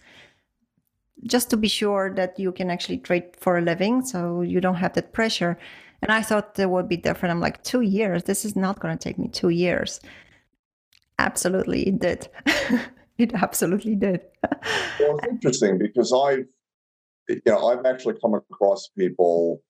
just 1.24 1.50
to 1.52 1.58
be 1.58 1.70
sure 1.70 2.14
that 2.16 2.38
you 2.38 2.52
can 2.52 2.70
actually 2.70 2.98
trade 2.98 3.34
for 3.38 3.58
a 3.58 3.62
living, 3.62 4.04
so 4.04 4.42
you 4.42 4.60
don't 4.60 4.76
have 4.76 4.94
that 4.96 5.14
pressure. 5.14 5.58
And 6.02 6.12
I 6.12 6.22
thought 6.22 6.56
that 6.56 6.70
would 6.70 6.90
be 6.90 6.98
different. 6.98 7.32
I'm 7.32 7.42
like, 7.42 7.64
two 7.64 7.82
years. 7.82 8.24
This 8.24 8.44
is 8.44 8.56
not 8.56 8.80
going 8.80 8.98
to 8.98 9.02
take 9.02 9.18
me 9.18 9.30
two 9.30 9.50
years. 9.50 10.02
Absolutely, 11.18 11.88
it 11.88 12.00
did. 12.00 12.28
It 13.20 13.34
absolutely 13.34 13.96
did. 13.96 14.22
well, 15.00 15.18
it's 15.18 15.28
interesting 15.28 15.78
because 15.78 16.14
I've, 16.14 16.48
you 17.28 17.42
know, 17.46 17.68
I've 17.68 17.86
actually 17.86 18.16
come 18.20 18.34
across 18.34 18.90
people 18.98 19.62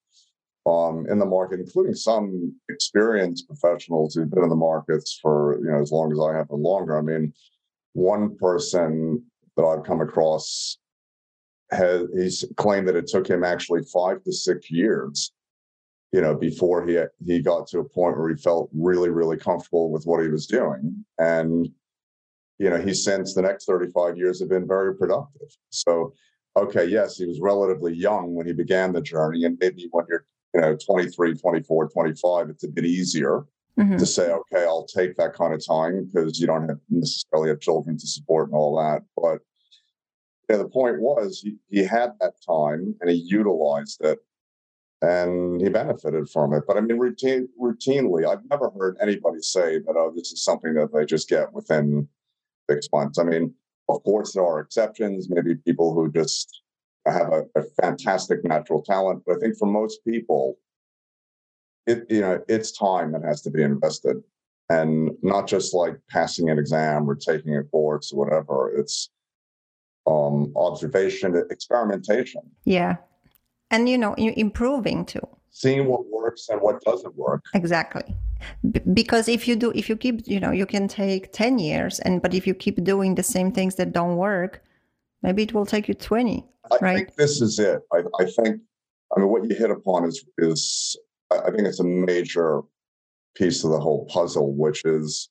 um, 0.68 1.08
in 1.10 1.18
the 1.18 1.26
market, 1.26 1.60
including 1.60 1.96
some 1.96 2.56
experienced 2.70 3.48
professionals 3.48 4.14
who've 4.14 4.30
been 4.30 4.44
in 4.44 4.50
the 4.50 4.56
markets 4.56 5.18
for 5.20 5.60
you 5.64 5.72
know 5.72 5.82
as 5.82 5.92
long 5.92 6.12
as 6.12 6.20
I 6.20 6.38
have 6.38 6.52
and 6.52 6.62
longer. 6.62 6.98
I 6.98 7.02
mean, 7.02 7.34
one 7.94 8.38
person 8.38 9.24
that 9.58 9.64
I've 9.64 9.84
come 9.84 10.02
across 10.02 10.78
has 11.72 12.04
he's 12.16 12.46
claimed 12.58 12.88
that 12.88 12.96
it 12.96 13.08
took 13.08 13.28
him 13.28 13.44
actually 13.44 13.82
five 13.92 14.24
to 14.26 14.32
six 14.32 14.70
years, 14.70 15.32
you 16.12 16.22
know, 16.22 16.36
before 16.36 16.86
he 16.86 17.00
he 17.26 17.42
got 17.42 17.66
to 17.70 17.80
a 17.80 17.90
point 17.90 18.16
where 18.16 18.30
he 18.30 18.36
felt 18.36 18.70
really 18.76 19.10
really 19.10 19.38
comfortable 19.38 19.92
with 19.92 20.04
what 20.04 20.22
he 20.22 20.30
was 20.30 20.46
doing, 20.46 21.04
and 21.18 21.68
you 22.60 22.70
know, 22.70 22.78
he 22.78 22.94
since 22.94 23.34
the 23.34 23.42
next 23.42 23.66
35 23.66 24.18
years 24.18 24.40
have 24.40 24.50
been 24.50 24.68
very 24.68 24.96
productive. 24.96 25.48
So, 25.70 26.14
okay, 26.58 26.86
yes, 26.86 27.16
he 27.16 27.26
was 27.26 27.40
relatively 27.40 27.94
young 27.94 28.36
when 28.36 28.46
he 28.46 28.54
began 28.54 28.92
the 28.92 29.02
journey. 29.02 29.46
And 29.46 29.58
maybe 29.60 29.88
when 29.92 30.06
you're, 30.10 30.26
you 30.54 30.62
know, 30.62 30.76
23, 30.76 31.36
24, 31.36 31.90
25, 31.90 32.50
it's 32.50 32.66
a 32.66 32.68
bit 32.68 32.86
easier 32.86 33.46
mm-hmm. 33.80 33.98
to 33.98 34.06
say, 34.06 34.30
okay, 34.32 34.66
I'll 34.66 34.86
take 34.86 35.16
that 35.16 35.34
kind 35.34 35.54
of 35.54 35.66
time 35.66 36.10
because 36.12 36.40
you 36.40 36.48
don't 36.48 36.68
have 36.68 36.80
necessarily 36.90 37.50
have 37.50 37.62
children 37.62 37.98
to 37.98 38.08
support 38.08 38.50
and 38.50 38.56
all 38.56 38.78
that. 38.78 39.04
But 39.16 39.40
you 40.50 40.58
know, 40.58 40.64
the 40.64 40.70
point 40.70 41.00
was 41.00 41.40
he, 41.42 41.56
he 41.70 41.86
had 41.86 42.12
that 42.20 42.34
time 42.46 42.94
and 43.00 43.10
he 43.10 43.16
utilized 43.16 44.04
it 44.04 44.20
and 45.02 45.62
he 45.62 45.70
benefited 45.70 46.30
from 46.30 46.54
it. 46.54 46.64
But 46.68 46.76
I 46.76 46.82
mean, 46.82 46.98
routine, 46.98 47.48
routinely, 47.62 48.28
I've 48.28 48.44
never 48.50 48.70
heard 48.72 48.98
anybody 49.00 49.42
say 49.42 49.80
that, 49.80 49.96
oh, 49.96 50.12
this 50.14 50.34
is 50.34 50.44
something 50.44 50.74
that 50.74 50.94
they 50.94 51.06
just 51.06 51.30
get 51.30 51.54
within 51.54 52.10
six 52.70 52.88
months. 52.94 53.18
I 53.20 53.24
mean, 53.24 53.54
of 53.88 54.04
course, 54.04 54.34
there 54.34 54.46
are 54.46 54.60
exceptions, 54.60 55.30
maybe 55.30 55.56
people 55.56 55.94
who 55.94 56.12
just 56.12 56.62
have 57.06 57.32
a, 57.34 57.44
a 57.56 57.64
fantastic 57.82 58.44
natural 58.44 58.82
talent. 58.84 59.24
But 59.26 59.38
I 59.38 59.40
think 59.40 59.58
for 59.58 59.66
most 59.66 60.04
people, 60.06 60.58
it 61.88 62.06
you 62.10 62.22
know, 62.22 62.42
it's 62.48 62.72
time 62.72 63.12
that 63.14 63.24
has 63.24 63.42
to 63.44 63.50
be 63.50 63.64
invested. 63.64 64.18
And 64.72 65.12
not 65.24 65.48
just 65.48 65.74
like 65.74 65.96
passing 66.12 66.52
an 66.52 66.60
exam 66.60 67.10
or 67.10 67.16
taking 67.16 67.58
a 67.58 67.64
course 67.64 68.14
or 68.14 68.20
whatever. 68.24 68.72
It's 68.80 69.10
um, 70.06 70.54
observation, 70.56 71.36
experimentation. 71.50 72.42
Yeah. 72.66 72.98
And, 73.72 73.90
you 73.90 73.98
know, 73.98 74.14
improving 74.16 75.06
too. 75.06 75.28
Seeing 75.50 75.88
what 75.88 76.06
works 76.30 76.50
and 76.50 76.62
what 76.62 76.82
doesn't 76.84 77.16
work. 77.16 77.44
Exactly. 77.54 78.16
B- 78.72 78.82
because 78.94 79.28
if 79.28 79.48
you 79.48 79.56
do, 79.56 79.72
if 79.76 79.90
you 79.90 79.96
keep, 79.96 80.28
you 80.28 80.40
know, 80.40 80.52
you 80.52 80.66
can 80.66 80.88
take 80.88 81.32
10 81.34 81.60
years, 81.60 82.00
and 82.00 82.22
but 82.22 82.34
if 82.34 82.48
you 82.48 82.54
keep 82.54 82.84
doing 82.84 83.16
the 83.16 83.24
same 83.24 83.52
things 83.52 83.76
that 83.76 83.92
don't 83.92 84.16
work, 84.18 84.64
maybe 85.22 85.44
it 85.44 85.54
will 85.54 85.66
take 85.66 85.88
you 85.88 85.94
20. 85.94 86.46
I 86.72 86.78
right? 86.82 86.98
think 86.98 87.16
this 87.16 87.42
is 87.42 87.60
it. 87.60 87.82
I, 87.92 88.00
I 88.20 88.26
think, 88.26 88.62
I 89.16 89.20
mean, 89.20 89.30
what 89.30 89.44
you 89.46 89.56
hit 89.56 89.72
upon 89.72 90.06
is, 90.06 90.24
is 90.38 90.96
I 91.32 91.50
think 91.52 91.68
it's 91.68 91.80
a 91.80 91.84
major 91.84 92.62
piece 93.36 93.64
of 93.64 93.72
the 93.72 93.80
whole 93.80 94.06
puzzle, 94.06 94.54
which 94.54 94.86
is 94.86 95.30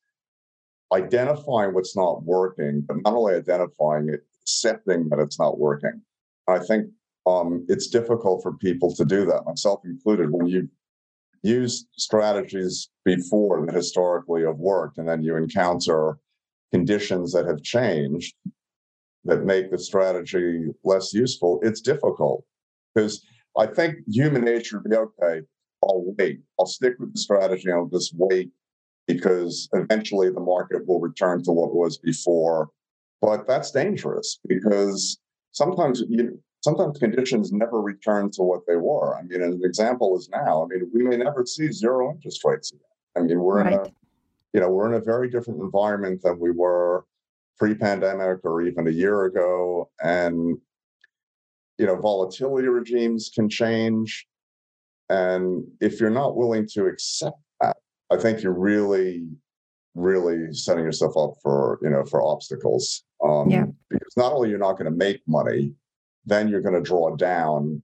identifying 0.92 1.74
what's 1.74 1.96
not 1.96 2.24
working, 2.24 2.82
but 2.86 2.96
not 3.04 3.14
only 3.14 3.34
identifying 3.34 4.08
it, 4.08 4.20
accepting 4.42 5.08
that 5.10 5.18
it's 5.18 5.38
not 5.38 5.58
working. 5.58 6.00
I 6.48 6.58
think 6.58 6.90
um, 7.26 7.66
it's 7.68 7.88
difficult 7.88 8.42
for 8.42 8.54
people 8.54 8.94
to 8.94 9.04
do 9.04 9.26
that, 9.26 9.44
myself 9.44 9.80
included. 9.84 10.30
When 10.30 10.46
you 10.46 10.68
use 11.42 11.86
strategies 11.96 12.88
before 13.04 13.64
that 13.64 13.74
historically 13.74 14.42
have 14.44 14.58
worked, 14.58 14.98
and 14.98 15.08
then 15.08 15.22
you 15.22 15.36
encounter 15.36 16.18
conditions 16.72 17.32
that 17.32 17.46
have 17.46 17.62
changed 17.62 18.34
that 19.24 19.44
make 19.44 19.70
the 19.70 19.78
strategy 19.78 20.66
less 20.84 21.12
useful, 21.12 21.60
it's 21.62 21.80
difficult 21.80 22.44
because 22.94 23.24
I 23.56 23.66
think 23.66 23.96
human 24.06 24.44
nature 24.44 24.78
would 24.78 24.90
be 24.90 24.96
okay. 24.96 25.46
I'll 25.82 26.14
wait. 26.18 26.40
I'll 26.58 26.66
stick 26.66 26.94
with 26.98 27.12
the 27.12 27.20
strategy. 27.20 27.70
I'll 27.70 27.86
just 27.86 28.12
wait 28.16 28.50
because 29.06 29.68
eventually 29.72 30.30
the 30.30 30.40
market 30.40 30.86
will 30.86 31.00
return 31.00 31.42
to 31.44 31.52
what 31.52 31.74
was 31.74 31.98
before. 31.98 32.68
But 33.20 33.46
that's 33.46 33.70
dangerous 33.70 34.38
because 34.46 35.18
sometimes 35.52 36.02
you, 36.08 36.40
sometimes 36.60 36.98
conditions 36.98 37.52
never 37.52 37.80
return 37.80 38.30
to 38.32 38.42
what 38.42 38.62
they 38.66 38.76
were. 38.76 39.16
I 39.16 39.22
mean, 39.22 39.42
an 39.42 39.60
example 39.64 40.16
is 40.16 40.28
now. 40.30 40.64
I 40.64 40.66
mean, 40.66 40.90
we 40.92 41.02
may 41.02 41.16
never 41.16 41.44
see 41.46 41.70
zero 41.70 42.10
interest 42.10 42.44
rates 42.44 42.72
again. 42.72 42.82
I 43.16 43.20
mean, 43.20 43.40
we're 43.40 43.62
right. 43.62 43.72
in 43.72 43.78
a 43.78 43.92
you 44.54 44.60
know 44.60 44.70
we're 44.70 44.88
in 44.88 44.94
a 44.94 45.00
very 45.00 45.28
different 45.30 45.60
environment 45.60 46.22
than 46.22 46.38
we 46.38 46.50
were 46.50 47.04
pre-pandemic 47.58 48.38
or 48.44 48.62
even 48.62 48.86
a 48.86 48.90
year 48.90 49.24
ago, 49.24 49.90
and 50.02 50.58
you 51.78 51.86
know 51.86 51.96
volatility 51.96 52.68
regimes 52.68 53.30
can 53.34 53.48
change. 53.48 54.26
And 55.10 55.64
if 55.80 56.00
you're 56.00 56.10
not 56.10 56.36
willing 56.36 56.68
to 56.74 56.86
accept 56.86 57.38
that, 57.60 57.76
I 58.10 58.16
think 58.16 58.42
you're 58.42 58.52
really, 58.52 59.26
really 59.94 60.52
setting 60.52 60.84
yourself 60.84 61.16
up 61.16 61.34
for, 61.42 61.78
you 61.82 61.90
know, 61.90 62.04
for 62.04 62.22
obstacles. 62.22 63.04
Um, 63.24 63.48
yeah. 63.48 63.64
Because 63.88 64.16
not 64.16 64.32
only 64.32 64.50
you're 64.50 64.58
not 64.58 64.74
going 64.74 64.90
to 64.90 64.96
make 64.96 65.22
money, 65.26 65.72
then 66.28 66.48
you're 66.48 66.60
going 66.60 66.74
to 66.74 66.82
draw 66.82 67.14
down 67.16 67.82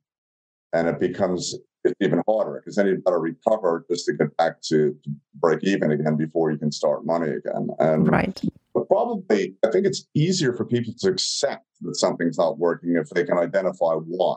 and 0.73 0.89
it 0.89 1.01
becomes 1.01 1.55
even 2.01 2.23
harder 2.27 2.61
because 2.61 2.77
then 2.77 2.87
you've 2.87 3.05
got 3.05 3.13
to 3.13 3.19
recover 3.19 3.85
just 3.91 4.07
to 4.07 4.15
get 4.15 4.37
back 4.37 4.61
to, 4.63 4.97
to 5.05 5.11
break 5.35 5.63
even 5.63 5.91
again 5.93 6.17
before 6.17 6.51
you 6.51 6.59
can 6.59 6.73
start 6.73 7.05
money 7.05 7.31
again. 7.31 7.69
And 7.79 8.11
right. 8.11 8.41
But 8.73 8.89
probably, 8.89 9.55
I 9.65 9.71
think 9.71 9.87
it's 9.87 10.07
easier 10.15 10.53
for 10.55 10.65
people 10.65 10.95
to 10.99 11.09
accept 11.11 11.67
that 11.83 11.97
something's 11.97 12.39
not 12.39 12.59
working 12.59 12.97
if 12.97 13.11
they 13.11 13.25
can 13.25 13.39
identify 13.39 13.95
why. 13.95 14.37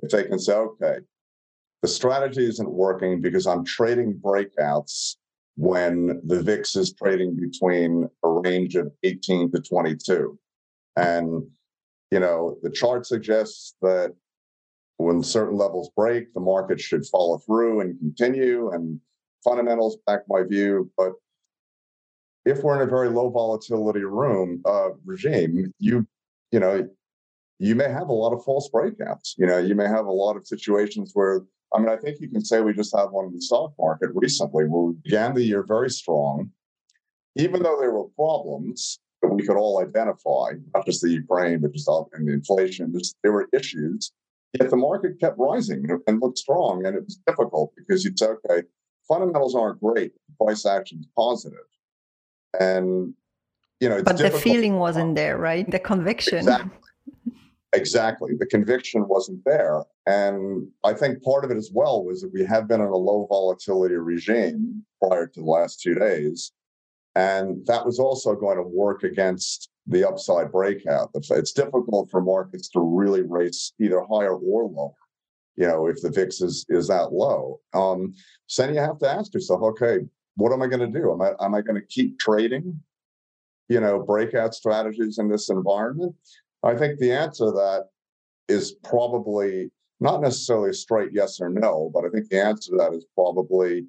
If 0.00 0.10
they 0.10 0.24
can 0.24 0.38
say, 0.38 0.54
okay, 0.54 0.98
the 1.82 1.88
strategy 1.88 2.46
isn't 2.46 2.70
working 2.70 3.20
because 3.20 3.46
I'm 3.46 3.64
trading 3.64 4.14
breakouts 4.14 5.16
when 5.56 6.20
the 6.24 6.42
VIX 6.42 6.76
is 6.76 6.94
trading 6.94 7.36
between 7.36 8.08
a 8.24 8.28
range 8.28 8.76
of 8.76 8.90
18 9.02 9.52
to 9.52 9.60
22. 9.60 10.38
And, 10.96 11.44
you 12.12 12.20
know, 12.20 12.58
the 12.62 12.70
chart 12.70 13.06
suggests 13.06 13.74
that 13.80 14.14
when 14.98 15.22
certain 15.22 15.56
levels 15.56 15.90
break, 15.96 16.32
the 16.34 16.40
market 16.40 16.78
should 16.78 17.06
follow 17.06 17.38
through 17.38 17.80
and 17.80 17.98
continue. 17.98 18.70
And 18.70 19.00
fundamentals 19.42 19.96
back 20.06 20.20
my 20.28 20.42
view. 20.42 20.90
But 20.94 21.12
if 22.44 22.62
we're 22.62 22.76
in 22.76 22.86
a 22.86 22.90
very 22.90 23.08
low 23.08 23.30
volatility 23.30 24.04
room 24.04 24.60
uh, 24.66 24.90
regime, 25.06 25.72
you, 25.78 26.06
you 26.50 26.60
know, 26.60 26.86
you 27.58 27.74
may 27.74 27.88
have 27.88 28.08
a 28.08 28.12
lot 28.12 28.34
of 28.34 28.44
false 28.44 28.68
breakouts. 28.68 29.32
You 29.38 29.46
know, 29.46 29.56
you 29.56 29.74
may 29.74 29.88
have 29.88 30.04
a 30.04 30.12
lot 30.12 30.36
of 30.36 30.46
situations 30.46 31.12
where 31.14 31.40
I 31.74 31.78
mean, 31.78 31.88
I 31.88 31.96
think 31.96 32.20
you 32.20 32.28
can 32.28 32.44
say 32.44 32.60
we 32.60 32.74
just 32.74 32.94
had 32.94 33.06
one 33.06 33.24
in 33.24 33.34
the 33.34 33.40
stock 33.40 33.72
market 33.78 34.10
recently 34.12 34.64
where 34.64 34.82
we 34.82 34.92
began 35.02 35.34
the 35.34 35.42
year 35.42 35.64
very 35.66 35.88
strong, 35.88 36.50
even 37.36 37.62
though 37.62 37.78
there 37.80 37.92
were 37.92 38.08
problems 38.14 38.98
that 39.22 39.28
we 39.28 39.46
could 39.46 39.56
all 39.56 39.80
identify, 39.80 40.52
not 40.74 40.84
just 40.84 41.00
the 41.00 41.10
Ukraine, 41.10 41.60
but 41.60 41.72
just 41.72 41.88
and 42.12 42.28
the 42.28 42.32
inflation, 42.32 42.92
just, 42.92 43.16
there 43.22 43.32
were 43.32 43.48
issues. 43.52 44.12
Yet 44.58 44.68
the 44.68 44.76
market 44.76 45.18
kept 45.18 45.38
rising 45.38 45.86
and 46.06 46.20
looked 46.20 46.38
strong. 46.38 46.84
And 46.84 46.96
it 46.96 47.04
was 47.04 47.18
difficult 47.26 47.72
because 47.76 48.04
you'd 48.04 48.18
say, 48.18 48.26
okay, 48.26 48.66
fundamentals 49.08 49.54
aren't 49.54 49.80
great, 49.80 50.12
price 50.38 50.66
action's 50.66 51.06
positive. 51.16 51.58
And 52.60 53.14
you 53.80 53.88
know, 53.88 54.02
but 54.02 54.18
the 54.18 54.30
feeling 54.30 54.76
wasn't 54.76 55.16
there, 55.16 55.38
right? 55.38 55.68
The 55.68 55.78
conviction. 55.80 56.38
Exactly. 56.38 56.78
Exactly. 57.74 58.32
The 58.38 58.46
conviction 58.46 59.08
wasn't 59.08 59.42
there. 59.44 59.82
And 60.06 60.68
I 60.84 60.92
think 60.92 61.22
part 61.22 61.44
of 61.44 61.50
it 61.50 61.56
as 61.56 61.70
well 61.72 62.04
was 62.04 62.20
that 62.20 62.32
we 62.32 62.44
have 62.44 62.68
been 62.68 62.80
in 62.80 62.86
a 62.86 62.96
low 62.96 63.26
volatility 63.28 63.94
regime 63.94 64.84
prior 65.02 65.26
to 65.26 65.40
the 65.40 65.46
last 65.46 65.80
two 65.80 65.94
days. 65.94 66.52
And 67.14 67.66
that 67.66 67.84
was 67.84 67.98
also 67.98 68.34
going 68.34 68.56
to 68.56 68.62
work 68.62 69.02
against 69.02 69.70
the 69.86 70.06
upside 70.08 70.50
breakout. 70.50 71.10
It's 71.14 71.52
difficult 71.52 72.10
for 72.10 72.20
markets 72.20 72.68
to 72.70 72.80
really 72.80 73.22
race 73.22 73.72
either 73.80 74.00
higher 74.10 74.36
or 74.36 74.64
lower, 74.64 74.92
you 75.56 75.66
know, 75.66 75.86
if 75.88 76.00
the 76.00 76.10
VIX 76.10 76.40
is, 76.40 76.64
is 76.68 76.88
that 76.88 77.12
low. 77.12 77.60
Um, 77.74 78.14
so 78.46 78.62
then 78.62 78.74
you 78.74 78.80
have 78.80 78.98
to 78.98 79.10
ask 79.10 79.34
yourself, 79.34 79.62
okay, 79.62 79.98
what 80.36 80.52
am 80.52 80.62
I 80.62 80.66
going 80.68 80.92
to 80.92 81.00
do? 81.00 81.12
Am 81.12 81.20
I, 81.20 81.32
am 81.44 81.54
I 81.54 81.60
going 81.60 81.80
to 81.80 81.86
keep 81.86 82.18
trading, 82.18 82.80
you 83.68 83.80
know, 83.80 84.02
breakout 84.02 84.54
strategies 84.54 85.18
in 85.18 85.28
this 85.28 85.50
environment? 85.50 86.14
I 86.62 86.74
think 86.76 86.98
the 86.98 87.12
answer 87.12 87.46
to 87.46 87.50
that 87.52 87.88
is 88.48 88.72
probably 88.84 89.70
not 90.00 90.20
necessarily 90.20 90.70
a 90.70 90.74
straight 90.74 91.10
yes 91.12 91.40
or 91.40 91.48
no, 91.48 91.90
but 91.92 92.04
I 92.04 92.08
think 92.08 92.28
the 92.28 92.40
answer 92.40 92.70
to 92.70 92.76
that 92.78 92.94
is 92.94 93.04
probably 93.14 93.86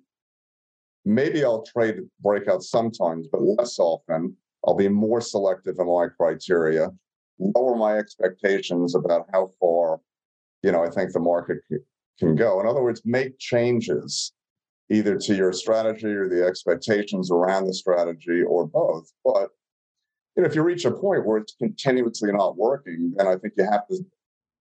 maybe 1.05 1.43
I'll 1.43 1.63
trade 1.63 1.97
breakouts 2.23 2.63
sometimes, 2.63 3.27
but 3.31 3.41
less 3.41 3.79
often. 3.79 4.35
I'll 4.65 4.75
be 4.75 4.87
more 4.87 5.21
selective 5.21 5.75
in 5.79 5.87
my 5.87 6.07
criteria, 6.07 6.89
lower 7.39 7.75
my 7.75 7.97
expectations 7.97 8.95
about 8.95 9.27
how 9.33 9.51
far, 9.59 9.99
you 10.61 10.71
know, 10.71 10.83
I 10.83 10.89
think 10.89 11.11
the 11.11 11.19
market 11.19 11.57
can 12.19 12.35
go. 12.35 12.61
In 12.61 12.67
other 12.67 12.81
words, 12.81 13.01
make 13.03 13.37
changes 13.39 14.31
either 14.89 15.17
to 15.17 15.35
your 15.35 15.51
strategy 15.51 16.07
or 16.07 16.29
the 16.29 16.45
expectations 16.45 17.31
around 17.31 17.67
the 17.67 17.73
strategy 17.73 18.41
or 18.41 18.67
both. 18.67 19.11
But 19.25 19.49
you 20.35 20.43
know, 20.43 20.49
if 20.49 20.55
you 20.55 20.63
reach 20.63 20.85
a 20.85 20.91
point 20.91 21.25
where 21.25 21.37
it's 21.37 21.55
continuously 21.55 22.31
not 22.31 22.57
working, 22.57 23.13
then 23.15 23.27
I 23.27 23.35
think 23.35 23.53
you 23.57 23.65
have 23.65 23.87
to 23.87 24.03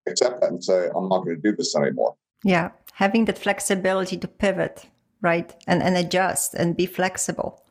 accept 0.09 0.40
that 0.40 0.51
and 0.51 0.62
say, 0.62 0.88
I'm 0.95 1.09
not 1.09 1.24
going 1.24 1.36
to 1.36 1.43
do 1.43 1.57
this 1.57 1.74
anymore. 1.76 2.16
Yeah. 2.45 2.70
Having 2.95 3.26
that 3.26 3.38
flexibility 3.38 4.16
to 4.18 4.28
pivot, 4.28 4.86
right? 5.23 5.55
And, 5.66 5.83
and 5.83 5.97
adjust 5.97 6.55
and 6.55 6.77
be 6.77 6.87
flexible. 6.87 7.62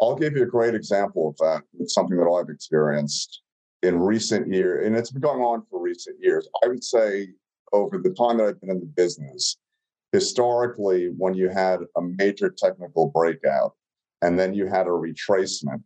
I'll 0.00 0.16
give 0.16 0.36
you 0.36 0.44
a 0.44 0.46
great 0.46 0.74
example 0.74 1.28
of 1.28 1.36
that. 1.38 1.62
It's 1.78 1.94
something 1.94 2.16
that 2.16 2.30
I've 2.30 2.48
experienced 2.48 3.42
in 3.82 3.98
recent 3.98 4.52
years, 4.52 4.86
and 4.86 4.96
it's 4.96 5.10
been 5.10 5.22
going 5.22 5.40
on 5.42 5.64
for 5.70 5.80
recent 5.80 6.16
years. 6.20 6.48
I 6.62 6.68
would 6.68 6.84
say 6.84 7.28
over 7.72 7.98
the 7.98 8.10
time 8.10 8.38
that 8.38 8.46
I've 8.46 8.60
been 8.60 8.70
in 8.70 8.80
the 8.80 8.86
business, 8.86 9.56
historically, 10.12 11.08
when 11.16 11.34
you 11.34 11.48
had 11.48 11.80
a 11.96 12.02
major 12.02 12.50
technical 12.50 13.08
breakout 13.08 13.74
and 14.22 14.38
then 14.38 14.52
you 14.52 14.66
had 14.66 14.86
a 14.86 14.90
retracement, 14.90 15.82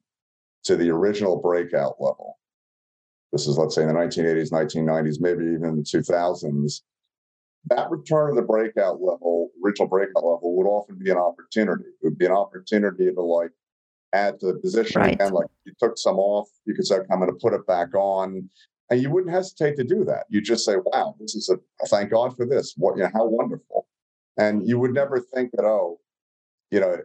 to 0.64 0.76
the 0.76 0.90
original 0.90 1.36
breakout 1.36 1.96
level. 2.00 2.38
This 3.32 3.46
is, 3.46 3.58
let's 3.58 3.74
say, 3.74 3.82
in 3.82 3.88
the 3.88 3.94
1980s, 3.94 4.50
1990s, 4.50 5.20
maybe 5.20 5.44
even 5.44 5.76
the 5.76 5.82
2000s. 5.82 6.80
That 7.70 7.90
return 7.90 8.30
to 8.30 8.40
the 8.40 8.46
breakout 8.46 9.00
level, 9.00 9.50
original 9.64 9.88
breakout 9.88 10.24
level, 10.24 10.56
would 10.56 10.66
often 10.66 10.98
be 10.98 11.10
an 11.10 11.16
opportunity. 11.16 11.84
It 11.84 12.04
would 12.04 12.18
be 12.18 12.26
an 12.26 12.32
opportunity 12.32 13.10
to 13.12 13.22
like 13.22 13.50
add 14.12 14.38
to 14.40 14.46
the 14.46 14.58
position 14.58 15.00
right. 15.00 15.14
again. 15.14 15.32
Like 15.32 15.46
you 15.64 15.72
took 15.80 15.96
some 15.96 16.18
off, 16.18 16.48
you 16.66 16.74
could 16.74 16.86
say, 16.86 16.96
I'm 17.10 17.18
going 17.18 17.30
to 17.30 17.38
put 17.40 17.54
it 17.54 17.66
back 17.66 17.94
on. 17.94 18.48
And 18.90 19.00
you 19.00 19.10
wouldn't 19.10 19.32
hesitate 19.32 19.76
to 19.76 19.84
do 19.84 20.04
that. 20.04 20.24
You 20.28 20.42
just 20.42 20.64
say, 20.64 20.76
wow, 20.76 21.16
this 21.18 21.34
is 21.34 21.48
a 21.48 21.86
thank 21.86 22.10
God 22.10 22.36
for 22.36 22.44
this. 22.44 22.74
What, 22.76 22.96
you 22.96 23.02
know, 23.02 23.10
how 23.14 23.26
wonderful. 23.26 23.88
And 24.36 24.68
you 24.68 24.78
would 24.78 24.92
never 24.92 25.20
think 25.20 25.52
that, 25.52 25.64
oh, 25.64 26.00
you 26.70 26.80
know, 26.80 26.98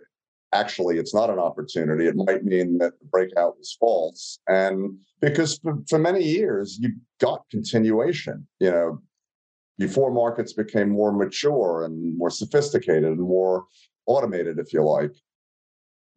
actually 0.51 0.97
it's 0.97 1.14
not 1.14 1.30
an 1.30 1.39
opportunity. 1.39 2.07
It 2.07 2.16
might 2.16 2.43
mean 2.43 2.80
that 2.80 2.99
the 2.99 3.05
breakout 3.05 3.57
was 3.57 3.78
false. 3.80 4.39
And 4.47 4.97
because 5.22 5.57
for, 5.60 5.78
for 5.88 5.99
many 5.99 6.24
years 6.24 6.78
you 6.82 6.91
got 7.20 7.45
continuation, 7.49 8.47
you 8.60 8.72
know, 8.72 9.01
before 9.80 10.11
markets 10.11 10.53
became 10.53 10.89
more 10.89 11.11
mature 11.11 11.86
and 11.86 12.17
more 12.17 12.30
sophisticated 12.30 13.05
and 13.05 13.21
more 13.21 13.65
automated, 14.05 14.59
if 14.59 14.73
you 14.73 14.84
like. 14.84 15.15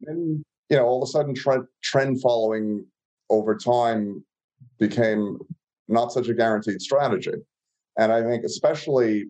And 0.07 0.45
you 0.69 0.77
know, 0.77 0.85
all 0.85 1.03
of 1.03 1.09
a 1.09 1.11
sudden 1.11 1.35
trend 1.35 1.65
trend 1.83 2.21
following 2.21 2.85
over 3.31 3.57
time 3.57 4.25
became 4.79 5.39
not 5.89 6.13
such 6.13 6.29
a 6.29 6.35
guaranteed 6.35 6.83
strategy. 6.83 7.35
And 7.97 8.11
I 8.13 8.23
think, 8.23 8.45
especially, 8.45 9.27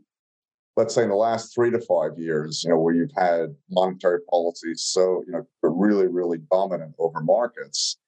let's 0.77 0.95
say 0.95 1.03
in 1.03 1.09
the 1.11 1.15
last 1.15 1.55
three 1.55 1.71
to 1.71 1.81
five 1.81 2.19
years, 2.19 2.65
you 2.65 2.71
know, 2.71 2.79
where 2.79 2.95
you've 2.95 3.13
had 3.17 3.55
monetary 3.71 4.21
policies 4.31 4.83
so, 4.85 5.23
you 5.27 5.33
know, 5.33 5.47
really, 5.63 6.07
really 6.07 6.39
dominant 6.51 6.95
over 6.99 7.21
markets, 7.21 7.99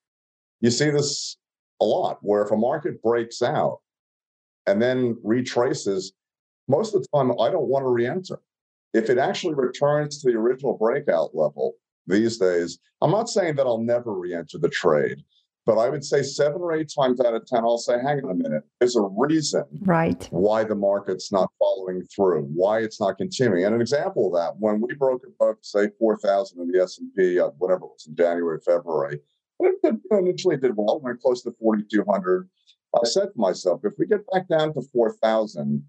you 0.61 0.71
see 0.71 0.89
this 0.89 1.37
a 1.81 1.85
lot 1.85 2.17
where 2.21 2.43
if 2.43 2.51
a 2.51 2.57
market 2.57 3.01
breaks 3.03 3.41
out 3.41 3.79
and 4.67 4.81
then 4.81 5.17
retraces, 5.23 6.13
most 6.67 6.95
of 6.95 7.01
the 7.01 7.07
time 7.15 7.31
I 7.39 7.49
don't 7.49 7.67
want 7.67 7.83
to 7.83 7.89
re 7.89 8.07
enter. 8.07 8.39
If 8.93 9.09
it 9.09 9.17
actually 9.17 9.55
returns 9.55 10.21
to 10.21 10.31
the 10.31 10.37
original 10.37 10.77
breakout 10.77 11.35
level 11.35 11.73
these 12.07 12.37
days, 12.37 12.79
I'm 13.01 13.11
not 13.11 13.29
saying 13.29 13.55
that 13.55 13.65
I'll 13.65 13.77
never 13.77 14.13
re 14.13 14.33
enter 14.33 14.57
the 14.57 14.69
trade, 14.69 15.23
but 15.65 15.77
I 15.77 15.89
would 15.89 16.03
say 16.03 16.23
seven 16.23 16.61
or 16.61 16.71
eight 16.73 16.91
times 16.97 17.19
out 17.19 17.33
of 17.33 17.45
10, 17.45 17.63
I'll 17.63 17.77
say, 17.77 17.95
hang 17.95 18.23
on 18.23 18.31
a 18.31 18.35
minute, 18.35 18.63
there's 18.79 18.95
a 18.95 19.01
reason 19.01 19.65
right. 19.81 20.27
why 20.31 20.63
the 20.63 20.75
market's 20.75 21.31
not 21.31 21.51
following 21.59 22.03
through, 22.03 22.43
why 22.43 22.79
it's 22.79 23.01
not 23.01 23.17
continuing. 23.17 23.65
And 23.65 23.75
an 23.75 23.81
example 23.81 24.27
of 24.27 24.33
that, 24.39 24.57
when 24.59 24.79
we 24.79 24.93
broke 24.93 25.23
above, 25.27 25.57
say, 25.61 25.89
4,000 25.99 26.61
in 26.61 26.71
the 26.71 26.81
S&P, 26.81 27.39
uh, 27.39 27.47
whatever 27.57 27.85
it 27.85 27.89
was 27.89 28.07
in 28.07 28.15
January, 28.15 28.59
February, 28.65 29.19
it 29.59 29.95
initially 30.11 30.57
did 30.57 30.75
well, 30.75 30.99
went 31.01 31.21
close 31.21 31.41
to 31.43 31.51
4,200. 31.59 32.49
I 32.95 33.05
said 33.05 33.25
to 33.33 33.39
myself, 33.39 33.81
if 33.83 33.93
we 33.97 34.05
get 34.05 34.21
back 34.31 34.47
down 34.47 34.73
to 34.73 34.81
4,000, 34.93 35.83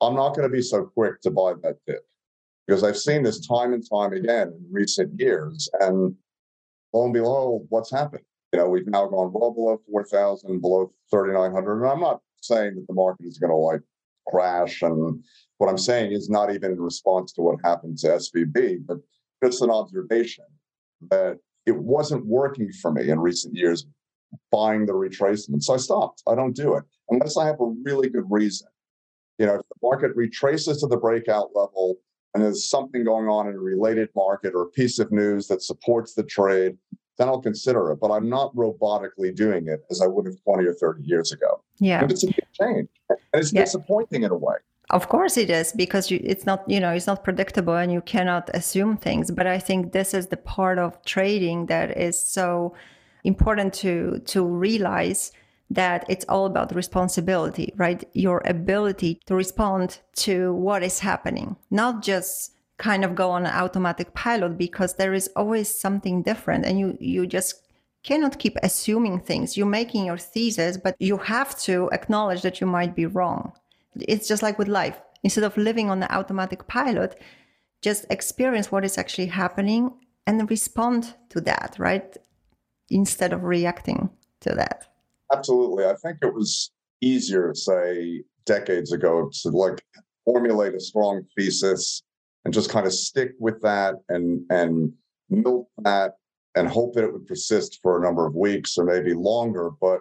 I'm 0.00 0.14
not 0.14 0.34
going 0.34 0.48
to 0.48 0.52
be 0.52 0.62
so 0.62 0.84
quick 0.84 1.20
to 1.22 1.30
buy 1.30 1.54
that 1.62 1.78
dip 1.86 2.04
because 2.66 2.84
I've 2.84 2.96
seen 2.96 3.22
this 3.22 3.46
time 3.46 3.72
and 3.72 3.84
time 3.88 4.12
again 4.12 4.48
in 4.48 4.66
recent 4.70 5.18
years. 5.18 5.68
And 5.80 6.14
lo 6.92 7.04
and 7.04 7.12
behold, 7.12 7.66
what's 7.70 7.90
happened? 7.90 8.24
You 8.52 8.60
know, 8.60 8.68
we've 8.68 8.86
now 8.86 9.06
gone 9.06 9.32
well 9.32 9.52
below 9.52 9.80
4,000, 9.90 10.60
below 10.60 10.92
3,900. 11.10 11.82
And 11.82 11.90
I'm 11.90 12.00
not 12.00 12.20
saying 12.40 12.74
that 12.76 12.86
the 12.86 12.94
market 12.94 13.26
is 13.26 13.38
going 13.38 13.50
to 13.50 13.56
like 13.56 13.80
crash. 14.28 14.82
And 14.82 15.22
what 15.58 15.70
I'm 15.70 15.78
saying 15.78 16.12
is 16.12 16.28
not 16.28 16.54
even 16.54 16.72
in 16.72 16.80
response 16.80 17.32
to 17.34 17.42
what 17.42 17.58
happened 17.64 17.98
to 17.98 18.08
SVB, 18.08 18.86
but 18.86 18.98
just 19.42 19.62
an 19.62 19.70
observation 19.70 20.44
that 21.10 21.38
it 21.66 21.76
wasn't 21.76 22.26
working 22.26 22.70
for 22.72 22.92
me 22.92 23.08
in 23.08 23.18
recent 23.18 23.56
years 23.56 23.86
buying 24.50 24.86
the 24.86 24.92
retracement. 24.92 25.62
So 25.62 25.74
I 25.74 25.78
stopped. 25.78 26.22
I 26.26 26.34
don't 26.34 26.54
do 26.54 26.74
it 26.74 26.84
unless 27.10 27.36
I 27.36 27.46
have 27.46 27.60
a 27.60 27.74
really 27.82 28.08
good 28.08 28.24
reason. 28.30 28.68
You 29.38 29.46
know, 29.46 29.54
if 29.54 29.60
the 29.60 29.74
market 29.82 30.14
retraces 30.14 30.80
to 30.80 30.86
the 30.86 30.96
breakout 30.96 31.50
level 31.54 31.96
and 32.34 32.42
there's 32.42 32.68
something 32.68 33.04
going 33.04 33.28
on 33.28 33.48
in 33.48 33.54
a 33.54 33.58
related 33.58 34.08
market 34.14 34.52
or 34.54 34.62
a 34.62 34.68
piece 34.68 34.98
of 34.98 35.10
news 35.10 35.48
that 35.48 35.62
supports 35.62 36.14
the 36.14 36.22
trade, 36.22 36.76
then 37.18 37.28
I'll 37.28 37.42
consider 37.42 37.90
it. 37.92 37.98
But 38.00 38.10
I'm 38.10 38.28
not 38.28 38.54
robotically 38.54 39.34
doing 39.34 39.68
it 39.68 39.84
as 39.90 40.00
I 40.00 40.06
would 40.06 40.26
have 40.26 40.36
20 40.44 40.64
or 40.66 40.74
30 40.74 41.02
years 41.02 41.32
ago. 41.32 41.62
Yeah. 41.78 42.02
And 42.02 42.10
it's 42.10 42.22
a 42.22 42.26
big 42.26 42.46
change. 42.52 42.88
And 43.08 43.18
it's 43.34 43.52
yeah. 43.52 43.62
disappointing 43.62 44.22
in 44.22 44.30
a 44.30 44.36
way. 44.36 44.56
Of 44.90 45.08
course 45.08 45.36
it 45.38 45.48
is 45.48 45.72
because 45.72 46.10
you, 46.10 46.20
it's 46.22 46.44
not 46.44 46.68
you 46.68 46.78
know 46.78 46.90
it's 46.90 47.06
not 47.06 47.24
predictable 47.24 47.74
and 47.74 47.90
you 47.90 48.02
cannot 48.02 48.50
assume 48.52 48.96
things. 48.96 49.30
But 49.30 49.46
I 49.46 49.58
think 49.58 49.92
this 49.92 50.12
is 50.12 50.26
the 50.26 50.36
part 50.36 50.78
of 50.78 51.02
trading 51.04 51.66
that 51.66 51.96
is 51.96 52.22
so 52.22 52.74
important 53.24 53.72
to 53.74 54.20
to 54.26 54.44
realize 54.44 55.32
that 55.70 56.04
it's 56.08 56.26
all 56.28 56.46
about 56.46 56.74
responsibility, 56.74 57.72
right? 57.76 58.04
Your 58.12 58.42
ability 58.44 59.20
to 59.26 59.34
respond 59.34 60.00
to 60.16 60.52
what 60.54 60.82
is 60.82 60.98
happening, 60.98 61.56
not 61.70 62.02
just 62.02 62.52
kind 62.78 63.04
of 63.04 63.14
go 63.14 63.30
on 63.30 63.46
an 63.46 63.54
automatic 63.54 64.12
pilot 64.12 64.58
because 64.58 64.96
there 64.96 65.14
is 65.14 65.30
always 65.36 65.68
something 65.72 66.22
different 66.22 66.66
and 66.66 66.78
you 66.78 66.96
you 67.00 67.26
just 67.26 67.62
cannot 68.02 68.38
keep 68.38 68.56
assuming 68.62 69.20
things. 69.20 69.56
You're 69.56 69.66
making 69.66 70.06
your 70.06 70.18
thesis, 70.18 70.76
but 70.76 70.96
you 70.98 71.16
have 71.18 71.56
to 71.60 71.88
acknowledge 71.92 72.42
that 72.42 72.60
you 72.60 72.66
might 72.66 72.94
be 72.96 73.06
wrong. 73.06 73.52
It's 73.96 74.28
just 74.28 74.42
like 74.42 74.58
with 74.58 74.68
life. 74.68 75.00
Instead 75.22 75.44
of 75.44 75.56
living 75.56 75.88
on 75.88 76.00
the 76.00 76.12
automatic 76.12 76.66
pilot, 76.66 77.20
just 77.80 78.06
experience 78.10 78.72
what 78.72 78.84
is 78.84 78.98
actually 78.98 79.26
happening 79.26 79.92
and 80.26 80.50
respond 80.50 81.14
to 81.28 81.40
that, 81.42 81.76
right? 81.78 82.16
Instead 82.90 83.32
of 83.32 83.44
reacting 83.44 84.10
to 84.40 84.54
that. 84.54 84.88
Absolutely. 85.32 85.86
I 85.86 85.94
think 85.94 86.18
it 86.22 86.34
was 86.34 86.70
easier, 87.00 87.54
say, 87.54 88.22
decades 88.44 88.92
ago 88.92 89.30
to 89.42 89.48
like 89.48 89.82
formulate 90.24 90.74
a 90.74 90.80
strong 90.80 91.24
thesis 91.36 92.02
and 92.44 92.52
just 92.52 92.70
kind 92.70 92.86
of 92.86 92.92
stick 92.92 93.32
with 93.38 93.60
that 93.62 93.94
and 94.08 94.42
and 94.50 94.92
milk 95.30 95.68
that 95.78 96.16
and 96.54 96.68
hope 96.68 96.94
that 96.94 97.04
it 97.04 97.12
would 97.12 97.26
persist 97.26 97.78
for 97.82 97.98
a 97.98 98.04
number 98.04 98.26
of 98.26 98.34
weeks 98.34 98.76
or 98.76 98.84
maybe 98.84 99.14
longer. 99.14 99.70
But 99.80 100.00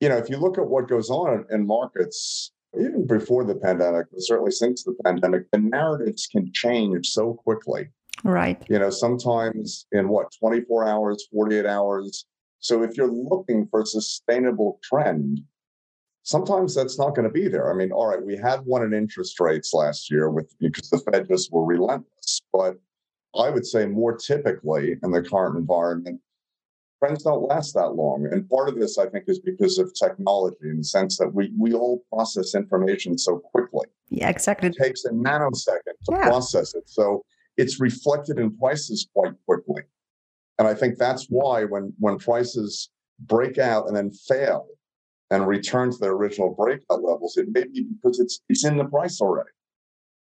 you 0.00 0.08
know, 0.08 0.16
if 0.16 0.30
you 0.30 0.36
look 0.36 0.58
at 0.58 0.66
what 0.66 0.88
goes 0.88 1.10
on 1.10 1.44
in 1.50 1.66
markets, 1.66 2.52
even 2.78 3.06
before 3.06 3.44
the 3.44 3.54
pandemic, 3.54 4.06
but 4.10 4.22
certainly 4.22 4.50
since 4.50 4.82
the 4.82 4.96
pandemic, 5.04 5.50
the 5.50 5.58
narratives 5.58 6.26
can 6.26 6.50
change 6.52 7.08
so 7.08 7.34
quickly. 7.34 7.88
Right. 8.24 8.62
You 8.68 8.78
know, 8.78 8.90
sometimes 8.90 9.86
in 9.92 10.08
what, 10.08 10.32
24 10.38 10.88
hours, 10.88 11.28
48 11.30 11.66
hours. 11.66 12.26
So 12.58 12.82
if 12.82 12.96
you're 12.96 13.12
looking 13.12 13.68
for 13.70 13.82
a 13.82 13.86
sustainable 13.86 14.80
trend, 14.82 15.42
sometimes 16.22 16.74
that's 16.74 16.98
not 16.98 17.14
going 17.14 17.28
to 17.28 17.32
be 17.32 17.48
there. 17.48 17.70
I 17.70 17.76
mean, 17.76 17.92
all 17.92 18.08
right, 18.08 18.22
we 18.22 18.36
had 18.36 18.60
one 18.60 18.82
in 18.82 18.94
interest 18.94 19.38
rates 19.38 19.74
last 19.74 20.10
year 20.10 20.30
with 20.30 20.52
because 20.58 20.88
the 20.88 20.98
Fed 20.98 21.28
just 21.28 21.52
were 21.52 21.64
relentless. 21.64 22.40
But 22.52 22.76
I 23.36 23.50
would 23.50 23.66
say 23.66 23.86
more 23.86 24.16
typically 24.16 24.96
in 25.02 25.10
the 25.10 25.22
current 25.22 25.58
environment, 25.58 26.20
trends 26.98 27.24
don't 27.24 27.42
last 27.42 27.74
that 27.74 27.90
long. 27.90 28.26
And 28.30 28.48
part 28.48 28.70
of 28.70 28.80
this, 28.80 28.96
I 28.96 29.06
think, 29.06 29.24
is 29.28 29.38
because 29.38 29.78
of 29.78 29.92
technology 29.94 30.56
in 30.62 30.78
the 30.78 30.84
sense 30.84 31.18
that 31.18 31.28
we 31.28 31.52
we 31.58 31.74
all 31.74 32.02
process 32.10 32.54
information 32.54 33.18
so 33.18 33.38
quickly. 33.38 33.86
Yeah, 34.08 34.30
exactly. 34.30 34.70
It 34.70 34.76
takes 34.80 35.04
a 35.04 35.10
nanosecond 35.10 35.98
to 36.04 36.12
yeah. 36.12 36.28
process 36.28 36.74
it. 36.74 36.88
So 36.88 37.22
it's 37.56 37.80
reflected 37.80 38.38
in 38.38 38.56
prices 38.56 39.08
quite 39.14 39.34
quickly. 39.46 39.82
And 40.58 40.68
I 40.68 40.74
think 40.74 40.98
that's 40.98 41.26
why 41.28 41.64
when 41.64 41.92
when 41.98 42.18
prices 42.18 42.90
break 43.20 43.58
out 43.58 43.86
and 43.86 43.96
then 43.96 44.10
fail 44.10 44.66
and 45.30 45.46
return 45.46 45.90
to 45.90 45.98
their 45.98 46.12
original 46.12 46.54
breakout 46.54 47.02
levels, 47.02 47.36
it 47.36 47.48
may 47.50 47.64
be 47.64 47.84
because 47.84 48.20
it's 48.20 48.40
it's 48.48 48.64
in 48.64 48.76
the 48.76 48.84
price 48.84 49.20
already. 49.20 49.50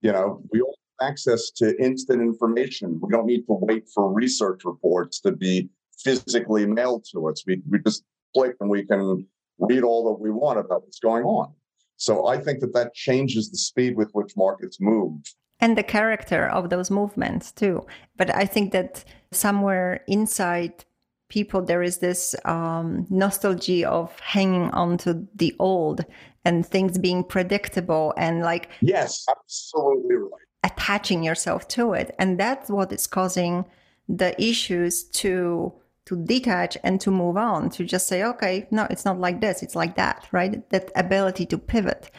You 0.02 0.12
know, 0.12 0.42
we 0.52 0.62
all 0.62 0.76
have 1.00 1.10
access 1.10 1.52
to 1.58 1.82
instant 1.82 2.22
information. 2.22 3.00
We 3.02 3.12
don't 3.12 3.26
need 3.26 3.46
to 3.48 3.54
wait 3.62 3.86
for 3.94 4.12
research 4.12 4.62
reports 4.66 5.20
to 5.22 5.32
be 5.32 5.70
physically 5.98 6.66
mailed 6.66 7.06
to 7.14 7.28
us. 7.30 7.44
We 7.46 7.62
we 7.70 7.80
just 7.80 8.04
click 8.36 8.56
and 8.60 8.70
we 8.70 8.86
can 8.86 9.26
read 9.58 9.84
all 9.84 10.04
that 10.10 10.22
we 10.22 10.32
want 10.32 10.60
about 10.60 10.84
what's 10.84 11.00
going 11.00 11.24
on. 11.24 11.54
So 11.98 12.28
I 12.28 12.38
think 12.38 12.62
that 12.62 12.74
that 12.74 12.94
changes 12.94 13.52
the 13.52 13.58
speed 13.58 13.98
with 13.98 14.10
which 14.14 14.32
markets 14.38 14.78
move 14.80 15.22
and 15.60 15.78
the 15.78 15.84
character 15.84 16.48
of 16.48 16.70
those 16.70 16.90
movements 16.90 17.52
too. 17.52 17.86
But 18.18 18.34
I 18.36 18.46
think 18.46 18.72
that 18.72 19.04
somewhere 19.32 20.04
inside 20.08 20.86
people 21.30 21.62
there 21.62 21.84
is 21.84 22.00
this 22.00 22.36
um, 22.46 23.06
nostalgia 23.10 23.90
of 23.90 24.20
hanging 24.20 24.70
on 24.72 24.98
to 24.98 25.28
the 25.36 25.56
old 25.60 26.04
and 26.46 26.66
things 26.66 26.98
being 26.98 27.24
predictable 27.24 28.14
and 28.18 28.42
like 28.42 28.70
yes, 28.82 29.26
absolutely 29.30 30.16
right. 30.16 30.32
Attaching 30.64 31.24
yourself 31.24 31.68
to 31.70 31.94
it, 31.94 32.14
and 32.20 32.38
that's 32.38 32.70
what 32.70 32.92
is 32.92 33.08
causing 33.08 33.66
the 34.10 34.40
issues 34.42 35.04
to 35.04 35.72
to 36.06 36.16
detach 36.26 36.76
and 36.84 37.00
to 37.00 37.12
move 37.12 37.38
on 37.38 37.70
to 37.70 37.86
just 37.86 38.08
say 38.08 38.24
okay 38.24 38.68
no 38.72 38.88
it's 38.90 39.06
not 39.06 39.20
like 39.20 39.40
this 39.42 39.62
it's 39.62 39.76
like 39.76 39.96
that 39.96 40.28
right 40.32 40.68
that 40.72 40.92
ability 40.96 41.46
to 41.46 41.56
pivot 41.56 42.10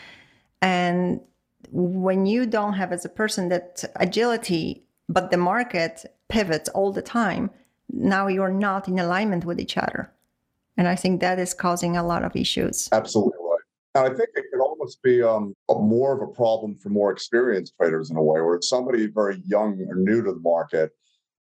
and 0.62 1.20
when 1.73 2.27
you 2.27 2.47
don't 2.47 2.75
have 2.75 2.93
as 2.93 3.05
a 3.05 3.09
person 3.09 3.49
that 3.49 3.85
agility, 3.97 4.83
but 5.09 5.31
the 5.31 5.37
market 5.37 6.07
pivots 6.29 6.68
all 6.71 6.93
the 6.93 7.03
time, 7.03 7.51
now 7.93 8.27
you're 8.27 8.53
not 8.53 8.89
in 8.89 8.99
alignment 8.99 9.45
with 9.45 9.61
each 9.61 9.77
other. 9.77 10.12
And 10.77 10.89
I 10.89 10.97
think 10.97 11.21
that 11.21 11.39
is 11.39 11.55
causing 11.55 11.97
a 11.97 12.07
lot 12.07 12.25
of 12.25 12.37
issues. 12.37 12.89
Absolutely 12.93 13.39
right. 13.41 13.59
And 13.95 14.05
I 14.05 14.16
think 14.16 14.31
it 14.35 14.45
could 14.51 14.62
almost 14.62 15.03
be 15.03 15.23
um, 15.23 15.55
a 15.68 15.75
more 15.75 16.14
of 16.14 16.29
a 16.29 16.33
problem 16.33 16.77
for 16.77 16.89
more 16.89 17.11
experienced 17.11 17.75
traders 17.77 18.11
in 18.11 18.16
a 18.16 18.23
way, 18.23 18.41
where 18.41 18.61
somebody 18.62 19.07
very 19.07 19.43
young 19.47 19.85
or 19.89 19.97
new 19.97 20.23
to 20.23 20.33
the 20.33 20.41
market 20.41 20.93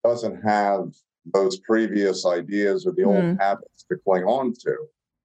doesn't 0.05 0.43
have 0.43 0.93
those 1.33 1.59
previous 1.61 2.25
ideas 2.25 2.87
or 2.87 2.93
the 2.93 3.03
old 3.03 3.17
mm. 3.17 3.41
habits 3.41 3.85
to 3.91 3.97
cling 4.05 4.25
on 4.25 4.53
to. 4.61 4.77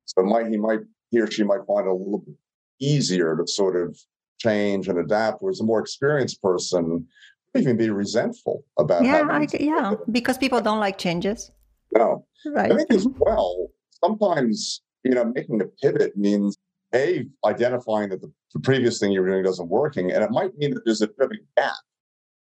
So 0.05 0.23
might 0.23 0.47
he 0.47 0.57
might 0.57 0.79
he 1.11 1.19
or 1.19 1.29
she 1.29 1.43
might 1.43 1.65
find 1.67 1.85
it 1.85 1.91
a 1.91 1.93
little 1.93 2.23
bit 2.25 2.35
easier 2.79 3.35
to 3.35 3.45
sort 3.45 3.75
of 3.75 3.99
change 4.41 4.87
and 4.87 4.97
adapt, 4.97 5.41
whereas 5.41 5.59
a 5.59 5.63
more 5.63 5.79
experienced 5.79 6.41
person 6.41 7.07
even 7.55 7.77
be 7.77 7.89
resentful 7.89 8.63
about 8.79 9.03
yeah 9.03 9.27
I, 9.29 9.47
yeah 9.59 9.95
because 10.11 10.37
people 10.37 10.61
don't 10.61 10.79
like 10.79 10.97
changes. 10.97 11.51
No. 11.93 12.25
Right. 12.45 12.71
i 12.71 12.75
think 12.75 12.91
as 12.91 13.05
well 13.19 13.67
sometimes 14.03 14.81
you 15.03 15.11
know 15.11 15.25
making 15.25 15.61
a 15.61 15.65
pivot 15.81 16.17
means 16.17 16.57
a 16.95 17.27
identifying 17.45 18.09
that 18.09 18.21
the, 18.21 18.31
the 18.53 18.59
previous 18.61 18.97
thing 18.99 19.11
you're 19.11 19.27
doing 19.27 19.43
doesn't 19.43 19.67
working 19.67 20.11
and 20.11 20.23
it 20.23 20.31
might 20.31 20.57
mean 20.57 20.73
that 20.73 20.83
there's 20.85 21.01
a 21.01 21.07
bit 21.07 21.25
of 21.25 21.31
a 21.31 21.59
gap 21.61 21.75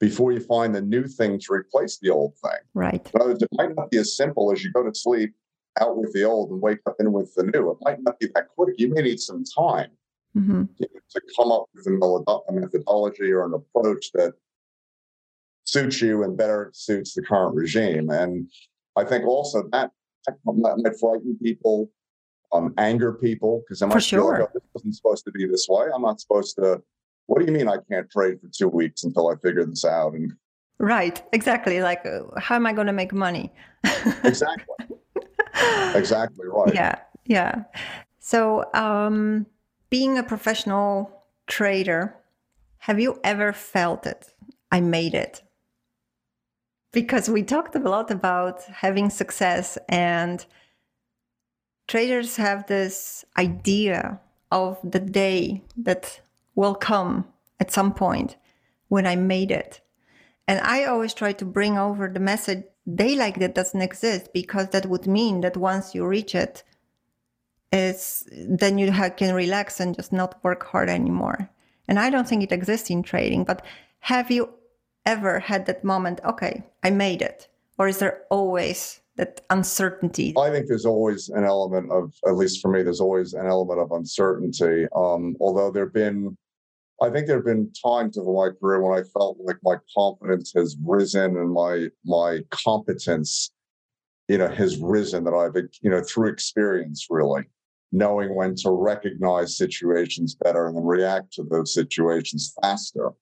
before 0.01 0.32
you 0.32 0.41
find 0.41 0.74
the 0.74 0.80
new 0.80 1.07
thing 1.07 1.39
to 1.39 1.53
replace 1.53 1.99
the 1.99 2.11
old 2.11 2.34
thing. 2.37 2.61
Right. 2.74 3.11
In 3.14 3.20
other 3.20 3.30
words, 3.30 3.43
it 3.43 3.49
might 3.53 3.74
not 3.74 3.91
be 3.91 3.97
as 3.99 4.14
simple 4.16 4.53
as 4.53 4.62
you 4.62 4.70
go 4.72 4.82
to 4.82 4.95
sleep 4.95 5.32
out 5.80 5.97
with 5.97 6.12
the 6.12 6.24
old 6.24 6.51
and 6.51 6.61
wake 6.61 6.80
up 6.87 6.97
in 6.99 7.12
with 7.12 7.34
the 7.34 7.45
new. 7.45 7.70
It 7.70 7.78
might 7.80 8.03
not 8.03 8.18
be 8.18 8.28
that 8.34 8.49
quick. 8.49 8.74
You 8.76 8.93
may 8.93 9.03
need 9.03 9.20
some 9.20 9.43
time 9.45 9.91
mm-hmm. 10.37 10.64
to, 10.78 10.89
to, 11.11 11.20
come 11.37 11.51
up 11.51 11.66
with 11.74 11.87
a 11.87 12.53
methodology 12.53 13.32
or 13.32 13.47
an 13.47 13.55
approach 13.55 14.12
that 14.12 14.34
suits 15.64 16.01
you 16.01 16.22
and 16.22 16.37
better 16.37 16.70
suits 16.74 17.14
the 17.14 17.22
current 17.22 17.55
regime. 17.55 18.11
And 18.11 18.49
I 18.97 19.05
think 19.05 19.24
also 19.26 19.68
that 19.72 19.91
might 20.45 20.99
frighten 20.99 21.39
people, 21.43 21.91
um, 22.53 22.74
anger 22.78 23.12
people, 23.12 23.62
because 23.64 23.82
I 23.82 23.87
might 23.87 23.95
For 23.95 24.01
feel 24.01 24.28
like, 24.28 24.41
oh, 24.41 24.49
this 24.55 24.62
wasn't 24.74 24.95
supposed 24.95 25.24
to 25.24 25.32
be 25.32 25.47
this 25.47 25.66
way. 25.68 25.87
I'm 25.95 26.03
not 26.03 26.20
supposed 26.20 26.57
to. 26.57 26.82
What 27.26 27.41
do 27.41 27.47
you 27.47 27.53
mean 27.53 27.68
I 27.68 27.78
can't 27.91 28.09
trade 28.09 28.41
for 28.41 28.49
two 28.49 28.68
weeks 28.68 29.03
until 29.03 29.28
I 29.28 29.34
figure 29.37 29.64
this 29.64 29.84
out? 29.84 30.14
And 30.14 30.32
right, 30.78 31.20
exactly. 31.32 31.80
Like, 31.80 32.07
uh, 32.07 32.20
how 32.39 32.55
am 32.55 32.66
I 32.66 32.72
going 32.72 32.87
to 32.87 32.93
make 32.93 33.12
money? 33.12 33.53
exactly. 34.22 34.76
exactly 35.95 36.47
right. 36.47 36.72
Yeah, 36.72 37.01
yeah. 37.24 37.64
So, 38.20 38.64
um, 38.74 39.47
being 39.91 40.18
a 40.18 40.22
professional 40.22 41.24
trader, 41.47 42.16
have 42.78 43.01
you 43.01 43.20
ever 43.22 43.53
felt 43.53 44.07
it? 44.07 44.32
I 44.70 44.80
made 44.80 45.14
it 45.14 45.43
because 46.97 47.28
we 47.28 47.43
talked 47.43 47.74
a 47.74 47.78
lot 47.78 48.11
about 48.11 48.62
having 48.64 49.11
success 49.11 49.76
and 49.87 50.47
traders 51.87 52.37
have 52.37 52.66
this 52.66 53.22
idea 53.37 54.18
of 54.51 54.78
the 54.82 54.99
day 54.99 55.62
that 55.76 56.22
will 56.55 56.74
come 56.74 57.26
at 57.61 57.70
some 57.70 57.93
point 57.93 58.37
when 58.89 59.07
I 59.07 59.14
made 59.14 59.51
it. 59.51 59.82
And 60.49 60.59
I 60.61 60.84
always 60.84 61.12
try 61.12 61.34
to 61.34 61.45
bring 61.45 61.76
over 61.76 62.09
the 62.09 62.18
message 62.18 62.64
day 62.95 63.14
like 63.14 63.41
that 63.41 63.55
doesn't 63.55 63.82
exist 63.82 64.32
because 64.32 64.68
that 64.70 64.87
would 64.87 65.07
mean 65.07 65.43
that 65.43 65.59
once 65.59 65.95
you 65.95 66.07
reach 66.07 66.34
it, 66.34 66.62
then 68.32 68.78
you 68.78 68.92
can 69.16 69.34
relax 69.34 69.80
and 69.80 69.94
just 69.94 70.12
not 70.12 70.42
work 70.44 70.64
hard 70.64 70.88
anymore. 70.88 71.50
And 71.88 71.98
I 71.98 72.10
don't 72.10 72.28
think 72.28 72.42
it 72.42 72.52
exists 72.52 72.90
in 72.90 73.02
trading, 73.02 73.44
but 73.44 73.64
have 74.00 74.30
you 74.30 74.48
ever 75.04 75.38
had 75.38 75.66
that 75.66 75.84
moment, 75.84 76.20
okay, 76.24 76.64
I 76.82 76.90
made 76.90 77.22
it? 77.22 77.48
Or 77.78 77.88
is 77.88 77.98
there 77.98 78.22
always 78.30 79.00
that 79.16 79.40
uncertainty? 79.50 80.34
I 80.36 80.50
think 80.50 80.66
there's 80.66 80.86
always 80.86 81.28
an 81.28 81.44
element 81.44 81.90
of, 81.90 82.12
at 82.26 82.36
least 82.36 82.60
for 82.60 82.70
me, 82.70 82.82
there's 82.82 83.00
always 83.00 83.34
an 83.34 83.46
element 83.46 83.80
of 83.80 83.92
uncertainty. 83.92 84.86
Um, 84.94 85.36
although 85.40 85.70
there 85.70 85.84
have 85.84 85.94
been, 85.94 86.36
I 87.00 87.10
think 87.10 87.26
there 87.26 87.36
have 87.36 87.44
been 87.44 87.70
times 87.72 88.16
of 88.16 88.26
my 88.26 88.48
career 88.58 88.82
when 88.82 88.98
I 88.98 89.02
felt 89.02 89.38
like 89.40 89.58
my 89.62 89.76
confidence 89.94 90.52
has 90.56 90.76
risen 90.82 91.36
and 91.36 91.52
my 91.52 91.88
my 92.04 92.40
competence, 92.50 93.50
you 94.28 94.38
know, 94.38 94.48
has 94.48 94.78
risen. 94.78 95.24
That 95.24 95.34
I've, 95.34 95.54
you 95.82 95.90
know, 95.90 96.02
through 96.02 96.30
experience, 96.30 97.06
really 97.10 97.44
knowing 97.93 98.34
when 98.34 98.55
to 98.57 98.70
recognize 98.70 99.57
situations 99.57 100.34
better 100.34 100.66
and 100.66 100.76
then 100.76 100.84
react 100.84 101.32
to 101.32 101.45
those 101.45 101.72
situations 101.72 102.53
faster 102.61 103.12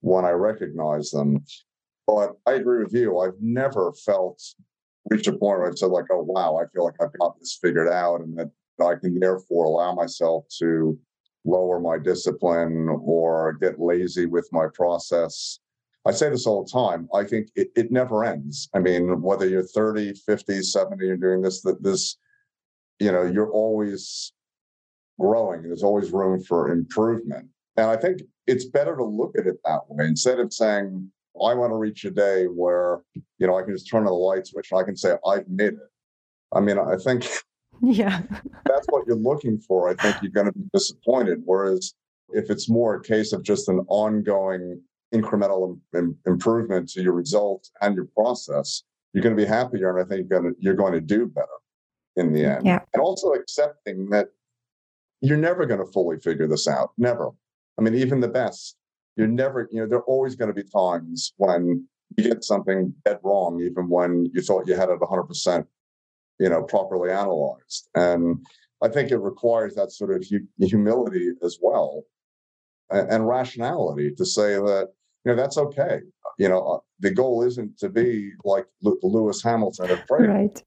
when 0.00 0.24
I 0.24 0.30
recognize 0.30 1.10
them. 1.10 1.44
But 2.06 2.32
I 2.46 2.52
agree 2.52 2.82
with 2.82 2.94
you. 2.94 3.18
I've 3.18 3.40
never 3.40 3.92
felt 3.92 4.42
reached 5.10 5.28
a 5.28 5.32
point 5.32 5.58
where 5.58 5.68
I've 5.68 5.78
said, 5.78 5.90
like, 5.90 6.06
oh, 6.10 6.22
wow, 6.22 6.56
I 6.56 6.66
feel 6.72 6.84
like 6.84 7.00
I've 7.00 7.16
got 7.18 7.38
this 7.38 7.58
figured 7.60 7.88
out 7.88 8.20
and 8.20 8.36
that 8.38 8.50
I 8.84 8.94
can 8.96 9.18
therefore 9.18 9.64
allow 9.64 9.94
myself 9.94 10.46
to 10.58 10.98
lower 11.44 11.78
my 11.78 11.98
discipline 11.98 12.88
or 12.88 13.52
get 13.54 13.80
lazy 13.80 14.26
with 14.26 14.48
my 14.52 14.66
process. 14.74 15.60
I 16.04 16.12
say 16.12 16.28
this 16.28 16.46
all 16.46 16.64
the 16.64 16.70
time. 16.70 17.08
I 17.14 17.24
think 17.24 17.48
it, 17.54 17.70
it 17.76 17.90
never 17.90 18.24
ends. 18.24 18.68
I 18.74 18.80
mean, 18.80 19.20
whether 19.22 19.46
you're 19.46 19.62
30, 19.62 20.14
50, 20.14 20.62
70, 20.62 21.04
you're 21.04 21.16
doing 21.16 21.42
this, 21.42 21.62
that 21.62 21.82
this, 21.82 22.16
you 22.98 23.12
know, 23.12 23.22
you're 23.22 23.50
always 23.50 24.32
growing. 25.18 25.62
There's 25.62 25.82
always 25.82 26.12
room 26.12 26.42
for 26.42 26.70
improvement. 26.70 27.48
And 27.76 27.86
I 27.86 27.96
think 27.96 28.22
it's 28.46 28.64
better 28.64 28.96
to 28.96 29.04
look 29.04 29.36
at 29.38 29.46
it 29.46 29.56
that 29.64 29.80
way 29.88 30.06
instead 30.06 30.40
of 30.40 30.52
saying, 30.52 31.10
I 31.42 31.52
want 31.52 31.70
to 31.72 31.76
reach 31.76 32.04
a 32.04 32.10
day 32.10 32.44
where, 32.44 33.00
you 33.14 33.46
know, 33.46 33.58
I 33.58 33.62
can 33.62 33.74
just 33.74 33.90
turn 33.90 34.00
on 34.00 34.06
the 34.06 34.12
light 34.12 34.46
switch 34.46 34.68
and 34.70 34.80
I 34.80 34.84
can 34.84 34.96
say, 34.96 35.16
I've 35.26 35.48
made 35.48 35.74
it. 35.74 35.90
I 36.54 36.60
mean, 36.60 36.78
I 36.78 36.96
think 36.96 37.26
yeah, 37.82 38.22
that's 38.64 38.86
what 38.88 39.06
you're 39.06 39.16
looking 39.16 39.58
for. 39.58 39.88
I 39.88 39.94
think 39.94 40.16
you're 40.22 40.32
going 40.32 40.46
to 40.46 40.52
be 40.52 40.64
disappointed. 40.72 41.42
Whereas 41.44 41.92
if 42.30 42.50
it's 42.50 42.68
more 42.68 42.96
a 42.96 43.02
case 43.02 43.32
of 43.32 43.42
just 43.42 43.68
an 43.68 43.80
ongoing 43.88 44.80
incremental 45.14 45.78
Im- 45.94 46.16
improvement 46.26 46.88
to 46.90 47.02
your 47.02 47.12
results 47.12 47.70
and 47.82 47.94
your 47.94 48.08
process, 48.16 48.82
you're 49.12 49.22
going 49.22 49.36
to 49.36 49.42
be 49.42 49.48
happier. 49.48 49.90
And 49.90 50.04
I 50.04 50.08
think 50.08 50.28
you're 50.28 50.40
going 50.40 50.54
to, 50.54 50.60
you're 50.60 50.74
going 50.74 50.94
to 50.94 51.00
do 51.00 51.26
better 51.26 51.46
in 52.16 52.32
the 52.32 52.44
end. 52.44 52.66
Yeah. 52.66 52.80
And 52.94 53.02
also 53.02 53.32
accepting 53.32 54.08
that 54.10 54.28
you're 55.20 55.36
never 55.36 55.66
going 55.66 55.80
to 55.80 55.92
fully 55.92 56.18
figure 56.18 56.46
this 56.46 56.68
out. 56.68 56.90
Never. 56.98 57.30
I 57.78 57.82
mean, 57.82 57.94
even 57.94 58.20
the 58.20 58.28
best, 58.28 58.76
you're 59.16 59.26
never, 59.26 59.68
you 59.70 59.80
know, 59.80 59.86
there 59.86 59.98
are 59.98 60.04
always 60.04 60.34
going 60.34 60.48
to 60.48 60.54
be 60.54 60.68
times 60.68 61.32
when 61.36 61.86
you 62.16 62.24
get 62.24 62.44
something 62.44 62.94
dead 63.04 63.18
wrong, 63.22 63.60
even 63.60 63.88
when 63.88 64.30
you 64.34 64.42
thought 64.42 64.66
you 64.66 64.74
had 64.74 64.88
it 64.88 65.00
100%, 65.00 65.66
you 66.38 66.48
know, 66.48 66.62
properly 66.62 67.10
analyzed. 67.10 67.88
And 67.94 68.44
I 68.82 68.88
think 68.88 69.10
it 69.10 69.18
requires 69.18 69.74
that 69.74 69.92
sort 69.92 70.14
of 70.14 70.24
hu- 70.28 70.66
humility 70.66 71.32
as 71.42 71.58
well 71.60 72.04
and, 72.90 73.10
and, 73.10 73.28
rationality 73.28 74.12
to 74.14 74.24
say 74.24 74.54
that, 74.54 74.92
you 75.24 75.32
know, 75.32 75.36
that's 75.36 75.58
okay. 75.58 76.00
You 76.38 76.48
know, 76.48 76.66
uh, 76.66 76.78
the 77.00 77.10
goal 77.10 77.42
isn't 77.42 77.78
to 77.78 77.88
be 77.88 78.32
like 78.44 78.66
Lewis 78.82 79.42
Hamilton 79.42 79.90
at 79.90 80.06
trading. 80.06 80.30
Right. 80.30 80.62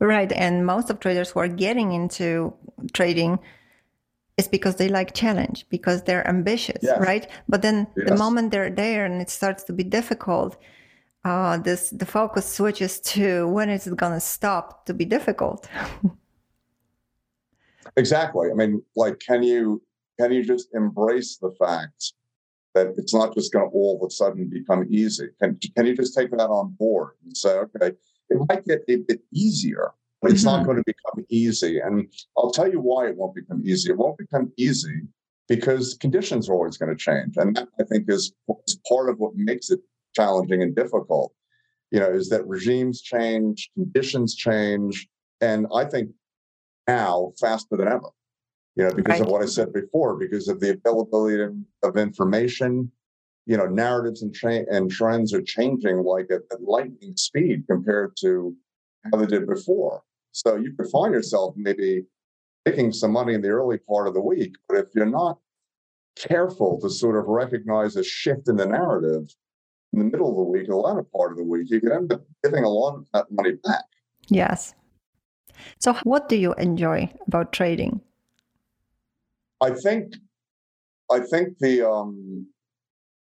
Right. 0.00 0.30
And 0.32 0.66
most 0.66 0.90
of 0.90 1.00
traders 1.00 1.30
who 1.30 1.40
are 1.40 1.48
getting 1.48 1.92
into 1.92 2.54
trading 2.92 3.38
is 4.36 4.48
because 4.48 4.76
they 4.76 4.88
like 4.88 5.14
challenge 5.14 5.66
because 5.70 6.02
they're 6.02 6.26
ambitious 6.28 6.82
yes. 6.82 6.98
right 7.00 7.30
but 7.48 7.62
then 7.62 7.86
yes. 7.96 8.08
the 8.08 8.16
moment 8.16 8.50
they're 8.50 8.70
there 8.70 9.04
and 9.04 9.20
it 9.22 9.30
starts 9.30 9.62
to 9.64 9.72
be 9.72 9.82
difficult 9.82 10.56
uh, 11.24 11.56
this 11.58 11.90
the 11.90 12.06
focus 12.06 12.46
switches 12.46 13.00
to 13.00 13.48
when 13.48 13.68
is 13.68 13.86
it 13.86 13.96
going 13.96 14.12
to 14.12 14.20
stop 14.20 14.84
to 14.86 14.94
be 14.94 15.04
difficult 15.04 15.68
exactly 17.96 18.48
i 18.50 18.54
mean 18.54 18.82
like 18.94 19.18
can 19.20 19.42
you 19.42 19.82
can 20.20 20.32
you 20.32 20.44
just 20.44 20.68
embrace 20.74 21.38
the 21.38 21.50
fact 21.58 22.12
that 22.74 22.88
it's 22.98 23.14
not 23.14 23.34
just 23.34 23.52
going 23.52 23.68
to 23.68 23.74
all 23.74 23.96
of 23.96 24.06
a 24.06 24.10
sudden 24.10 24.48
become 24.48 24.84
easy 24.90 25.28
can, 25.40 25.58
can 25.74 25.86
you 25.86 25.96
just 25.96 26.14
take 26.14 26.30
that 26.30 26.50
on 26.50 26.76
board 26.78 27.12
and 27.24 27.34
say 27.36 27.56
okay 27.56 27.92
it 28.30 28.38
might 28.48 28.64
get 28.64 28.82
a 28.88 28.96
bit 28.96 29.20
easier 29.32 29.92
but 30.22 30.30
it's 30.32 30.44
mm-hmm. 30.44 30.56
not 30.56 30.66
going 30.66 30.76
to 30.78 30.82
become 30.84 31.24
easy. 31.28 31.78
And 31.78 32.12
I'll 32.36 32.50
tell 32.50 32.70
you 32.70 32.80
why 32.80 33.08
it 33.08 33.16
won't 33.16 33.34
become 33.34 33.62
easy. 33.64 33.90
It 33.90 33.96
won't 33.96 34.18
become 34.18 34.52
easy 34.56 35.02
because 35.48 35.94
conditions 35.94 36.48
are 36.48 36.54
always 36.54 36.76
going 36.76 36.90
to 36.90 36.96
change. 36.96 37.36
And 37.36 37.56
that, 37.56 37.68
I 37.78 37.84
think, 37.84 38.06
is, 38.08 38.32
is 38.66 38.80
part 38.88 39.08
of 39.08 39.18
what 39.18 39.34
makes 39.36 39.70
it 39.70 39.80
challenging 40.14 40.62
and 40.62 40.74
difficult. 40.74 41.32
You 41.90 42.00
know, 42.00 42.10
is 42.10 42.28
that 42.30 42.46
regimes 42.46 43.00
change, 43.00 43.70
conditions 43.74 44.34
change, 44.34 45.06
and 45.40 45.66
I 45.72 45.84
think 45.84 46.10
now 46.88 47.32
faster 47.38 47.76
than 47.76 47.86
ever. 47.86 48.08
You 48.74 48.84
know, 48.84 48.94
because 48.94 49.20
right. 49.20 49.22
of 49.22 49.28
what 49.28 49.42
I 49.42 49.46
said 49.46 49.72
before, 49.72 50.16
because 50.16 50.48
of 50.48 50.60
the 50.60 50.70
availability 50.70 51.42
of, 51.42 51.54
of 51.82 51.96
information, 51.96 52.90
you 53.46 53.56
know, 53.56 53.66
narratives 53.66 54.22
and, 54.22 54.34
tra- 54.34 54.66
and 54.70 54.90
trends 54.90 55.32
are 55.32 55.42
changing 55.42 56.02
like 56.02 56.26
at, 56.30 56.42
at 56.52 56.62
lightning 56.62 57.16
speed 57.16 57.64
compared 57.70 58.16
to 58.20 58.54
how 59.04 59.18
they 59.18 59.26
did 59.26 59.46
before. 59.46 60.02
So 60.32 60.56
you 60.56 60.74
could 60.76 60.90
find 60.90 61.14
yourself 61.14 61.54
maybe 61.56 62.04
making 62.66 62.92
some 62.92 63.12
money 63.12 63.34
in 63.34 63.40
the 63.40 63.48
early 63.48 63.78
part 63.78 64.08
of 64.08 64.14
the 64.14 64.20
week, 64.20 64.56
but 64.68 64.78
if 64.78 64.88
you're 64.94 65.06
not 65.06 65.38
careful 66.16 66.80
to 66.80 66.90
sort 66.90 67.16
of 67.16 67.26
recognize 67.26 67.96
a 67.96 68.02
shift 68.02 68.48
in 68.48 68.56
the 68.56 68.66
narrative 68.66 69.28
in 69.92 70.00
the 70.00 70.04
middle 70.04 70.30
of 70.30 70.36
the 70.36 70.42
week, 70.42 70.66
the 70.66 70.76
latter 70.76 71.04
part 71.04 71.30
of 71.30 71.38
the 71.38 71.44
week, 71.44 71.70
you 71.70 71.80
could 71.80 71.92
end 71.92 72.12
up 72.12 72.22
giving 72.42 72.64
a 72.64 72.68
lot 72.68 72.96
of 72.96 73.06
that 73.14 73.26
money 73.30 73.52
back. 73.64 73.84
Yes. 74.28 74.74
So, 75.78 75.94
what 76.02 76.28
do 76.28 76.36
you 76.36 76.52
enjoy 76.54 77.10
about 77.26 77.52
trading? 77.52 78.00
I 79.60 79.70
think, 79.70 80.16
I 81.10 81.20
think 81.20 81.58
the 81.58 81.88
um, 81.88 82.46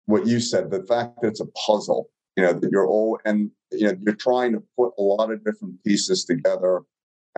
what 0.05 0.27
you 0.27 0.39
said, 0.39 0.71
the 0.71 0.83
fact 0.83 1.21
that 1.21 1.29
it's 1.29 1.41
a 1.41 1.47
puzzle, 1.65 2.09
you 2.35 2.43
know, 2.43 2.53
that 2.53 2.71
you're 2.71 2.87
all 2.87 3.19
and 3.25 3.51
you 3.71 3.87
know 3.87 3.97
you're 4.05 4.15
trying 4.15 4.53
to 4.53 4.63
put 4.77 4.93
a 4.97 5.01
lot 5.01 5.31
of 5.31 5.43
different 5.43 5.83
pieces 5.83 6.25
together 6.25 6.81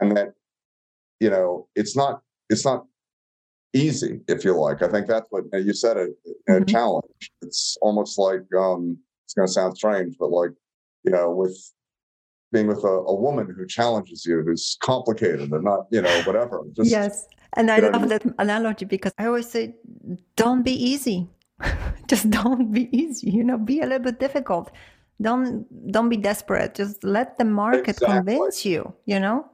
and 0.01 0.15
that 0.15 0.33
you 1.19 1.29
know 1.29 1.67
it's 1.75 1.95
not 1.95 2.21
it's 2.49 2.65
not 2.65 2.85
easy 3.73 4.21
if 4.27 4.43
you 4.43 4.53
like. 4.53 4.81
I 4.81 4.87
think 4.87 5.07
that's 5.07 5.27
what 5.29 5.43
you 5.53 5.73
said 5.73 5.97
a, 5.97 6.01
a 6.03 6.07
mm-hmm. 6.51 6.65
challenge. 6.65 7.31
It's 7.41 7.77
almost 7.81 8.17
like 8.17 8.43
um 8.57 8.97
it's 9.27 9.33
going 9.33 9.45
to 9.45 9.51
sound 9.51 9.75
strange 9.75 10.15
but 10.17 10.31
like 10.31 10.51
you 11.03 11.11
know 11.11 11.29
with 11.29 11.57
being 12.53 12.67
with 12.67 12.81
a, 12.85 12.95
a, 13.13 13.13
woman 13.13 13.53
who 13.53 13.67
challenges 13.67 14.25
you 14.25 14.41
who's 14.41 14.77
complicated 14.81 15.51
and 15.51 15.63
not 15.65 15.81
you 15.91 16.01
know 16.01 16.21
whatever 16.21 16.63
Just, 16.77 16.89
yes 16.89 17.27
and 17.53 17.69
i 17.69 17.79
love 17.79 18.07
that 18.07 18.23
analogy 18.39 18.85
because 18.85 19.13
i 19.17 19.25
always 19.25 19.49
say 19.49 19.75
don't 20.37 20.63
be 20.63 20.71
easy 20.71 21.27
just 22.11 22.29
don't 22.29 22.71
be 22.71 22.89
easy 22.97 23.29
you 23.29 23.43
know 23.43 23.57
be 23.57 23.79
a 23.79 23.83
little 23.83 23.99
bit 23.99 24.19
difficult 24.19 24.71
don't 25.21 25.65
don't 25.91 26.09
be 26.09 26.17
desperate 26.17 26.75
just 26.75 27.03
let 27.03 27.37
the 27.37 27.45
market 27.45 27.89
exactly. 27.89 28.07
convince 28.07 28.65
you 28.65 28.93
you 29.05 29.19
know 29.19 29.45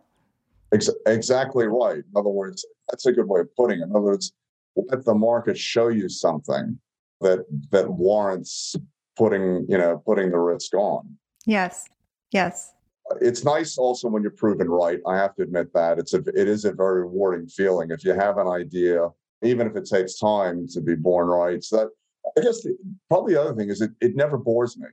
Ex- 0.74 0.90
exactly 1.06 1.68
right. 1.68 1.98
In 1.98 2.14
other 2.16 2.30
words, 2.30 2.66
that's 2.90 3.06
a 3.06 3.12
good 3.12 3.28
way 3.28 3.42
of 3.42 3.56
putting 3.56 3.80
it. 3.80 3.84
In 3.84 3.92
other 3.92 4.02
words, 4.02 4.34
let 4.76 5.06
the 5.06 5.14
market 5.14 5.58
show 5.58 5.90
you 5.90 6.10
something 6.10 6.80
that 7.22 7.46
that 7.72 7.90
warrants 7.90 8.76
putting 9.16 9.66
you 9.70 9.78
know 9.78 10.02
putting 10.06 10.32
the 10.32 10.40
risk 10.40 10.74
on. 10.74 11.16
Yes. 11.46 11.86
Yes. 12.32 12.74
It's 13.22 13.44
nice 13.44 13.78
also 13.78 14.08
when 14.08 14.24
you're 14.24 14.32
proven 14.32 14.70
right. 14.70 15.00
I 15.08 15.18
have 15.18 15.36
to 15.36 15.44
admit 15.44 15.72
that 15.74 16.00
it's 16.00 16.16
a 16.16 16.20
it 16.20 16.48
is 16.48 16.66
a 16.66 16.72
very 16.72 17.02
rewarding 17.02 17.48
feeling 17.48 17.92
if 17.92 18.04
you 18.04 18.14
have 18.14 18.40
an 18.40 18.48
idea, 18.48 19.10
even 19.44 19.68
if 19.68 19.76
it 19.76 19.86
takes 19.86 20.18
time 20.18 20.68
to 20.70 20.82
be 20.82 20.96
born 20.96 21.28
right. 21.28 21.64
So 21.64 21.78
that 21.78 21.90
I 22.38 22.42
guess 22.42 22.62
the, 22.64 22.76
probably 23.10 23.34
the 23.34 23.42
other 23.42 23.56
thing 23.56 23.70
is 23.70 23.82
it, 23.82 23.92
it 24.02 24.16
never 24.16 24.38
bores 24.38 24.78
me. 24.78 24.88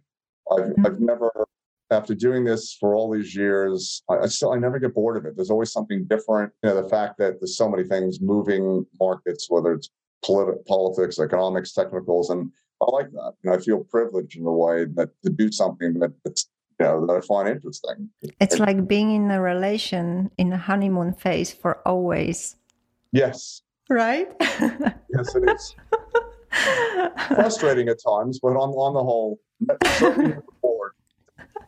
I've, 0.52 0.60
mm-hmm. 0.60 0.86
I've 0.86 1.00
never, 1.00 1.46
after 1.90 2.14
doing 2.14 2.44
this 2.44 2.76
for 2.78 2.94
all 2.94 3.10
these 3.10 3.34
years, 3.34 4.02
I, 4.08 4.18
I, 4.18 4.26
still, 4.26 4.52
I 4.52 4.58
never 4.58 4.78
get 4.78 4.94
bored 4.94 5.16
of 5.16 5.26
it. 5.26 5.36
There's 5.36 5.50
always 5.50 5.72
something 5.72 6.04
different. 6.04 6.52
You 6.62 6.70
know, 6.70 6.82
the 6.82 6.88
fact 6.88 7.18
that 7.18 7.40
there's 7.40 7.56
so 7.56 7.68
many 7.68 7.84
things 7.84 8.20
moving 8.20 8.86
markets, 9.00 9.46
whether 9.48 9.72
it's 9.72 9.90
politi- 10.24 10.64
politics, 10.66 11.18
economics, 11.18 11.72
technicals, 11.72 12.30
and 12.30 12.50
I 12.82 12.90
like 12.90 13.10
that. 13.12 13.32
And 13.44 13.54
I 13.54 13.58
feel 13.58 13.84
privileged 13.84 14.38
in 14.38 14.46
a 14.46 14.52
way 14.52 14.86
that 14.94 15.10
to 15.24 15.30
do 15.30 15.52
something 15.52 15.98
that, 16.00 16.12
that's 16.24 16.48
you 16.78 16.86
know, 16.86 17.06
that 17.06 17.12
I 17.12 17.20
find 17.20 17.48
interesting. 17.48 18.08
It's 18.40 18.58
like 18.58 18.88
being 18.88 19.14
in 19.14 19.30
a 19.30 19.40
relation 19.40 20.30
in 20.38 20.52
a 20.52 20.58
honeymoon 20.58 21.12
phase 21.12 21.52
for 21.52 21.86
always. 21.86 22.56
Yes. 23.12 23.62
Right? 23.90 24.28
yes, 24.40 25.34
it 25.34 25.50
is. 25.50 25.76
Frustrating 27.28 27.88
at 27.88 27.98
times, 28.02 28.38
but 28.40 28.50
on 28.50 28.70
on 28.70 28.94
the 28.94 29.02
whole, 29.02 29.38
board. 30.62 30.92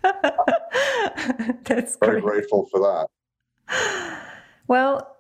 That's 1.65 1.97
very 1.97 2.21
great. 2.21 2.35
grateful 2.35 2.69
for 2.71 2.81
that. 2.81 3.09
Well, 4.69 5.17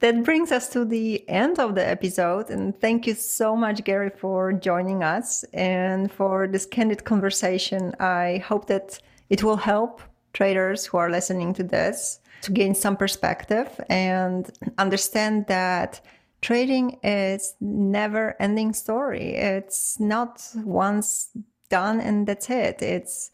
that 0.00 0.24
brings 0.24 0.50
us 0.50 0.68
to 0.70 0.84
the 0.84 1.28
end 1.28 1.58
of 1.58 1.74
the 1.74 1.86
episode. 1.86 2.48
And 2.50 2.78
thank 2.80 3.06
you 3.06 3.14
so 3.14 3.54
much, 3.54 3.84
Gary, 3.84 4.10
for 4.10 4.52
joining 4.52 5.02
us 5.02 5.44
and 5.52 6.10
for 6.10 6.48
this 6.48 6.64
candid 6.66 7.04
conversation. 7.04 7.94
I 8.00 8.42
hope 8.46 8.66
that 8.68 8.98
it 9.28 9.42
will 9.42 9.56
help 9.56 10.00
traders 10.32 10.86
who 10.86 10.96
are 10.96 11.10
listening 11.10 11.52
to 11.54 11.62
this 11.62 12.20
to 12.42 12.52
gain 12.52 12.74
some 12.74 12.96
perspective 12.96 13.68
and 13.88 14.50
understand 14.78 15.46
that 15.48 16.00
trading 16.44 16.98
is 17.02 17.54
never 17.60 18.36
ending 18.38 18.74
story. 18.74 19.34
It's 19.34 19.98
not 19.98 20.46
once 20.56 21.30
done 21.70 22.00
and 22.00 22.26
that's 22.26 22.50
it. 22.50 22.82
It's 22.82 23.30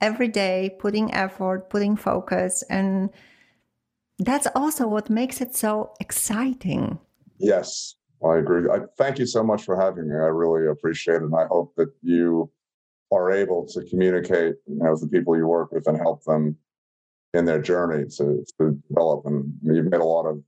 every 0.00 0.28
day 0.28 0.74
putting 0.80 1.12
effort, 1.12 1.68
putting 1.68 1.94
focus 1.94 2.64
and 2.70 3.10
that's 4.18 4.48
also 4.54 4.88
what 4.88 5.10
makes 5.10 5.40
it 5.40 5.54
so 5.54 5.92
exciting. 6.00 6.98
Yes, 7.38 7.94
I 8.24 8.38
agree. 8.38 8.68
I 8.68 8.80
thank 8.96 9.18
you 9.18 9.26
so 9.26 9.44
much 9.44 9.64
for 9.64 9.80
having 9.80 10.08
me. 10.08 10.14
I 10.14 10.30
really 10.42 10.66
appreciate 10.68 11.16
it. 11.16 11.22
And 11.22 11.36
I 11.36 11.46
hope 11.46 11.74
that 11.76 11.92
you 12.02 12.50
are 13.12 13.30
able 13.30 13.66
to 13.66 13.84
communicate 13.84 14.56
you 14.66 14.78
know, 14.78 14.90
with 14.92 15.02
the 15.02 15.08
people 15.08 15.36
you 15.36 15.46
work 15.46 15.70
with 15.70 15.86
and 15.86 15.98
help 15.98 16.24
them 16.24 16.56
in 17.34 17.44
their 17.44 17.60
journey 17.60 18.08
to, 18.16 18.44
to 18.58 18.82
develop. 18.88 19.26
And 19.26 19.52
you've 19.62 19.90
made 19.90 20.00
a 20.00 20.04
lot 20.04 20.26
of 20.26 20.42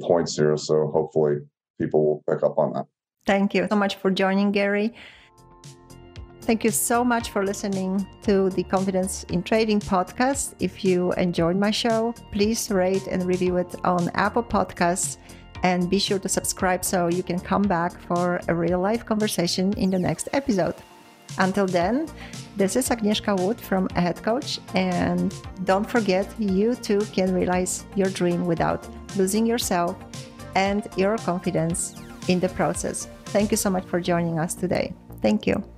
points 0.00 0.36
here. 0.36 0.56
So 0.56 0.88
hopefully 0.88 1.38
people 1.80 2.04
will 2.04 2.22
pick 2.28 2.42
up 2.42 2.58
on 2.58 2.72
that. 2.74 2.86
Thank 3.26 3.54
you 3.54 3.66
so 3.70 3.76
much 3.76 3.96
for 3.96 4.10
joining, 4.10 4.50
Gary. 4.52 4.94
Thank 6.42 6.64
you 6.64 6.72
so 6.72 7.04
much 7.04 7.30
for 7.30 7.44
listening 7.44 8.04
to 8.22 8.50
the 8.50 8.64
Confidence 8.64 9.22
in 9.24 9.44
Trading 9.44 9.78
podcast. 9.78 10.54
If 10.58 10.84
you 10.84 11.12
enjoyed 11.12 11.56
my 11.56 11.70
show, 11.70 12.14
please 12.32 12.68
rate 12.68 13.06
and 13.06 13.24
review 13.24 13.58
it 13.58 13.72
on 13.84 14.10
Apple 14.14 14.42
Podcasts 14.42 15.18
and 15.62 15.88
be 15.88 16.00
sure 16.00 16.18
to 16.18 16.28
subscribe 16.28 16.84
so 16.84 17.06
you 17.06 17.22
can 17.22 17.38
come 17.38 17.62
back 17.62 18.00
for 18.00 18.40
a 18.48 18.54
real 18.54 18.80
life 18.80 19.06
conversation 19.06 19.72
in 19.74 19.90
the 19.90 19.98
next 20.00 20.28
episode. 20.32 20.74
Until 21.38 21.66
then, 21.66 22.08
this 22.56 22.74
is 22.74 22.88
Agnieszka 22.90 23.38
Wood 23.38 23.60
from 23.60 23.88
Ahead 23.94 24.20
Coach, 24.22 24.58
and 24.74 25.32
don't 25.64 25.88
forget 25.88 26.26
you 26.38 26.74
too 26.74 27.00
can 27.12 27.32
realize 27.32 27.84
your 27.94 28.10
dream 28.10 28.46
without 28.46 28.86
losing 29.16 29.46
yourself 29.46 29.96
and 30.54 30.86
your 30.96 31.16
confidence 31.18 31.94
in 32.28 32.40
the 32.40 32.48
process. 32.50 33.08
Thank 33.26 33.50
you 33.50 33.56
so 33.56 33.70
much 33.70 33.84
for 33.84 34.00
joining 34.00 34.38
us 34.38 34.54
today. 34.54 34.94
Thank 35.20 35.46
you. 35.46 35.71